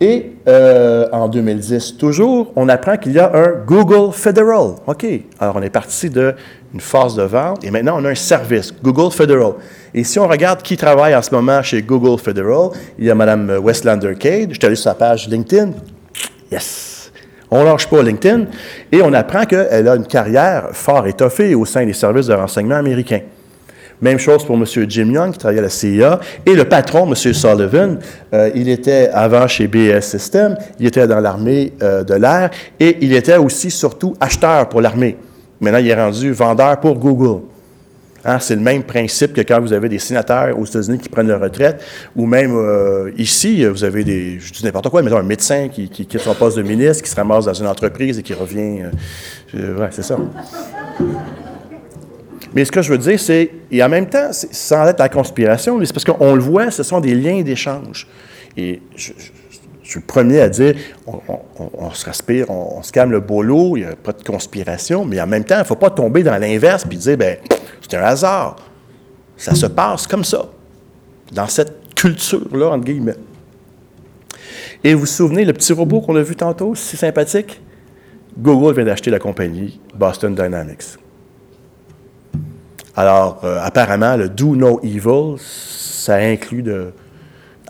Et 0.00 0.32
euh, 0.46 1.08
en 1.10 1.28
2010, 1.28 1.96
toujours, 1.96 2.52
on 2.54 2.68
apprend 2.68 2.96
qu'il 2.96 3.12
y 3.12 3.18
a 3.18 3.32
un 3.34 3.64
Google 3.66 4.12
Federal. 4.12 4.76
OK. 4.86 5.06
Alors, 5.40 5.56
on 5.56 5.62
est 5.62 5.70
parti 5.70 6.08
d'une 6.08 6.34
phase 6.78 7.16
de 7.16 7.22
vente 7.22 7.64
et 7.64 7.70
maintenant, 7.70 7.96
on 7.98 8.04
a 8.04 8.10
un 8.10 8.14
service, 8.14 8.72
Google 8.82 9.12
Federal. 9.12 9.54
Et 9.92 10.04
si 10.04 10.18
on 10.20 10.28
regarde 10.28 10.62
qui 10.62 10.76
travaille 10.76 11.16
en 11.16 11.22
ce 11.22 11.34
moment 11.34 11.62
chez 11.62 11.82
Google 11.82 12.20
Federal, 12.20 12.70
il 12.98 13.06
y 13.06 13.10
a 13.10 13.14
Mme 13.14 13.58
Westlander 13.60 14.14
Cade. 14.14 14.50
Je 14.50 14.58
suis 14.58 14.66
allé 14.66 14.76
sur 14.76 14.84
sa 14.84 14.94
page 14.94 15.28
LinkedIn. 15.28 15.70
Yes! 16.52 17.10
On 17.50 17.60
ne 17.60 17.64
lâche 17.64 17.88
pas 17.88 18.02
LinkedIn. 18.02 18.44
Et 18.92 19.02
on 19.02 19.12
apprend 19.14 19.46
qu'elle 19.46 19.88
a 19.88 19.96
une 19.96 20.06
carrière 20.06 20.68
fort 20.72 21.06
étoffée 21.08 21.54
au 21.56 21.64
sein 21.64 21.84
des 21.84 21.92
services 21.92 22.26
de 22.26 22.34
renseignement 22.34 22.76
américains. 22.76 23.22
Même 24.00 24.18
chose 24.18 24.44
pour 24.44 24.56
M. 24.56 24.64
Jim 24.88 25.10
Young, 25.12 25.32
qui 25.32 25.38
travaillait 25.38 25.60
à 25.60 25.64
la 25.64 25.68
CIA. 25.68 26.20
Et 26.46 26.54
le 26.54 26.64
patron, 26.64 27.06
M. 27.06 27.14
Sullivan, 27.14 27.98
euh, 28.32 28.50
il 28.54 28.68
était 28.68 29.08
avant 29.12 29.48
chez 29.48 29.66
BS 29.66 30.02
System, 30.02 30.56
il 30.78 30.86
était 30.86 31.06
dans 31.06 31.20
l'armée 31.20 31.72
euh, 31.82 32.04
de 32.04 32.14
l'air 32.14 32.50
et 32.78 32.98
il 33.00 33.12
était 33.12 33.36
aussi 33.36 33.70
surtout 33.70 34.14
acheteur 34.20 34.68
pour 34.68 34.80
l'armée. 34.80 35.16
Maintenant, 35.60 35.78
il 35.78 35.88
est 35.88 35.94
rendu 35.94 36.32
vendeur 36.32 36.78
pour 36.78 36.94
Google. 36.96 37.42
Hein, 38.24 38.38
c'est 38.40 38.56
le 38.56 38.60
même 38.60 38.82
principe 38.82 39.32
que 39.32 39.40
quand 39.42 39.60
vous 39.60 39.72
avez 39.72 39.88
des 39.88 39.98
sénateurs 39.98 40.58
aux 40.58 40.64
États-Unis 40.64 40.98
qui 40.98 41.08
prennent 41.08 41.28
leur 41.28 41.40
retraite, 41.40 41.82
ou 42.16 42.26
même 42.26 42.54
euh, 42.54 43.10
ici, 43.16 43.64
vous 43.64 43.84
avez 43.84 44.02
des, 44.02 44.38
je 44.40 44.52
dis 44.52 44.64
n'importe 44.64 44.88
quoi, 44.88 45.02
mais 45.02 45.12
un 45.12 45.22
médecin 45.22 45.68
qui, 45.68 45.88
quitte 45.88 46.18
son 46.18 46.34
poste 46.34 46.56
de 46.56 46.62
ministre, 46.62 47.02
qui 47.02 47.10
se 47.10 47.16
ramasse 47.16 47.44
dans 47.44 47.54
une 47.54 47.68
entreprise 47.68 48.18
et 48.18 48.22
qui 48.22 48.34
revient. 48.34 48.82
Euh, 49.54 49.78
ouais, 49.78 49.88
c'est 49.92 50.02
ça. 50.02 50.16
Mais 52.54 52.64
ce 52.64 52.72
que 52.72 52.82
je 52.82 52.90
veux 52.90 52.98
dire, 52.98 53.20
c'est, 53.20 53.50
et 53.70 53.82
en 53.82 53.88
même 53.88 54.08
temps, 54.08 54.30
sans 54.32 54.86
être 54.86 54.98
la 54.98 55.08
conspiration, 55.08 55.78
c'est 55.84 55.92
parce 55.92 56.04
qu'on 56.04 56.34
le 56.34 56.40
voit, 56.40 56.70
ce 56.70 56.82
sont 56.82 57.00
des 57.00 57.14
liens 57.14 57.42
d'échange. 57.42 58.06
Et 58.56 58.80
je, 58.96 59.12
suis 59.82 60.00
le 60.00 60.06
premier 60.06 60.40
à 60.40 60.48
dire, 60.48 60.74
on, 61.06 61.90
se 61.92 62.04
respire, 62.04 62.50
on, 62.50 62.82
se 62.82 62.92
calme 62.92 63.12
le 63.12 63.20
boulot, 63.20 63.76
il 63.76 63.84
n'y 63.84 63.88
a 63.88 63.96
pas 63.96 64.12
de 64.12 64.22
conspiration, 64.22 65.04
mais 65.04 65.20
en 65.20 65.26
même 65.26 65.44
temps, 65.44 65.56
il 65.56 65.60
ne 65.60 65.64
faut 65.64 65.76
pas 65.76 65.90
tomber 65.90 66.22
dans 66.22 66.36
l'inverse 66.36 66.84
et 66.90 66.94
dire, 66.94 67.16
ben 67.16 67.38
c'est 67.80 67.96
un 67.96 68.02
hasard. 68.02 68.56
Ça 69.36 69.54
se 69.54 69.66
passe 69.66 70.06
comme 70.06 70.24
ça, 70.24 70.46
dans 71.32 71.46
cette 71.46 71.94
culture-là, 71.94 72.70
entre 72.70 72.84
guillemets. 72.84 73.16
Et 74.84 74.94
vous 74.94 75.00
vous 75.00 75.06
souvenez, 75.06 75.44
le 75.44 75.52
petit 75.52 75.72
robot 75.72 76.00
qu'on 76.00 76.16
a 76.16 76.22
vu 76.22 76.36
tantôt, 76.36 76.74
si 76.74 76.96
sympathique? 76.96 77.60
Google 78.38 78.74
vient 78.74 78.84
d'acheter 78.84 79.10
la 79.10 79.18
compagnie 79.18 79.80
Boston 79.94 80.34
Dynamics. 80.34 80.98
Alors, 82.98 83.42
euh, 83.44 83.60
apparemment, 83.62 84.16
le 84.16 84.28
Do 84.28 84.56
No 84.56 84.80
Evil, 84.82 85.36
ça 85.38 86.16
inclut 86.16 86.64
de 86.64 86.90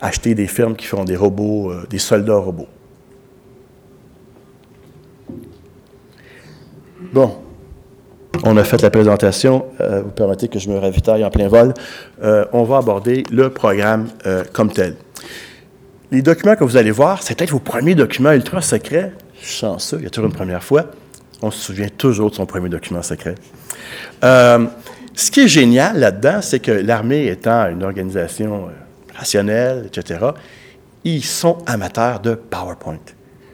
acheter 0.01 0.33
des 0.33 0.47
firmes 0.47 0.75
qui 0.75 0.87
font 0.87 1.03
des 1.03 1.15
robots, 1.15 1.69
euh, 1.69 1.85
des 1.87 1.99
soldats 1.99 2.37
robots. 2.37 2.67
Bon, 7.13 7.35
on 8.43 8.57
a 8.57 8.63
fait 8.63 8.81
la 8.81 8.89
présentation. 8.89 9.67
Euh, 9.81 10.01
vous 10.01 10.09
permettez 10.09 10.47
que 10.47 10.57
je 10.57 10.67
me 10.67 10.79
ravitaille 10.79 11.23
en 11.23 11.29
plein 11.29 11.47
vol. 11.47 11.75
On 12.51 12.63
va 12.63 12.77
aborder 12.77 13.21
le 13.31 13.51
programme 13.51 14.07
comme 14.51 14.71
tel. 14.71 14.95
Les 16.09 16.23
documents 16.23 16.55
que 16.55 16.63
vous 16.63 16.75
allez 16.75 16.89
voir, 16.89 17.21
c'est 17.21 17.37
peut-être 17.37 17.51
vos 17.51 17.59
premiers 17.59 17.93
documents 17.93 18.31
ultra 18.31 18.63
secrets. 18.63 19.11
Chanceux, 19.39 19.97
il 19.99 20.05
y 20.05 20.07
a 20.07 20.09
toujours 20.09 20.31
une 20.31 20.35
première 20.35 20.63
fois. 20.63 20.85
On 21.43 21.51
se 21.51 21.59
souvient 21.63 21.89
toujours 21.95 22.31
de 22.31 22.35
son 22.35 22.47
premier 22.47 22.67
document 22.67 23.03
secret. 23.03 23.35
Ce 25.19 25.31
qui 25.31 25.41
est 25.41 25.47
génial 25.49 25.99
là-dedans, 25.99 26.41
c'est 26.41 26.59
que 26.59 26.71
l'armée 26.71 27.27
étant 27.27 27.67
une 27.67 27.83
organisation 27.83 28.69
rationnelle, 29.13 29.87
etc., 29.87 30.27
ils 31.03 31.23
sont 31.23 31.57
amateurs 31.65 32.21
de 32.21 32.35
PowerPoint 32.35 32.99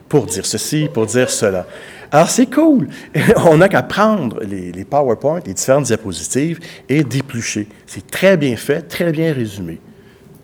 pour 0.08 0.26
dire 0.26 0.46
ceci, 0.46 0.88
pour 0.92 1.06
dire 1.06 1.28
cela. 1.28 1.66
Alors, 2.12 2.30
c'est 2.30 2.46
cool. 2.46 2.88
On 3.44 3.56
n'a 3.56 3.68
qu'à 3.68 3.82
prendre 3.82 4.40
les, 4.44 4.70
les, 4.70 4.84
PowerPoint, 4.84 5.40
les 5.44 5.54
différentes 5.54 5.86
diapositives 5.86 6.60
et 6.88 7.02
d'éplucher. 7.02 7.66
C'est 7.84 8.08
très 8.08 8.36
bien 8.36 8.54
fait, 8.56 8.82
très 8.82 9.10
bien 9.10 9.32
résumé. 9.32 9.80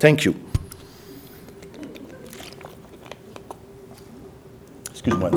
Thank 0.01 0.25
you. 0.25 0.35
Excuse-moi. 4.91 5.31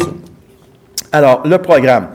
Alors, 1.11 1.47
le 1.47 1.59
programme. 1.59 2.09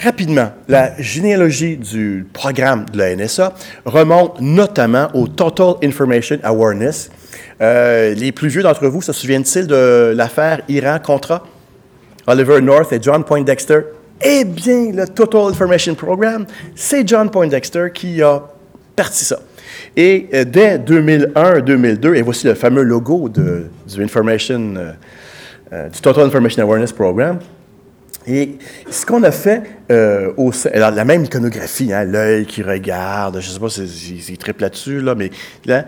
Rapidement, 0.00 0.52
la 0.68 0.92
généalogie 1.00 1.76
du 1.76 2.24
programme 2.32 2.84
de 2.92 2.98
la 2.98 3.16
NSA 3.16 3.52
remonte 3.84 4.40
notamment 4.40 5.08
au 5.12 5.26
Total 5.26 5.74
Information 5.82 6.38
Awareness. 6.44 7.10
Euh, 7.60 8.14
les 8.14 8.30
plus 8.30 8.48
vieux 8.48 8.62
d'entre 8.62 8.86
vous 8.86 9.02
se 9.02 9.12
souviennent-ils 9.12 9.66
de 9.66 10.12
l'affaire 10.14 10.60
Iran-Contra? 10.68 11.44
Oliver 12.28 12.60
North 12.60 12.92
et 12.92 13.00
John 13.02 13.24
Poindexter? 13.24 13.80
Eh 14.22 14.44
bien, 14.44 14.92
le 14.92 15.08
Total 15.08 15.46
Information 15.50 15.96
Program, 15.96 16.46
c'est 16.76 17.06
John 17.08 17.28
Poindexter 17.28 17.88
qui 17.92 18.22
a 18.22 18.42
parti 18.94 19.24
ça. 19.24 19.40
Et 19.96 20.28
euh, 20.32 20.44
dès 20.44 20.78
2001-2002, 20.78 22.14
et 22.14 22.22
voici 22.22 22.46
le 22.46 22.54
fameux 22.54 22.82
logo 22.82 23.28
du, 23.28 24.00
Information, 24.00 24.74
euh, 25.72 25.88
du 25.88 26.00
Total 26.00 26.24
Information 26.24 26.62
Awareness 26.62 26.92
Program, 26.92 27.40
et 28.28 28.58
ce 28.90 29.06
qu'on 29.06 29.22
a 29.22 29.30
fait, 29.30 29.62
euh, 29.90 30.32
alors, 30.74 30.90
la 30.90 31.04
même 31.06 31.24
iconographie, 31.24 31.94
hein, 31.94 32.04
l'œil 32.04 32.44
qui 32.44 32.62
regarde, 32.62 33.40
je 33.40 33.48
ne 33.48 33.54
sais 33.54 33.58
pas 33.58 33.70
si 33.70 34.20
c'est 34.20 34.36
triple 34.36 34.60
là-dessus, 34.60 35.00
là, 35.00 35.14
mais 35.14 35.30
là, 35.64 35.86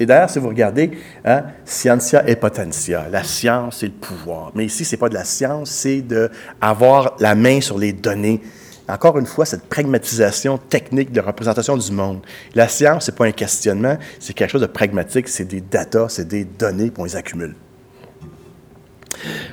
et 0.00 0.04
d'ailleurs, 0.04 0.28
si 0.28 0.40
vous 0.40 0.48
regardez, 0.48 0.90
hein, 1.24 1.44
scientia 1.64 2.28
et 2.28 2.34
potentia, 2.34 3.06
la 3.10 3.22
science 3.22 3.84
et 3.84 3.86
le 3.86 3.92
pouvoir. 3.92 4.50
Mais 4.56 4.64
ici, 4.64 4.84
ce 4.84 4.96
n'est 4.96 4.98
pas 4.98 5.08
de 5.08 5.14
la 5.14 5.22
science, 5.22 5.70
c'est 5.70 6.02
d'avoir 6.02 7.14
la 7.20 7.36
main 7.36 7.60
sur 7.60 7.78
les 7.78 7.92
données. 7.92 8.40
Encore 8.88 9.16
une 9.18 9.26
fois, 9.26 9.46
cette 9.46 9.68
pragmatisation 9.68 10.58
technique 10.58 11.12
de 11.12 11.20
représentation 11.20 11.76
du 11.76 11.92
monde. 11.92 12.20
La 12.56 12.66
science, 12.66 13.06
ce 13.06 13.10
n'est 13.12 13.16
pas 13.16 13.26
un 13.26 13.32
questionnement, 13.32 13.96
c'est 14.18 14.32
quelque 14.32 14.50
chose 14.50 14.60
de 14.60 14.66
pragmatique, 14.66 15.28
c'est 15.28 15.44
des 15.44 15.60
datas, 15.60 16.08
c'est 16.08 16.26
des 16.26 16.44
données, 16.44 16.90
qu'on 16.90 17.04
les 17.04 17.14
accumule. 17.14 17.54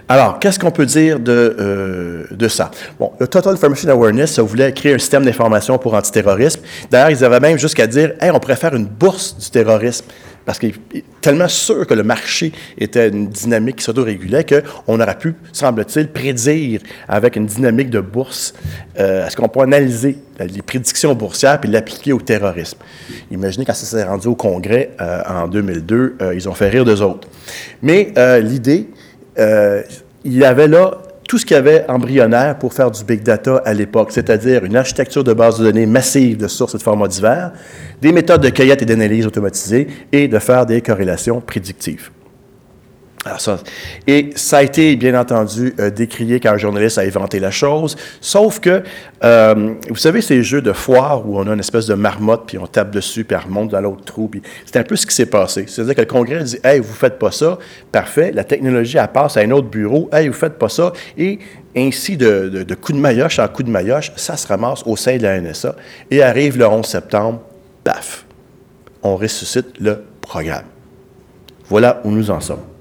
Alors, 0.09 0.39
qu'est-ce 0.39 0.59
qu'on 0.59 0.71
peut 0.71 0.85
dire 0.85 1.19
de, 1.19 1.55
euh, 1.59 2.23
de 2.31 2.47
ça? 2.47 2.71
Bon, 2.99 3.11
le 3.19 3.27
Total 3.27 3.53
Information 3.53 3.89
Awareness, 3.89 4.33
ça 4.33 4.43
voulait 4.43 4.71
créer 4.73 4.93
un 4.93 4.99
système 4.99 5.23
d'information 5.23 5.77
pour 5.77 5.93
antiterrorisme. 5.93 6.61
D'ailleurs, 6.91 7.09
ils 7.09 7.23
avaient 7.23 7.39
même 7.39 7.57
jusqu'à 7.57 7.87
dire, 7.87 8.13
hey, 8.19 8.29
on 8.31 8.39
pourrait 8.39 8.55
faire 8.55 8.75
une 8.75 8.85
bourse 8.85 9.37
du 9.37 9.49
terrorisme. 9.49 10.05
Parce 10.45 10.59
qu'il 10.59 10.73
est 10.93 11.05
tellement 11.21 11.47
sûr 11.47 11.87
que 11.87 11.93
le 11.93 12.03
marché 12.03 12.51
était 12.77 13.07
une 13.07 13.29
dynamique 13.29 13.77
qui 13.77 13.85
s'autorégulait 13.85 14.45
qu'on 14.45 14.99
aurait 14.99 15.17
pu, 15.17 15.35
semble-t-il, 15.53 16.09
prédire 16.09 16.81
avec 17.07 17.37
une 17.37 17.45
dynamique 17.45 17.89
de 17.89 18.01
bourse, 18.01 18.53
euh, 18.99 19.25
est-ce 19.25 19.37
qu'on 19.37 19.47
peut 19.47 19.61
analyser 19.61 20.17
les 20.39 20.61
prédictions 20.61 21.15
boursières 21.15 21.61
puis 21.61 21.69
l'appliquer 21.69 22.11
au 22.11 22.19
terrorisme? 22.19 22.77
Imaginez 23.31 23.63
quand 23.63 23.73
ça 23.73 23.85
s'est 23.85 24.03
rendu 24.03 24.27
au 24.27 24.35
Congrès 24.35 24.91
euh, 24.99 25.21
en 25.29 25.47
2002, 25.47 26.17
ils 26.35 26.49
ont 26.49 26.53
fait 26.53 26.67
rire 26.67 26.83
d'eux 26.83 27.01
autres. 27.01 27.29
Mais 27.81 28.11
l'idée, 28.41 28.89
euh, 29.39 29.81
il 30.23 30.37
y 30.37 30.45
avait 30.45 30.67
là 30.67 30.99
tout 31.27 31.37
ce 31.37 31.45
qu'il 31.45 31.55
y 31.55 31.57
avait 31.57 31.85
embryonnaire 31.89 32.57
pour 32.59 32.73
faire 32.73 32.91
du 32.91 33.03
big 33.03 33.23
data 33.23 33.61
à 33.65 33.73
l'époque, 33.73 34.11
c'est-à-dire 34.11 34.65
une 34.65 34.75
architecture 34.75 35.23
de 35.23 35.33
base 35.33 35.59
de 35.59 35.63
données 35.63 35.85
massive 35.85 36.37
de 36.37 36.47
sources 36.47 36.75
et 36.75 36.77
de 36.77 36.83
formats 36.83 37.07
divers, 37.07 37.51
des 38.01 38.11
méthodes 38.11 38.41
de 38.41 38.49
cueillette 38.49 38.81
et 38.81 38.85
d'analyse 38.85 39.25
automatisées 39.25 39.87
et 40.11 40.27
de 40.27 40.39
faire 40.39 40.65
des 40.65 40.81
corrélations 40.81 41.41
prédictives. 41.41 42.11
Alors 43.25 43.39
ça, 43.39 43.57
et 44.05 44.31
ça 44.35 44.57
a 44.57 44.63
été, 44.63 44.97
bien 44.97 45.17
entendu, 45.17 45.73
euh, 45.79 45.89
décrié 45.89 46.41
quand 46.41 46.51
un 46.51 46.57
journaliste 46.57 46.97
a 46.97 47.03
inventé 47.03 47.39
la 47.39 47.51
chose, 47.51 47.95
sauf 48.19 48.59
que, 48.59 48.83
euh, 49.23 49.75
vous 49.87 49.95
savez, 49.95 50.19
ces 50.19 50.43
jeux 50.43 50.61
de 50.61 50.73
foire 50.73 51.25
où 51.25 51.39
on 51.39 51.47
a 51.47 51.53
une 51.53 51.59
espèce 51.61 51.87
de 51.87 51.93
marmotte, 51.93 52.43
puis 52.47 52.57
on 52.57 52.67
tape 52.67 52.91
dessus, 52.91 53.23
puis 53.23 53.37
on 53.37 53.47
remonte 53.47 53.69
dans 53.69 53.79
l'autre 53.79 54.03
trou, 54.03 54.29
c'est 54.65 54.77
un 54.77 54.83
peu 54.83 54.97
ce 54.97 55.05
qui 55.05 55.15
s'est 55.15 55.27
passé. 55.27 55.63
C'est-à-dire 55.69 55.95
que 55.95 56.01
le 56.01 56.07
Congrès 56.07 56.43
dit 56.43 56.59
«Hey, 56.65 56.81
vous 56.81 56.93
faites 56.93 57.17
pas 57.17 57.31
ça, 57.31 57.57
parfait, 57.93 58.33
la 58.33 58.43
technologie, 58.43 58.97
elle 58.97 59.07
passe 59.07 59.37
à 59.37 59.39
un 59.39 59.51
autre 59.51 59.69
bureau, 59.69 60.09
Hey, 60.11 60.27
vous 60.27 60.33
faites 60.33 60.57
pas 60.59 60.69
ça», 60.69 60.91
et 61.17 61.39
ainsi, 61.77 62.17
de, 62.17 62.49
de, 62.49 62.63
de 62.63 62.75
coup 62.75 62.91
de 62.91 62.97
maillotche 62.99 63.39
en 63.39 63.47
coup 63.47 63.63
de 63.63 63.71
maillotche, 63.71 64.11
ça 64.17 64.35
se 64.35 64.45
ramasse 64.47 64.83
au 64.85 64.97
sein 64.97 65.15
de 65.15 65.23
la 65.23 65.39
NSA, 65.39 65.77
et 66.11 66.21
arrive 66.21 66.57
le 66.57 66.67
11 66.67 66.85
septembre, 66.85 67.39
paf, 67.85 68.25
on 69.01 69.15
ressuscite 69.15 69.79
le 69.79 70.03
programme. 70.19 70.65
Voilà 71.69 72.01
où 72.03 72.11
nous 72.11 72.29
en 72.29 72.41
sommes. 72.41 72.72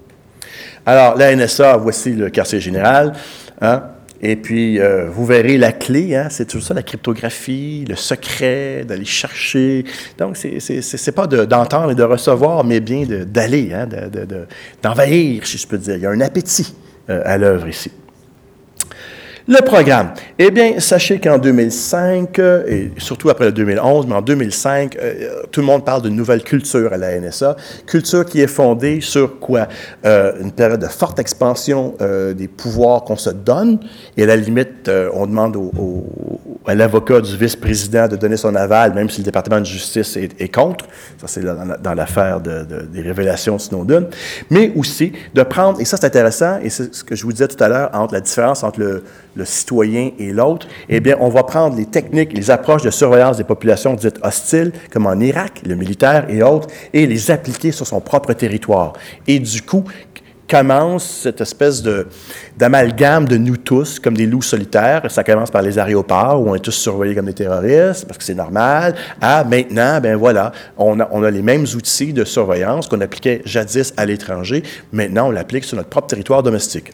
Alors, 0.84 1.16
la 1.16 1.34
NSA, 1.34 1.76
voici 1.76 2.12
le 2.12 2.28
quartier 2.30 2.60
général. 2.60 3.12
Hein? 3.60 3.84
Et 4.20 4.36
puis, 4.36 4.80
euh, 4.80 5.08
vous 5.10 5.24
verrez 5.24 5.58
la 5.58 5.72
clé, 5.72 6.14
hein? 6.14 6.28
c'est 6.30 6.44
toujours 6.44 6.66
ça, 6.66 6.74
la 6.74 6.82
cryptographie, 6.82 7.84
le 7.88 7.96
secret, 7.96 8.84
d'aller 8.86 9.04
chercher. 9.04 9.84
Donc, 10.18 10.36
c'est 10.36 10.58
n'est 10.60 11.12
pas 11.12 11.26
d'entendre 11.26 11.90
et 11.90 11.94
de 11.96 12.02
recevoir, 12.04 12.64
mais 12.64 12.80
bien 12.80 13.04
d'aller, 13.04 13.72
hein? 13.72 13.88
d'envahir, 14.80 15.46
si 15.46 15.58
je 15.58 15.66
peux 15.66 15.78
dire. 15.78 15.96
Il 15.96 16.02
y 16.02 16.06
a 16.06 16.10
un 16.10 16.20
appétit 16.20 16.74
euh, 17.10 17.20
à 17.24 17.36
l'œuvre 17.36 17.68
ici. 17.68 17.90
Le 19.48 19.60
programme. 19.64 20.10
Eh 20.38 20.52
bien, 20.52 20.78
sachez 20.78 21.18
qu'en 21.18 21.36
2005, 21.36 22.38
euh, 22.38 22.64
et 22.68 22.92
surtout 22.98 23.28
après 23.28 23.46
le 23.46 23.52
2011, 23.52 24.06
mais 24.06 24.14
en 24.14 24.22
2005, 24.22 24.96
euh, 24.96 25.42
tout 25.50 25.60
le 25.60 25.66
monde 25.66 25.84
parle 25.84 26.02
d'une 26.02 26.14
nouvelle 26.14 26.44
culture 26.44 26.92
à 26.92 26.96
la 26.96 27.18
NSA. 27.18 27.56
Culture 27.84 28.24
qui 28.24 28.40
est 28.40 28.46
fondée 28.46 29.00
sur 29.00 29.40
quoi? 29.40 29.66
Euh, 30.04 30.32
une 30.40 30.52
période 30.52 30.80
de 30.80 30.86
forte 30.86 31.18
expansion 31.18 31.94
des 32.34 32.48
pouvoirs 32.48 33.02
qu'on 33.04 33.16
se 33.16 33.30
donne. 33.30 33.80
Et 34.16 34.22
à 34.22 34.26
la 34.26 34.36
limite, 34.36 34.90
on 35.12 35.26
demande 35.26 35.56
à 36.66 36.74
l'avocat 36.74 37.20
du 37.20 37.36
vice-président 37.36 38.06
de 38.08 38.16
donner 38.16 38.36
son 38.36 38.54
aval, 38.54 38.94
même 38.94 39.10
si 39.10 39.18
le 39.18 39.24
département 39.24 39.60
de 39.60 39.66
justice 39.66 40.16
est, 40.16 40.54
contre. 40.54 40.86
Ça, 41.18 41.26
c'est 41.26 41.42
dans, 41.42 41.94
l'affaire 41.94 42.40
des 42.40 43.02
révélations 43.02 43.56
de 43.56 43.60
Snowden. 43.60 44.06
Mais 44.50 44.72
aussi 44.76 45.12
de 45.34 45.42
prendre, 45.42 45.80
et 45.80 45.84
ça 45.84 45.96
c'est 45.96 46.06
intéressant, 46.06 46.58
et 46.62 46.70
c'est 46.70 46.94
ce 46.94 47.02
que 47.04 47.14
je 47.14 47.24
vous 47.24 47.32
disais 47.32 47.48
tout 47.48 47.62
à 47.62 47.68
l'heure, 47.68 47.90
entre 47.92 48.14
la 48.14 48.20
différence 48.20 48.62
entre 48.62 48.80
le 48.80 49.02
le 49.34 49.44
citoyen 49.44 50.10
et 50.18 50.32
l'autre, 50.32 50.66
eh 50.88 51.00
bien, 51.00 51.16
on 51.20 51.28
va 51.28 51.42
prendre 51.42 51.76
les 51.76 51.86
techniques, 51.86 52.32
les 52.32 52.50
approches 52.50 52.82
de 52.82 52.90
surveillance 52.90 53.36
des 53.36 53.44
populations 53.44 53.94
dites 53.94 54.18
hostiles, 54.22 54.72
comme 54.90 55.06
en 55.06 55.18
Irak, 55.20 55.62
le 55.66 55.74
militaire 55.74 56.26
et 56.28 56.42
autres, 56.42 56.68
et 56.92 57.06
les 57.06 57.30
appliquer 57.30 57.72
sur 57.72 57.86
son 57.86 58.00
propre 58.00 58.32
territoire. 58.32 58.92
Et 59.26 59.38
du 59.38 59.62
coup, 59.62 59.84
commence 60.52 61.20
cette 61.22 61.40
espèce 61.40 61.82
de, 61.82 62.06
d'amalgame 62.58 63.26
de 63.26 63.38
nous 63.38 63.56
tous, 63.56 63.98
comme 63.98 64.14
des 64.14 64.26
loups 64.26 64.42
solitaires. 64.42 65.02
Ça 65.08 65.24
commence 65.24 65.50
par 65.50 65.62
les 65.62 65.78
aéroports, 65.78 66.42
où 66.42 66.50
on 66.50 66.54
est 66.54 66.58
tous 66.58 66.72
surveillés 66.72 67.14
comme 67.14 67.26
des 67.26 67.32
terroristes, 67.32 68.04
parce 68.06 68.18
que 68.18 68.24
c'est 68.24 68.34
normal. 68.34 68.94
À 69.20 69.44
maintenant, 69.44 69.98
ben 70.00 70.14
voilà, 70.16 70.52
on 70.76 71.00
a, 71.00 71.08
on 71.10 71.22
a 71.22 71.30
les 71.30 71.42
mêmes 71.42 71.64
outils 71.74 72.12
de 72.12 72.24
surveillance 72.24 72.86
qu'on 72.86 73.00
appliquait 73.00 73.40
jadis 73.46 73.94
à 73.96 74.04
l'étranger. 74.04 74.62
Maintenant, 74.92 75.28
on 75.28 75.30
l'applique 75.30 75.64
sur 75.64 75.78
notre 75.78 75.88
propre 75.88 76.08
territoire 76.08 76.42
domestique. 76.42 76.92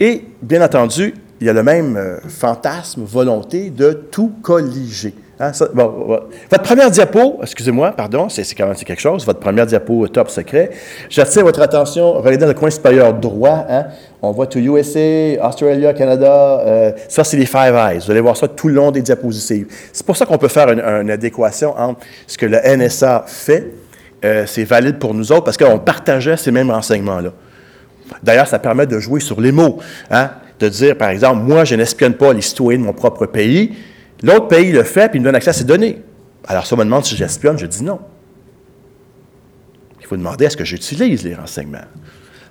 Et, 0.00 0.24
bien 0.42 0.62
entendu, 0.62 1.14
il 1.40 1.46
y 1.46 1.50
a 1.50 1.52
le 1.52 1.62
même 1.62 1.96
euh, 1.96 2.18
fantasme, 2.28 3.04
volonté 3.04 3.70
de 3.70 3.92
tout 3.92 4.32
colliger. 4.42 5.14
Hein, 5.38 5.52
votre 5.74 6.62
première 6.62 6.90
diapo, 6.90 7.40
excusez-moi, 7.42 7.92
pardon, 7.92 8.30
c'est 8.30 8.42
quand 8.54 8.68
même 8.68 8.74
quelque 8.74 9.00
chose, 9.00 9.26
votre 9.26 9.38
première 9.38 9.66
diapo 9.66 10.08
top 10.08 10.30
secret. 10.30 10.70
J'attire 11.10 11.44
votre 11.44 11.60
attention, 11.60 12.14
regardez 12.14 12.38
dans 12.38 12.46
le 12.46 12.54
coin 12.54 12.70
supérieur 12.70 13.12
droit, 13.12 13.66
hein, 13.68 13.84
on 14.22 14.32
voit 14.32 14.46
tout 14.46 14.58
USA, 14.58 15.46
Australia, 15.46 15.92
Canada, 15.92 16.60
euh, 16.60 16.92
ça 17.08 17.22
c'est 17.22 17.36
les 17.36 17.44
Five 17.44 17.74
Eyes. 17.74 17.98
Vous 17.98 18.10
allez 18.10 18.20
voir 18.20 18.34
ça 18.34 18.48
tout 18.48 18.68
le 18.68 18.74
long 18.74 18.90
des 18.90 19.02
diapositives. 19.02 19.66
C'est 19.92 20.06
pour 20.06 20.16
ça 20.16 20.24
qu'on 20.24 20.38
peut 20.38 20.48
faire 20.48 20.70
une, 20.70 21.10
adéquation 21.10 21.78
entre 21.78 22.00
ce 22.26 22.38
que 22.38 22.46
le 22.46 22.58
NSA 22.58 23.24
fait, 23.26 23.74
euh, 24.24 24.44
c'est 24.46 24.64
valide 24.64 24.98
pour 24.98 25.12
nous 25.12 25.32
autres, 25.32 25.44
parce 25.44 25.58
qu'on 25.58 25.78
partageait 25.78 26.38
ces 26.38 26.50
mêmes 26.50 26.70
renseignements-là. 26.70 27.32
D'ailleurs, 28.22 28.46
ça 28.46 28.58
permet 28.58 28.86
de 28.86 28.98
jouer 28.98 29.20
sur 29.20 29.40
les 29.40 29.52
mots. 29.52 29.78
Hein? 30.10 30.30
De 30.58 30.68
dire, 30.68 30.96
par 30.96 31.10
exemple, 31.10 31.42
moi, 31.42 31.64
je 31.64 31.74
n'espionne 31.74 32.14
pas 32.14 32.32
les 32.32 32.40
citoyens 32.40 32.78
de 32.78 32.84
mon 32.84 32.92
propre 32.92 33.26
pays. 33.26 33.76
L'autre 34.22 34.48
pays 34.48 34.72
le 34.72 34.82
fait, 34.82 35.08
puis 35.08 35.18
il 35.18 35.20
me 35.20 35.26
donne 35.26 35.34
accès 35.34 35.50
à 35.50 35.52
ces 35.52 35.64
données. 35.64 36.02
Alors, 36.46 36.66
si 36.66 36.72
on 36.72 36.76
me 36.76 36.84
demande 36.84 37.04
si 37.04 37.16
j'espionne, 37.16 37.58
je 37.58 37.66
dis 37.66 37.82
non. 37.82 38.00
Il 40.00 40.06
faut 40.06 40.16
demander 40.16 40.44
est-ce 40.44 40.56
que 40.56 40.64
j'utilise 40.64 41.24
les 41.24 41.34
renseignements. 41.34 41.78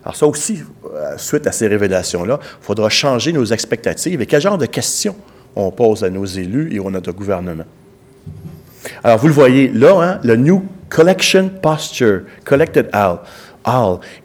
Alors, 0.03 0.15
ça 0.15 0.27
aussi, 0.27 0.61
euh, 0.93 1.17
suite 1.17 1.47
à 1.47 1.51
ces 1.51 1.67
révélations-là, 1.67 2.39
il 2.41 2.65
faudra 2.65 2.89
changer 2.89 3.31
nos 3.31 3.45
expectatives 3.45 4.21
et 4.21 4.25
quel 4.25 4.41
genre 4.41 4.57
de 4.57 4.65
questions 4.65 5.15
on 5.55 5.71
pose 5.71 6.03
à 6.03 6.09
nos 6.09 6.25
élus 6.25 6.75
et 6.75 6.85
à 6.85 6.89
notre 6.89 7.11
gouvernement. 7.11 7.63
Alors, 9.03 9.17
vous 9.17 9.27
le 9.27 9.33
voyez 9.33 9.69
là, 9.69 10.01
hein, 10.01 10.19
le 10.23 10.35
New 10.35 10.63
Collection 10.89 11.49
Posture, 11.49 12.21
Collected 12.43 12.89
Out. 12.95 13.21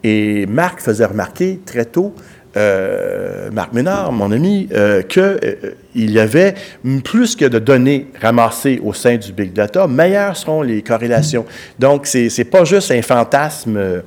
Et 0.03 0.45
Marc 0.47 0.81
faisait 0.81 1.05
remarquer 1.05 1.59
très 1.65 1.85
tôt, 1.85 2.15
euh, 2.57 3.49
Marc 3.51 3.71
Ménard, 3.71 4.11
mon 4.11 4.31
ami, 4.31 4.67
euh, 4.73 5.03
qu'il 5.03 5.21
euh, 5.21 5.73
y 5.95 6.19
avait 6.19 6.53
plus 7.03 7.37
que 7.37 7.45
de 7.45 7.59
données 7.59 8.07
ramassées 8.21 8.81
au 8.83 8.91
sein 8.91 9.15
du 9.15 9.31
big 9.31 9.53
data, 9.53 9.87
meilleures 9.87 10.35
seront 10.35 10.61
les 10.61 10.81
corrélations. 10.81 11.45
Donc, 11.79 12.07
ce 12.07 12.37
n'est 12.37 12.45
pas 12.45 12.65
juste 12.65 12.91
un 12.91 13.01
fantasme 13.01 14.01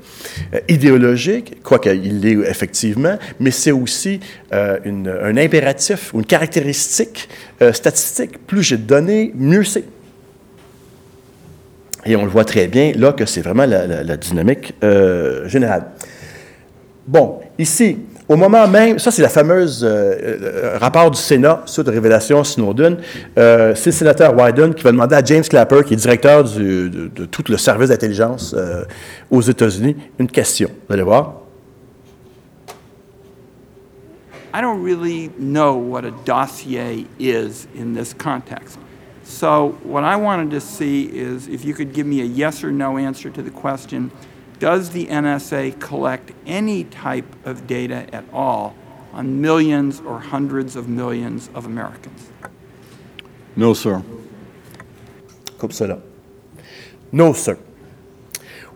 idéologique, 0.68 1.62
quoiqu'il 1.62 2.20
l'est 2.20 2.36
effectivement, 2.46 3.16
mais 3.40 3.50
c'est 3.50 3.72
aussi 3.72 4.20
un 4.52 5.36
impératif 5.36 6.12
ou 6.12 6.18
une 6.18 6.26
caractéristique 6.26 7.28
statistique. 7.72 8.46
Plus 8.46 8.62
j'ai 8.62 8.76
de 8.76 8.82
données, 8.82 9.32
mieux 9.34 9.64
c'est. 9.64 9.84
Et 12.06 12.16
on 12.16 12.24
le 12.24 12.30
voit 12.30 12.44
très 12.44 12.66
bien 12.66 12.92
là 12.96 13.12
que 13.12 13.24
c'est 13.24 13.40
vraiment 13.40 13.66
la, 13.66 14.16
dynamique 14.16 14.74
euh, 14.82 15.48
générale. 15.48 15.86
Bon, 17.06 17.40
ici, 17.58 17.98
au 18.28 18.36
moment 18.36 18.66
même, 18.66 18.98
ça 18.98 19.10
c'est 19.10 19.22
la 19.22 19.28
fameuse 19.28 19.84
euh, 19.84 20.14
euh, 20.22 20.78
rapport 20.78 21.10
du 21.10 21.18
Sénat 21.18 21.62
sur 21.66 21.84
la 21.84 21.92
révélation 21.92 22.42
Snowden. 22.44 22.96
c'est 23.36 23.86
le 23.86 23.92
sénateur 23.92 24.34
Wyden 24.36 24.74
qui 24.74 24.82
va 24.82 24.92
demander 24.92 25.16
à 25.16 25.24
James 25.24 25.42
Clapper, 25.42 25.82
qui 25.84 25.94
est 25.94 25.96
directeur 25.96 26.44
de, 26.44 26.88
de, 26.88 27.24
tout 27.26 27.44
le 27.48 27.56
service 27.56 27.88
d'intelligence 27.88 28.54
aux 29.30 29.42
États-Unis, 29.42 29.96
une 30.18 30.28
question. 30.28 30.70
Vous 30.88 30.94
allez 30.94 31.02
voir. 31.02 31.40
I 34.54 34.60
don't 34.60 34.84
really 34.84 35.30
know 35.36 35.74
what 35.74 36.04
a 36.04 36.12
dossier 36.24 37.08
is 37.18 37.66
in 37.76 37.92
this 37.94 38.14
context. 38.14 38.78
So, 39.24 39.78
what 39.82 40.04
I 40.04 40.16
wanted 40.16 40.50
to 40.50 40.60
see 40.60 41.04
is 41.04 41.48
if 41.48 41.64
you 41.64 41.72
could 41.72 41.94
give 41.94 42.06
me 42.06 42.20
a 42.20 42.24
yes 42.24 42.62
or 42.62 42.70
no 42.70 42.98
answer 42.98 43.30
to 43.30 43.42
the 43.42 43.50
question 43.50 44.10
Does 44.58 44.90
the 44.90 45.06
NSA 45.06 45.80
collect 45.80 46.32
any 46.46 46.84
type 46.84 47.26
of 47.44 47.66
data 47.66 48.06
at 48.14 48.24
all 48.32 48.74
on 49.12 49.40
millions 49.40 50.00
or 50.00 50.20
hundreds 50.20 50.76
of 50.76 50.88
millions 50.88 51.50
of 51.54 51.66
Americans? 51.66 52.30
No, 53.56 53.74
sir. 53.74 54.02
Comme 55.58 55.70
cela. 55.70 55.98
No, 57.12 57.32
sir. 57.32 57.58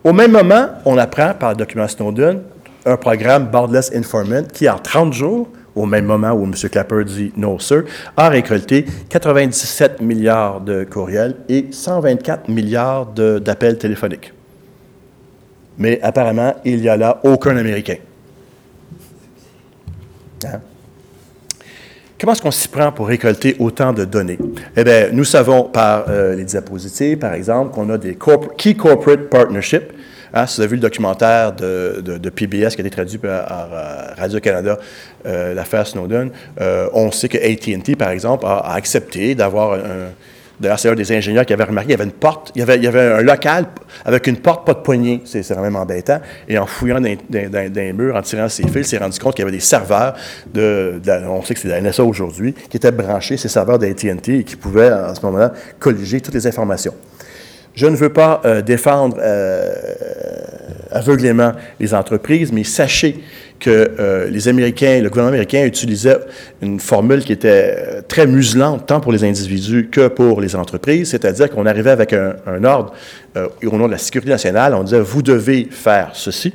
Au 0.03 0.13
même 0.13 0.31
moment, 0.31 0.81
on 0.85 0.97
apprend 0.97 1.33
par 1.33 1.51
le 1.51 1.57
document 1.57 1.87
Snowden 1.87 2.43
un 2.85 2.97
programme 2.97 3.49
Boundless 3.51 3.91
Informant 3.93 4.47
qui, 4.53 4.69
en 4.69 4.79
30 4.79 5.13
jours, 5.13 5.47
au 5.79 5.85
même 5.85 6.05
moment 6.05 6.31
où 6.33 6.43
M. 6.43 6.53
Clapper 6.53 7.05
dit 7.05 7.31
no, 7.37 7.57
sir, 7.57 7.83
a 8.17 8.27
récolté 8.27 8.85
97 9.09 10.01
milliards 10.01 10.59
de 10.59 10.83
courriels 10.83 11.37
et 11.47 11.67
124 11.71 12.49
milliards 12.49 13.05
d'appels 13.05 13.77
téléphoniques. 13.77 14.33
Mais 15.77 16.01
apparemment, 16.01 16.53
il 16.65 16.81
n'y 16.81 16.89
a 16.89 16.97
là 16.97 17.21
aucun 17.23 17.55
Américain. 17.55 17.95
Hein? 20.45 20.59
Comment 22.19 22.33
est-ce 22.33 22.41
qu'on 22.41 22.51
s'y 22.51 22.67
prend 22.67 22.91
pour 22.91 23.07
récolter 23.07 23.55
autant 23.59 23.93
de 23.93 24.03
données? 24.03 24.37
Eh 24.75 24.83
bien, 24.83 25.07
nous 25.13 25.23
savons 25.23 25.63
par 25.63 26.09
euh, 26.09 26.35
les 26.35 26.43
diapositives, 26.43 27.17
par 27.17 27.33
exemple, 27.33 27.73
qu'on 27.73 27.89
a 27.89 27.97
des 27.97 28.17
Key 28.57 28.73
Corporate 28.73 29.29
Partnerships, 29.29 29.93
Hein, 30.33 30.47
si 30.47 30.57
vous 30.57 30.61
avez 30.61 30.69
vu 30.69 30.75
le 30.75 30.81
documentaire 30.81 31.53
de, 31.53 32.29
PBS 32.29 32.75
qui 32.75 32.81
a 32.81 32.85
été 32.85 32.89
traduit 32.89 33.17
par, 33.17 33.69
Radio-Canada, 34.17 34.77
euh, 35.25 35.53
l'affaire 35.53 35.87
Snowden, 35.87 36.31
euh, 36.61 36.87
on 36.93 37.11
sait 37.11 37.29
que 37.29 37.37
ATT, 37.37 37.95
par 37.97 38.09
exemple, 38.09 38.45
a, 38.45 38.73
accepté 38.73 39.35
d'avoir 39.35 39.77
D'ailleurs, 40.59 40.77
c'est 40.77 40.89
un 40.89 40.95
des 40.95 41.11
ingénieurs 41.13 41.45
qui 41.45 41.53
avait 41.53 41.63
remarqué, 41.63 41.89
il 41.89 41.91
y 41.91 41.95
avait 41.95 42.03
une 42.03 42.11
porte, 42.11 42.51
il 42.53 42.59
y 42.59 42.87
avait, 42.87 42.99
un 42.99 43.21
local 43.21 43.67
avec 44.03 44.27
une 44.27 44.37
porte, 44.37 44.65
pas 44.65 44.73
de 44.73 44.79
poignée. 44.79 45.21
C'est 45.23 45.47
vraiment 45.53 45.79
embêtant. 45.79 46.19
Et 46.47 46.57
en 46.57 46.65
fouillant 46.65 46.99
dans, 46.99 47.15
dans- 47.29 48.17
en 48.17 48.21
tirant 48.21 48.49
ses 48.49 48.63
fils, 48.63 48.75
il 48.75 48.85
s'est 48.85 48.97
rendu 48.97 49.17
compte 49.19 49.35
qu'il 49.35 49.43
y 49.43 49.47
avait 49.47 49.55
des 49.55 49.63
serveurs 49.63 50.15
de, 50.53 51.01
on 51.27 51.41
sait 51.43 51.53
que 51.53 51.61
c'est 51.61 51.69
de 51.69 51.73
la 51.73 51.81
NSA 51.81 52.03
aujourd'hui, 52.03 52.53
qui 52.69 52.75
étaient 52.75 52.91
branchés, 52.91 53.37
ces 53.37 53.47
serveurs 53.47 53.79
d'AT&T, 53.79 54.39
et 54.39 54.43
qui 54.43 54.57
pouvaient, 54.57 54.89
à 54.89 55.15
ce 55.15 55.25
moment-là, 55.25 55.53
colliger 55.79 56.19
toutes 56.19 56.33
les 56.33 56.45
informations. 56.45 56.93
Je 57.79 57.87
ne 57.87 57.95
veux 57.95 58.09
pas 58.09 58.41
euh, 58.43 58.61
défendre 58.61 59.15
euh, 59.21 59.71
aveuglément 60.91 61.53
les 61.79 61.93
entreprises, 61.93 62.51
mais 62.51 62.65
sachez 62.65 63.23
que 63.57 63.69
euh, 63.69 64.25
le 64.29 65.07
gouvernement 65.07 65.29
américain 65.29 65.63
utilisait 65.63 66.17
une 66.61 66.81
formule 66.81 67.23
qui 67.23 67.31
était 67.31 68.01
très 68.01 68.27
muselante, 68.27 68.85
tant 68.85 68.99
pour 68.99 69.13
les 69.13 69.23
individus 69.23 69.87
que 69.89 70.09
pour 70.09 70.41
les 70.41 70.57
entreprises, 70.57 71.11
c'est-à-dire 71.11 71.49
qu'on 71.49 71.65
arrivait 71.65 71.91
avec 71.91 72.11
un, 72.11 72.63
ordre 72.65 72.91
au 73.63 73.77
nom 73.77 73.85
de 73.87 73.93
la 73.93 73.97
sécurité 73.97 74.29
nationale, 74.29 74.73
on 74.73 74.83
disait, 74.83 74.99
vous 74.99 75.21
devez 75.21 75.65
faire 75.71 76.09
ceci, 76.11 76.53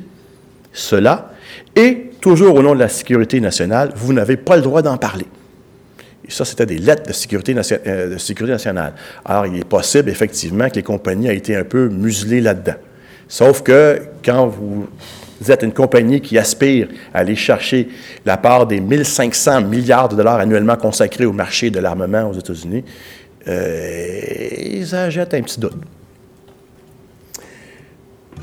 cela, 0.73 1.31
et 1.75 2.11
toujours 2.21 2.53
au 2.53 2.61
nom 2.61 2.75
de 2.75 2.79
la 2.79 2.89
sécurité 2.89 3.41
nationale, 3.41 3.93
vous 3.95 4.13
n'avez 4.13 4.37
pas 4.37 4.57
le 4.57 4.61
droit 4.61 4.83
d'en 4.83 4.97
parler. 4.97 5.25
Ça, 6.29 6.45
c'était 6.45 6.65
des 6.65 6.77
lettres 6.77 7.07
de 7.07 7.13
sécurité, 7.13 7.53
nation- 7.53 7.77
euh, 7.87 8.13
de 8.13 8.17
sécurité 8.17 8.53
nationale. 8.53 8.93
Alors, 9.23 9.45
il 9.47 9.57
est 9.59 9.65
possible, 9.67 10.09
effectivement, 10.09 10.69
que 10.69 10.75
les 10.75 10.83
compagnies 10.83 11.27
aient 11.27 11.37
été 11.37 11.55
un 11.55 11.63
peu 11.63 11.87
muselées 11.89 12.41
là-dedans. 12.41 12.75
Sauf 13.27 13.61
que 13.63 14.01
quand 14.23 14.47
vous 14.47 14.87
êtes 15.49 15.63
une 15.63 15.73
compagnie 15.73 16.21
qui 16.21 16.37
aspire 16.37 16.87
à 17.13 17.19
aller 17.19 17.35
chercher 17.35 17.89
la 18.25 18.37
part 18.37 18.65
des 18.67 18.79
1500 18.79 19.61
milliards 19.61 20.09
de 20.09 20.15
dollars 20.15 20.39
annuellement 20.39 20.75
consacrés 20.77 21.25
au 21.25 21.33
marché 21.33 21.69
de 21.69 21.79
l'armement 21.79 22.29
aux 22.29 22.33
États-Unis, 22.33 22.83
euh, 23.47 24.85
ça 24.85 25.09
jette 25.09 25.33
un 25.33 25.41
petit 25.41 25.59
doute. 25.59 25.73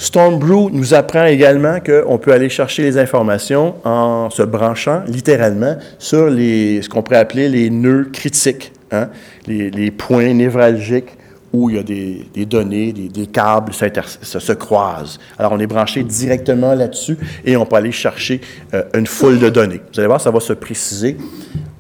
Stormbrew 0.03 0.68
nous 0.72 0.94
apprend 0.94 1.26
également 1.26 1.78
qu'on 1.78 2.18
peut 2.18 2.32
aller 2.32 2.48
chercher 2.48 2.82
les 2.82 2.98
informations 2.98 3.76
en 3.84 4.30
se 4.30 4.42
branchant 4.42 5.05
littéralement 5.07 5.76
sur 5.96 6.28
ce 6.28 6.88
qu'on 6.88 7.05
pourrait 7.05 7.18
appeler 7.18 7.48
les 7.48 7.70
nœuds 7.70 8.09
critiques, 8.12 8.72
hein, 8.90 9.11
les, 9.46 9.92
points 9.92 10.34
névralgiques 10.34 11.16
où 11.53 11.70
il 11.70 11.76
y 11.76 11.78
a 11.78 11.84
des, 11.84 12.46
données, 12.46 12.92
des, 12.92 13.26
câbles 13.28 13.72
s'inter- 13.72 14.00
se, 14.22 14.40
se 14.40 14.53
croisent. 14.53 15.20
Alors, 15.38 15.53
on 15.53 15.61
est 15.61 15.68
branché 15.68 16.03
directement 16.03 16.74
là-dessus 16.74 17.16
et 17.44 17.57
on 17.57 17.64
peut 17.64 17.76
aller 17.76 17.92
chercher 17.92 18.40
euh, 18.74 18.82
une 18.94 19.07
foule 19.07 19.38
de 19.38 19.50
données. 19.50 19.82
Vous 19.92 20.00
allez 20.00 20.09
voir, 20.09 20.20
ça 20.20 20.32
va 20.32 20.40
se 20.40 20.55
préciser. 20.55 21.16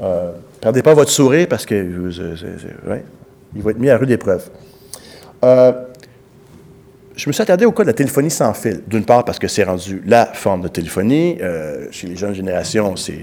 Euh, 0.00 0.30
perdez 0.60 0.82
pas 0.82 0.94
votre 0.94 1.10
sourire 1.10 1.48
parce 1.50 1.66
que 1.66 1.74
vous, 1.74 2.20
euh, 2.20 2.36
ouais, 2.86 3.04
il 3.56 3.62
va 3.62 3.72
être 3.72 3.80
mis 3.80 3.90
à 3.90 3.96
rude 3.96 4.12
épreuve. 4.12 4.48
Euh, 5.44 5.72
je 7.16 7.28
me 7.28 7.32
suis 7.32 7.42
attardé 7.42 7.66
au 7.66 7.72
cas 7.72 7.82
de 7.82 7.88
la 7.88 7.94
téléphonie 7.94 8.30
sans 8.30 8.54
fil. 8.54 8.80
D'une 8.86 9.04
part, 9.04 9.24
parce 9.24 9.38
que 9.38 9.48
c'est 9.48 9.64
rendu 9.64 10.02
la 10.06 10.26
forme 10.26 10.62
de 10.62 10.68
téléphonie. 10.68 11.36
Euh, 11.40 11.86
chez 11.90 12.06
les 12.06 12.16
jeunes 12.16 12.34
générations, 12.34 12.94
c'est, 12.96 13.22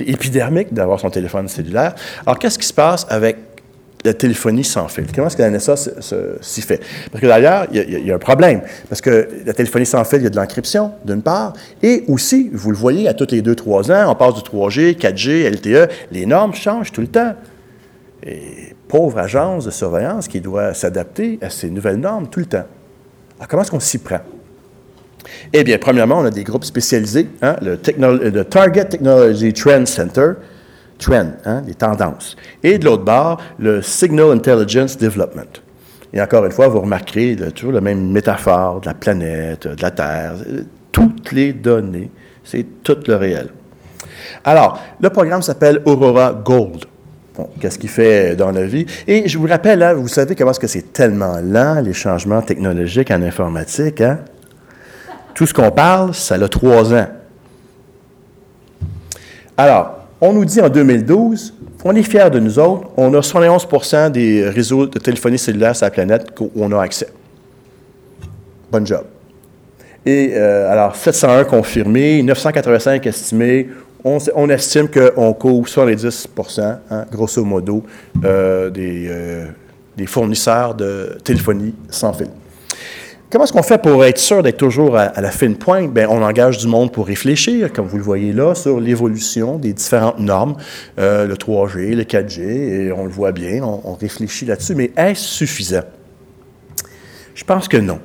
épidermique 0.00 0.74
d'avoir 0.74 1.00
son 1.00 1.10
téléphone 1.10 1.48
cellulaire. 1.48 1.94
Alors, 2.26 2.38
qu'est-ce 2.38 2.58
qui 2.58 2.66
se 2.66 2.72
passe 2.72 3.06
avec 3.08 3.36
la 4.04 4.12
téléphonie 4.12 4.64
sans 4.64 4.88
fil? 4.88 5.06
Comment 5.14 5.28
est-ce 5.28 5.36
que 5.36 5.42
la 5.42 5.50
NSA 5.50 5.76
s'y 6.40 6.60
fait? 6.60 6.80
Parce 7.10 7.22
que 7.22 7.26
d'ailleurs, 7.26 7.66
il 7.72 8.06
y 8.06 8.10
a 8.10 8.14
un 8.14 8.18
problème. 8.18 8.60
Parce 8.88 9.00
que 9.00 9.28
la 9.46 9.54
téléphonie 9.54 9.86
sans 9.86 10.04
fil, 10.04 10.18
il 10.18 10.24
y 10.24 10.26
a 10.26 10.30
de 10.30 10.36
l'encryption, 10.36 10.92
d'une 11.04 11.22
part. 11.22 11.54
Et 11.82 12.04
aussi, 12.08 12.50
vous 12.52 12.70
le 12.70 12.76
voyez, 12.76 13.08
à 13.08 13.14
tous 13.14 13.30
les 13.30 13.40
2-3 13.40 13.90
ans, 13.90 14.10
on 14.10 14.14
passe 14.14 14.34
du 14.34 14.42
3G, 14.42 14.98
4G, 14.98 15.48
LTE. 15.48 15.90
Les 16.10 16.26
normes 16.26 16.54
changent 16.54 16.92
tout 16.92 17.00
le 17.00 17.08
temps. 17.08 17.34
Et 18.24 18.74
pauvre 18.86 19.18
agence 19.18 19.64
de 19.64 19.70
surveillance 19.70 20.28
qui 20.28 20.42
doit 20.42 20.74
s'adapter 20.74 21.38
à 21.40 21.48
ces 21.48 21.70
nouvelles 21.70 21.96
normes 21.96 22.28
tout 22.28 22.40
le 22.40 22.46
temps. 22.46 22.66
Alors, 23.42 23.48
comment 23.48 23.62
est-ce 23.62 23.72
qu'on 23.72 23.80
s'y 23.80 23.98
prend? 23.98 24.20
Eh 25.52 25.64
bien, 25.64 25.76
premièrement, 25.76 26.18
on 26.20 26.24
a 26.24 26.30
des 26.30 26.44
groupes 26.44 26.62
spécialisés, 26.62 27.26
hein, 27.42 27.56
le, 27.60 27.76
le 28.30 28.44
Target 28.44 28.84
Technology 28.84 29.52
Trend 29.52 29.84
Center, 29.84 30.34
Trend, 30.96 31.32
hein, 31.44 31.60
les 31.66 31.74
tendances. 31.74 32.36
Et 32.62 32.78
de 32.78 32.84
l'autre 32.84 33.02
bord, 33.02 33.40
le 33.58 33.82
Signal 33.82 34.30
Intelligence 34.30 34.96
Development. 34.96 35.60
Et 36.12 36.22
encore 36.22 36.44
une 36.44 36.52
fois, 36.52 36.68
vous 36.68 36.82
remarquerez 36.82 37.36
toujours 37.52 37.72
la 37.72 37.80
même 37.80 38.12
métaphore 38.12 38.80
de 38.80 38.86
la 38.86 38.94
planète, 38.94 39.66
de 39.66 39.82
la 39.82 39.90
Terre, 39.90 40.34
euh, 40.48 40.62
toutes 40.92 41.32
les 41.32 41.52
données, 41.52 42.12
c'est 42.44 42.64
tout 42.84 42.98
le 43.08 43.16
réel. 43.16 43.48
Alors, 44.44 44.78
le 45.00 45.10
programme 45.10 45.42
s'appelle 45.42 45.82
Aurora 45.84 46.32
Gold. 46.32 46.84
Bon, 47.34 47.48
qu'est-ce 47.60 47.78
qu'il 47.78 47.88
fait 47.88 48.36
dans 48.36 48.50
la 48.50 48.64
vie? 48.64 48.84
Et 49.06 49.26
je 49.26 49.38
vous 49.38 49.46
rappelle, 49.46 49.82
hein, 49.82 49.94
vous 49.94 50.08
savez 50.08 50.34
comment 50.34 50.50
est-ce 50.50 50.60
que 50.60 50.66
c'est 50.66 50.92
tellement 50.92 51.36
lent, 51.42 51.80
les 51.80 51.94
changements 51.94 52.42
technologiques 52.42 53.10
en 53.10 53.22
informatique, 53.22 54.02
hein? 54.02 54.18
Tout 55.34 55.46
ce 55.46 55.54
qu'on 55.54 55.70
parle, 55.70 56.14
ça 56.14 56.34
a 56.34 56.48
trois 56.48 56.92
ans. 56.92 57.06
Alors, 59.56 59.98
on 60.20 60.34
nous 60.34 60.44
dit 60.44 60.60
en 60.60 60.68
2012, 60.68 61.54
on 61.84 61.96
est 61.96 62.02
fiers 62.02 62.30
de 62.30 62.38
nous 62.38 62.58
autres, 62.58 62.88
on 62.96 63.14
a 63.14 63.20
71% 63.20 64.10
des 64.10 64.48
réseaux 64.48 64.86
de 64.86 64.98
téléphonie 64.98 65.38
cellulaire 65.38 65.74
sur 65.74 65.86
la 65.86 65.90
planète 65.90 66.28
où 66.38 66.50
on 66.54 66.70
a 66.72 66.82
accès. 66.82 67.08
Bon 68.70 68.84
job. 68.84 69.04
Et 70.04 70.32
euh, 70.34 70.70
alors, 70.70 70.96
701 70.96 71.44
confirmés, 71.44 72.22
985 72.22 73.06
estimés. 73.06 73.68
On, 74.04 74.48
estime 74.50 74.88
qu'on 74.88 75.32
couvre 75.32 75.68
70% 75.68 76.78
hein, 76.90 77.06
grosso 77.10 77.44
modo, 77.44 77.84
euh, 78.24 78.68
des, 78.68 79.06
euh, 79.08 79.46
des 79.96 80.06
fournisseurs 80.06 80.74
de 80.74 81.18
téléphonie 81.22 81.74
sans 81.88 82.12
fil. 82.12 82.28
Comment 83.30 83.44
est-ce 83.44 83.52
qu'on 83.52 83.62
fait 83.62 83.80
pour 83.80 84.04
être 84.04 84.18
sûr 84.18 84.42
d'être 84.42 84.58
toujours 84.58 84.98
à, 84.98 85.18
la 85.20 85.30
fine 85.30 85.56
pointe? 85.56 85.90
Bien, 85.90 86.06
on 86.10 86.20
engage 86.22 86.58
du 86.58 86.66
monde 86.66 86.92
pour 86.92 87.06
réfléchir, 87.06 87.72
comme 87.72 87.86
vous 87.86 87.96
le 87.96 88.02
voyez 88.02 88.32
là, 88.32 88.54
sur 88.54 88.78
l'évolution 88.78 89.56
des 89.56 89.72
différentes 89.72 90.18
normes, 90.18 90.56
euh, 90.98 91.26
le 91.26 91.34
3G, 91.34 91.94
le 91.94 92.02
4G, 92.02 92.40
et 92.42 92.92
on 92.92 93.04
le 93.04 93.10
voit 93.10 93.32
bien, 93.32 93.62
on, 93.62 93.80
on 93.84 93.94
réfléchit 93.94 94.44
là-dessus, 94.44 94.74
mais 94.74 94.90
est-ce 94.96 95.22
suffisant? 95.22 95.84
Je 97.34 97.44
pense 97.44 97.68
que 97.68 97.78
non. 97.78 98.00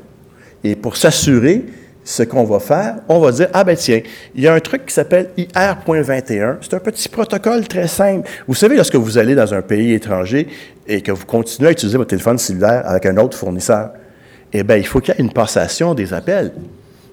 Et 0.64 0.76
pour 0.76 0.95
s'assurer, 0.95 1.66
ce 2.10 2.24
qu'on 2.24 2.45
va 2.45 2.62
faire, 2.62 2.95
on 3.10 3.20
va 3.20 3.34
dire, 3.34 3.49
ah 3.51 3.66
ben 3.66 3.76
tiens, 3.76 3.99
il 4.34 4.41
y 4.41 4.47
a 4.47 4.53
un 4.53 4.62
truc 4.62 4.86
qui 4.86 4.93
s'appelle 4.93 5.28
IR.21. 5.38 6.55
C'est 6.62 6.74
un 6.74 6.80
petit 6.80 7.10
protocole 7.10 7.68
très 7.68 7.89
simple. 7.89 8.30
Vous 8.47 8.55
savez, 8.55 8.78
lorsque 8.78 8.95
vous 8.95 9.18
allez 9.18 9.36
dans 9.36 9.53
un 9.53 9.62
pays 9.62 9.91
étranger 9.91 10.47
et 10.88 11.01
que 11.01 11.12
vous 11.12 11.26
continuez 11.26 11.68
à 11.68 11.72
utiliser 11.74 11.97
votre 11.97 12.12
téléphone 12.12 12.38
cellulaire 12.38 12.84
avec 12.86 13.05
un 13.08 13.18
autre 13.18 13.38
fournisseur, 13.38 13.89
eh 14.53 14.64
bien, 14.64 14.78
il 14.78 14.88
faut 14.88 15.01
qu'il 15.01 15.16
y 15.16 15.18
ait 15.18 15.22
une 15.22 15.34
passation 15.34 15.93
des 15.93 16.14
appels. 16.14 16.53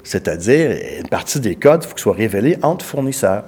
C'est-à-dire, 0.04 0.70
une 1.00 1.08
partie 1.08 1.40
des 1.40 1.56
codes, 1.56 1.80
il 1.82 1.88
faut 1.88 1.94
qu'ils 1.94 2.02
soient 2.02 2.14
révélés 2.14 2.56
entre 2.62 2.84
fournisseurs. 2.84 3.42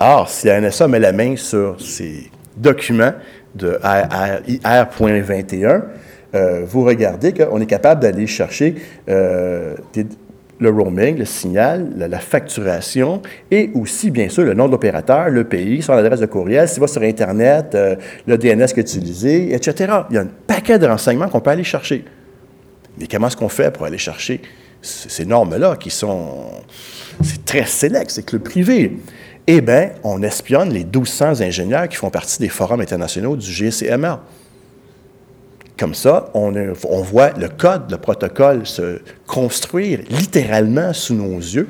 Or, 0.00 0.28
si 0.28 0.48
la 0.48 0.60
NSA 0.60 0.86
met 0.86 0.98
la 0.98 1.12
main 1.12 1.34
sur 1.36 1.80
ces 1.80 2.30
documents 2.58 3.14
de 3.54 3.78
IR.21, 3.82 5.80
euh, 6.34 6.64
vous 6.66 6.84
regardez 6.84 7.32
qu'on 7.32 7.58
est 7.58 7.64
capable 7.66 8.02
d'aller 8.02 8.26
chercher 8.26 8.74
euh, 9.08 9.74
des- 9.94 10.04
le 10.60 10.70
roaming, 10.70 11.18
le 11.18 11.24
signal, 11.24 11.88
la, 11.96 12.18
facturation 12.18 13.22
et 13.50 13.70
aussi, 13.74 14.10
bien 14.10 14.28
sûr, 14.28 14.44
le 14.44 14.54
nom 14.54 14.66
de 14.66 14.72
l'opérateur, 14.72 15.28
le 15.28 15.44
pays, 15.44 15.82
son 15.82 15.92
adresse 15.92 16.20
de 16.20 16.26
courriel, 16.26 16.68
s'il 16.68 16.80
va 16.80 16.86
sur 16.86 17.02
Internet, 17.02 17.74
euh, 17.74 17.94
le 18.26 18.36
DNS 18.36 18.62
a 18.62 18.80
utilisé, 18.80 19.54
etc. 19.54 19.92
Il 20.10 20.16
y 20.16 20.18
a 20.18 20.22
un 20.22 20.28
paquet 20.46 20.78
de 20.78 20.86
renseignements 20.86 21.28
qu'on 21.28 21.40
peut 21.40 21.50
aller 21.50 21.64
chercher. 21.64 22.04
Mais 22.98 23.06
comment 23.06 23.28
est-ce 23.28 23.36
qu'on 23.36 23.48
fait 23.48 23.72
pour 23.72 23.86
aller 23.86 23.98
chercher 23.98 24.40
ces 24.82 25.24
normes-là 25.24 25.76
qui 25.76 25.90
sont. 25.90 26.46
C'est 27.22 27.44
très 27.44 27.64
sélect, 27.64 28.10
c'est 28.10 28.22
que 28.22 28.36
le 28.36 28.42
privé? 28.42 28.98
Eh 29.46 29.60
bien, 29.60 29.90
on 30.04 30.22
espionne 30.22 30.70
les 30.70 30.84
1200 30.84 31.40
ingénieurs 31.40 31.88
qui 31.88 31.96
font 31.96 32.10
partie 32.10 32.38
des 32.38 32.48
forums 32.48 32.80
internationaux 32.80 33.36
du 33.36 33.50
GCMA. 33.50 34.22
Comme 35.78 35.94
ça, 35.94 36.30
on, 36.34 36.50
voit 37.02 37.30
le 37.38 37.48
code, 37.48 37.88
le 37.88 37.98
protocole 37.98 38.66
se 38.66 39.00
construire 39.28 40.00
littéralement 40.10 40.92
sous 40.92 41.14
nos 41.14 41.38
yeux 41.38 41.68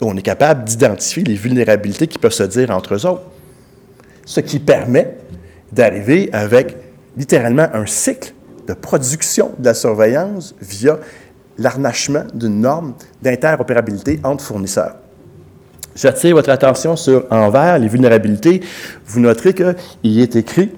et 0.00 0.04
on 0.04 0.16
est 0.16 0.22
capable 0.22 0.62
d'identifier 0.64 1.24
les 1.24 1.34
vulnérabilités 1.34 2.06
qui 2.06 2.18
peuvent 2.18 2.32
se 2.32 2.44
dire 2.44 2.70
entre 2.70 2.94
eux 2.94 3.06
autres. 3.06 3.24
Ce 4.24 4.38
qui 4.38 4.60
permet 4.60 5.16
d'arriver 5.72 6.30
avec 6.32 6.76
littéralement 7.16 7.66
un 7.74 7.86
cycle 7.86 8.32
de 8.68 8.72
production 8.72 9.52
de 9.58 9.64
la 9.64 9.74
surveillance 9.74 10.54
via 10.60 11.00
l'arnachement 11.58 12.24
d'une 12.34 12.60
norme 12.60 12.94
d'interopérabilité 13.20 14.20
entre 14.22 14.44
fournisseurs. 14.44 14.94
J'attire 15.96 16.36
votre 16.36 16.50
attention 16.50 16.94
sur 16.94 17.26
en 17.30 17.50
vert 17.50 17.80
les 17.80 17.88
vulnérabilités. 17.88 18.60
Vous 19.06 19.20
noterez 19.20 19.54
qu'il 19.54 20.20
est 20.20 20.36
écrit 20.36 20.70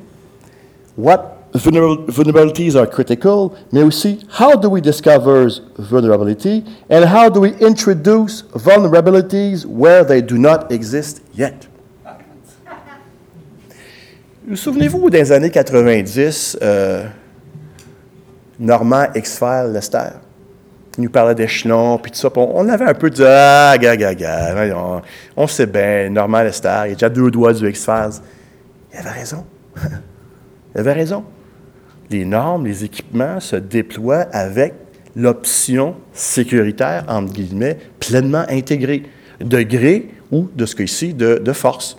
What 0.96 1.35
vulnerabilities 1.54 2.76
are 2.76 2.86
critical, 2.86 3.50
mais 3.72 3.82
aussi 3.82 4.18
How 4.38 4.56
do 4.56 4.68
we 4.68 4.80
discover 4.80 5.48
vulnerability 5.78 6.64
and 6.90 7.04
how 7.04 7.28
do 7.28 7.40
we 7.40 7.54
introduce 7.60 8.44
vulnerabilities 8.54 9.64
where 9.66 10.04
they 10.04 10.22
do 10.22 10.36
not 10.36 10.70
exist 10.70 11.22
yet? 11.34 11.68
Vous 14.46 14.56
souvenez-vous 14.56 15.10
des 15.10 15.32
années 15.32 15.50
90, 15.50 16.58
euh, 16.62 17.04
Normand 18.58 19.06
X-File 19.14 19.72
Lester? 19.72 20.10
Il 20.98 21.04
nous 21.04 21.10
parlait 21.10 21.34
d'échelons, 21.34 21.98
puis 21.98 22.10
tout 22.10 22.18
ça. 22.18 22.30
on, 22.36 22.68
avait 22.68 22.86
un 22.86 22.94
peu 22.94 23.10
de 23.10 23.22
Ah, 23.22 23.76
ga, 23.76 23.96
ga, 23.96 24.14
ga. 24.14 24.74
On, 24.74 25.02
on 25.36 25.46
sait 25.46 25.66
bien, 25.66 26.08
Normand 26.08 26.42
Lester, 26.42 26.84
il 26.86 26.92
a 26.92 26.94
déjà 26.94 27.08
deux 27.08 27.30
doigts 27.30 27.52
du 27.52 27.68
X-Files. 27.68 28.22
Il 28.92 29.00
avait 29.00 29.10
raison. 29.10 29.44
il 30.74 30.80
avait 30.80 30.92
raison. 30.92 31.24
Les 32.10 32.24
normes, 32.24 32.66
les 32.66 32.84
équipements 32.84 33.40
se 33.40 33.56
déploient 33.56 34.26
avec 34.32 34.74
l'option 35.16 35.96
sécuritaire, 36.12 37.04
entre 37.08 37.32
guillemets, 37.32 37.78
pleinement 37.98 38.44
intégrée, 38.48 39.04
de 39.40 39.62
gré 39.62 40.10
ou, 40.30 40.48
de 40.54 40.66
ce 40.66 40.74
qu'ici, 40.74 41.14
de, 41.14 41.40
de 41.42 41.52
force. 41.52 41.96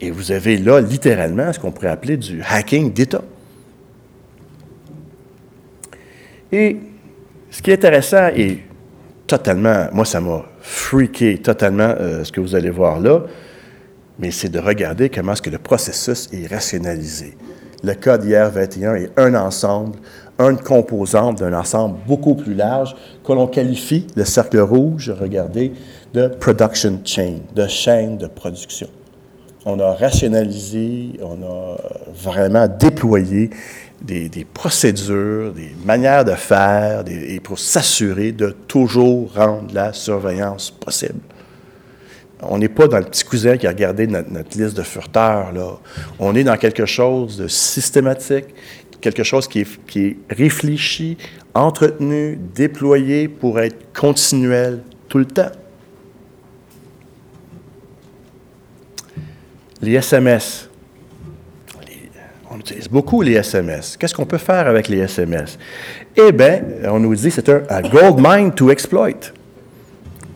Et 0.00 0.10
vous 0.10 0.32
avez 0.32 0.56
là, 0.56 0.80
littéralement, 0.80 1.52
ce 1.52 1.58
qu'on 1.58 1.70
pourrait 1.70 1.88
appeler 1.88 2.16
du 2.16 2.42
hacking 2.42 2.92
d'État. 2.92 3.22
Et 6.52 6.78
ce 7.50 7.62
qui 7.62 7.70
est 7.70 7.74
intéressant 7.74 8.28
et 8.34 8.60
totalement, 9.26 9.88
moi, 9.92 10.04
ça 10.04 10.20
m'a 10.20 10.44
freaké 10.60 11.38
totalement 11.38 11.94
euh, 12.00 12.24
ce 12.24 12.32
que 12.32 12.40
vous 12.40 12.54
allez 12.54 12.70
voir 12.70 12.98
là, 12.98 13.22
mais 14.18 14.30
c'est 14.30 14.48
de 14.48 14.58
regarder 14.58 15.08
comment 15.08 15.32
est-ce 15.32 15.42
que 15.42 15.50
le 15.50 15.58
processus 15.58 16.28
est 16.32 16.46
rationalisé. 16.46 17.36
Le 17.82 17.94
code 17.94 18.24
IR21 18.24 18.96
est 18.96 19.10
un 19.18 19.34
ensemble, 19.34 19.98
une 20.38 20.58
composante 20.58 21.38
d'un 21.38 21.52
ensemble 21.52 21.98
beaucoup 22.06 22.34
plus 22.34 22.54
large 22.54 22.94
que 23.24 23.32
l'on 23.32 23.46
qualifie, 23.46 24.06
le 24.16 24.24
cercle 24.24 24.60
rouge, 24.60 25.12
regardez, 25.18 25.72
de 26.12 26.28
production 26.28 27.00
chain, 27.04 27.36
de 27.54 27.66
chaîne 27.66 28.18
de 28.18 28.26
production. 28.26 28.88
On 29.66 29.78
a 29.78 29.92
rationalisé, 29.92 31.20
on 31.22 31.42
a 31.42 31.76
vraiment 32.14 32.66
déployé 32.66 33.50
des, 34.02 34.46
procédures, 34.52 35.52
des 35.52 35.74
manières 35.84 36.24
de 36.24 36.32
faire, 36.32 37.04
et 37.06 37.40
pour 37.40 37.58
s'assurer 37.58 38.32
de 38.32 38.56
toujours 38.66 39.32
rendre 39.34 39.72
la 39.74 39.92
surveillance 39.92 40.70
possible. 40.70 41.20
On 42.42 42.58
n'est 42.58 42.68
pas 42.68 42.88
dans 42.88 42.98
le 42.98 43.04
petit 43.04 43.24
cousin 43.24 43.56
qui 43.56 43.66
a 43.66 43.70
regardé 43.70 44.06
notre, 44.06 44.58
liste 44.58 44.76
de 44.76 44.82
furteurs. 44.82 45.52
Là. 45.52 45.78
On 46.18 46.34
est 46.34 46.44
dans 46.44 46.56
quelque 46.56 46.86
chose 46.86 47.36
de 47.36 47.48
systématique, 47.48 48.46
quelque 49.00 49.22
chose 49.22 49.46
qui 49.46 49.60
est, 49.60 50.16
réfléchi, 50.30 51.18
entretenu, 51.54 52.38
déployé 52.54 53.28
pour 53.28 53.60
être 53.60 53.92
continuel 53.92 54.82
tout 55.08 55.18
le 55.18 55.26
temps. 55.26 55.50
Les 59.82 59.94
SMS. 59.94 60.68
On 62.50 62.58
utilise 62.58 62.88
beaucoup 62.88 63.22
les 63.22 63.34
SMS. 63.34 63.96
Qu'est-ce 63.96 64.14
qu'on 64.14 64.26
peut 64.26 64.38
faire 64.38 64.66
avec 64.66 64.88
les 64.88 64.98
SMS? 64.98 65.58
Eh 66.16 66.32
bien, 66.32 66.62
on 66.84 66.98
nous 66.98 67.14
dit 67.14 67.28
que 67.28 67.34
c'est 67.34 67.48
un, 67.48 67.62
un 67.68 67.82
gold 67.82 68.18
mine 68.18 68.52
to 68.52 68.70
exploit. 68.70 69.32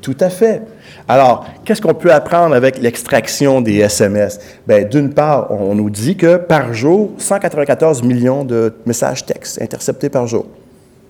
Tout 0.00 0.16
à 0.20 0.30
fait. 0.30 0.62
Alors, 1.07 1.46
qu'est-ce 1.64 1.82
qu'on 1.82 1.92
peut 1.94 2.12
apprendre 2.12 2.55
avec 2.55 2.78
l'extraction 2.78 3.61
des 3.61 3.76
SMS? 3.76 4.40
Bien, 4.66 4.84
d'une 4.84 5.12
part, 5.12 5.50
on 5.50 5.74
nous 5.74 5.90
dit 5.90 6.16
que 6.16 6.36
par 6.36 6.72
jour, 6.72 7.11
194 7.18 8.02
millions 8.02 8.44
de 8.44 8.72
messages 8.86 9.26
textes 9.26 9.61
interceptés 9.61 10.09
par 10.09 10.26
jour. 10.26 10.46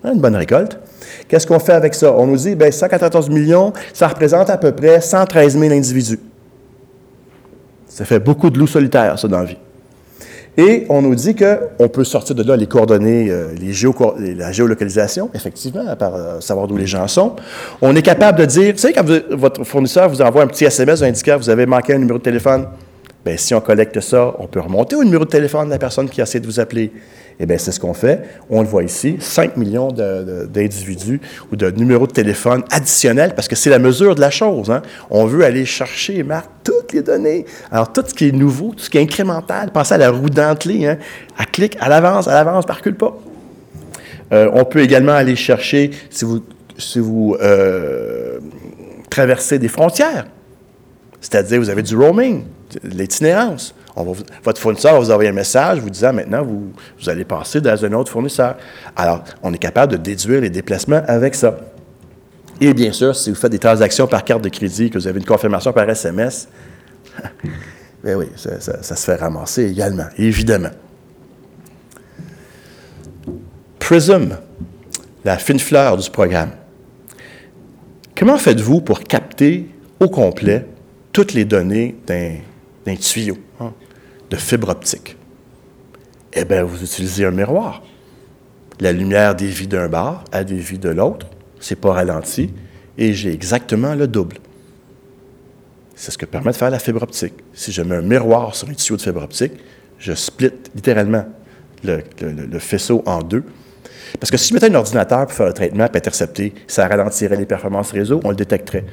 Une 0.05 0.20
bonne 0.20 0.36
récolte. 0.36 0.78
Qu'est-ce 1.28 1.47
qu'on 1.47 1.61
fait 1.61 1.72
avec 1.72 1.95
ça? 1.95 2.12
On 2.12 2.26
nous 2.26 2.36
dit, 2.36 2.57
bien, 2.57 2.70
194 2.70 3.30
millions, 3.30 3.72
ça 3.92 4.09
représente 4.09 4.51
à 4.51 4.59
peu 4.59 4.72
près 4.72 5.01
113 5.01 5.59
000 5.59 5.72
individus. 5.72 6.18
Ça 7.86 8.05
fait 8.05 8.18
beaucoup 8.18 8.51
de 8.51 8.59
loups 8.59 8.66
solitaires, 8.66 9.18
ça, 9.18 9.28
dans 9.28 9.38
la 9.38 9.45
vie. 9.45 9.59
Et 10.57 10.86
on 10.88 11.02
nous 11.02 11.14
dit 11.14 11.34
qu'on 11.34 11.88
peut 11.88 12.05
sortir 12.05 12.36
de 12.36 12.42
là 12.44 12.57
les 12.57 12.66
coordonnées, 12.66 13.28
euh, 13.30 13.48
la 14.36 14.52
géolocalisation, 14.52 15.28
effectivement, 15.34 15.86
à 15.88 15.96
part 15.96 16.14
euh, 16.14 16.40
savoir 16.40 16.68
d'où 16.68 16.76
les 16.76 16.86
gens 16.86 17.09
sont. 17.09 17.34
On 17.82 17.94
est 17.96 18.02
capable 18.02 18.38
de 18.38 18.44
dire, 18.44 18.72
vous 18.72 18.78
savez, 18.78 18.94
quand 18.94 19.07
votre 19.30 19.64
fournisseur 19.64 20.09
vous 20.09 20.22
envoie 20.22 20.42
un 20.42 20.46
petit 20.46 20.64
SMS 20.64 21.02
indiquant 21.02 21.34
que 21.34 21.42
vous 21.42 21.50
avez 21.50 21.66
manqué 21.66 21.94
un 21.94 21.98
numéro 21.98 22.18
de 22.18 22.22
téléphone, 22.22 22.66
bien, 23.25 23.37
si 23.37 23.55
on 23.55 23.61
collecte 23.61 24.01
ça, 24.01 24.35
on 24.39 24.47
peut 24.47 24.61
remonter 24.61 24.97
au 24.97 25.05
numéro 25.05 25.25
de 25.25 25.31
téléphone 25.31 25.66
de 25.66 25.70
la 25.70 25.79
personne 25.79 26.09
qui 26.09 26.20
a 26.20 26.25
essayé 26.25 26.41
de 26.41 26.47
vous 26.47 26.61
appeler. 26.61 26.93
Eh 27.41 27.47
bien, 27.47 27.59
c'est 27.59 27.72
ce 27.72 27.81
qu'on 27.81 27.95
fait. 27.95 28.22
On 28.49 28.62
le 28.62 28.68
voit 28.68 28.85
ici, 28.85 29.16
5 29.18 29.57
millions 29.57 29.91
d'individus 29.91 31.20
ou 31.51 31.57
de 31.57 31.70
numéros 31.70 32.07
de 32.07 32.12
téléphone 32.12 32.62
additionnels, 32.70 33.35
parce 33.35 33.49
que 33.49 33.57
c'est 33.57 33.70
la 33.70 33.81
mesure 33.81 34.14
de 34.14 34.20
la 34.20 34.31
chose. 34.31 34.70
Hein. 34.70 34.83
On 35.11 35.25
veut 35.27 35.45
aller 35.45 35.64
chercher, 35.64 36.25
toutes 36.62 36.93
les 36.93 37.03
données. 37.03 37.45
Alors, 37.72 37.93
tout 37.93 38.05
ce 38.07 38.14
qui 38.14 38.29
est 38.29 38.33
nouveau, 38.33 38.72
tout 38.77 38.85
ce 38.85 38.91
qui 38.91 38.99
est 38.99 39.03
incrémental, 39.03 39.72
pensez 39.72 39.95
à 39.95 39.99
la 39.99 40.11
roue 40.11 40.31
dentelée. 40.31 40.87
Hein. 40.87 40.99
Elle 41.39 41.47
clique, 41.47 41.77
à 41.81 41.89
l'avance, 41.89 42.29
à 42.29 42.35
l'avance, 42.35 42.66
par 42.66 42.81
pas. 42.83 43.18
Euh, 44.33 44.49
on 44.53 44.64
peut 44.64 44.81
également 44.81 45.12
aller 45.12 45.37
chercher, 45.37 45.91
si 46.11 46.25
vous, 46.25 46.43
si 46.79 46.99
vous 46.99 47.37
euh, 47.41 48.39
traversez 49.11 49.59
des 49.59 49.68
frontières, 49.68 50.27
c'est-à-dire 51.20 51.59
vous 51.59 51.70
avez 51.70 51.83
du 51.83 51.97
roaming, 51.97 52.45
l'itinérance 52.83 53.75
votre 53.97 54.61
fournisseur 54.61 54.95
va 54.95 54.99
vous 54.99 55.11
envoyer 55.11 55.31
un 55.31 55.35
message 55.35 55.79
vous 55.79 55.91
disant 55.91 56.12
maintenant, 56.12 56.43
vous, 56.43 56.72
vous 57.01 57.09
allez 57.09 57.25
passer 57.25 57.61
dans 57.61 57.85
un 57.85 57.93
autre 57.93 58.11
fournisseur. 58.11 58.57
Alors, 58.97 59.22
on 59.43 59.53
est 59.53 59.59
capable 59.59 59.93
de 59.93 59.97
déduire 59.97 60.41
les 60.41 60.51
déplacements 60.51 61.03
avec 61.07 61.35
ça. 61.35 61.57
Et 62.61 62.72
bien 62.75 62.93
sûr, 62.93 63.14
si 63.14 63.31
vous 63.31 63.37
faites 63.37 63.53
des 63.53 63.59
transactions 63.59 64.07
par 64.07 64.25
carte 64.25 64.43
de 64.43 64.49
crédit, 64.49 64.91
que 64.91 64.99
vous 64.99 65.07
avez 65.07 65.18
une 65.18 65.27
confirmation 65.27 65.72
par 65.72 65.89
SMS, 65.89 66.49
bien 68.05 68.16
oui, 68.16 68.27
ça, 68.37 68.61
ça, 68.61 68.83
se 68.83 69.05
fait 69.05 69.16
ramasser 69.16 69.70
également, 69.70 70.07
évidemment. 70.18 70.70
Prism, 73.79 74.37
la 75.25 75.39
fine 75.39 75.59
fleur 75.61 75.97
du 75.97 76.11
programme. 76.11 76.51
Comment 78.16 78.39
faites-vous 78.39 78.81
pour 78.81 79.01
capter 79.01 79.68
au 80.01 80.09
complet 80.09 80.66
toutes 81.12 81.33
les 81.33 81.45
données 81.45 81.97
d'un 82.07 82.37
tuyau? 82.93 83.39
Hein? 83.61 83.72
de 84.30 84.37
fibre 84.37 84.68
optique? 84.70 85.16
Eh 86.32 86.45
bien, 86.45 86.64
vous 86.64 86.82
utilisez 86.82 87.24
un 87.24 87.30
miroir. 87.30 87.82
La 88.80 88.93
lumière 88.93 89.35
dévie 89.35 89.68
d'un 89.68 89.89
bar 89.89 90.24
à 90.32 90.43
dévie 90.43 90.78
de 90.78 90.89
l'autre, 90.89 91.28
c'est 91.61 91.76
pas 91.76 91.93
ralenti, 91.93 92.53
et 92.99 93.12
j'ai 93.12 93.32
exactement 93.32 93.95
le 93.95 94.09
double. 94.09 94.37
C'est 95.95 96.11
ce 96.11 96.18
que 96.18 96.26
permet 96.26 96.51
de 96.51 96.57
faire 96.57 96.70
la 96.70 96.80
fibre 96.80 97.03
optique. 97.03 97.35
Si 97.53 97.70
je 97.70 97.82
mets 97.82 97.97
un 97.97 98.03
miroir 98.03 98.55
sur 98.55 98.68
un 98.68 98.74
tuyau 98.74 98.97
de 98.97 99.03
fibre 99.03 99.22
optique, 99.22 99.53
je 99.99 100.12
split 100.12 100.51
littéralement 100.74 101.24
le, 101.85 102.59
faisceau 102.59 103.03
en 103.07 103.22
deux. 103.22 103.45
Parce 104.18 104.30
que 104.30 104.37
si 104.37 104.49
je 104.49 104.55
mettais 104.55 104.70
un 104.70 104.74
ordinateur 104.74 105.26
pour 105.26 105.32
faire 105.32 105.47
le 105.47 105.53
traitement 105.53 105.85
et 105.85 105.97
intercepter, 105.97 106.53
ça 106.66 106.89
ralentirait 106.89 107.37
les 107.37 107.47
performances 107.47 107.93
réseau, 107.93 108.20
on 108.24 108.30
le 108.30 108.37
détecterait. 108.37 108.85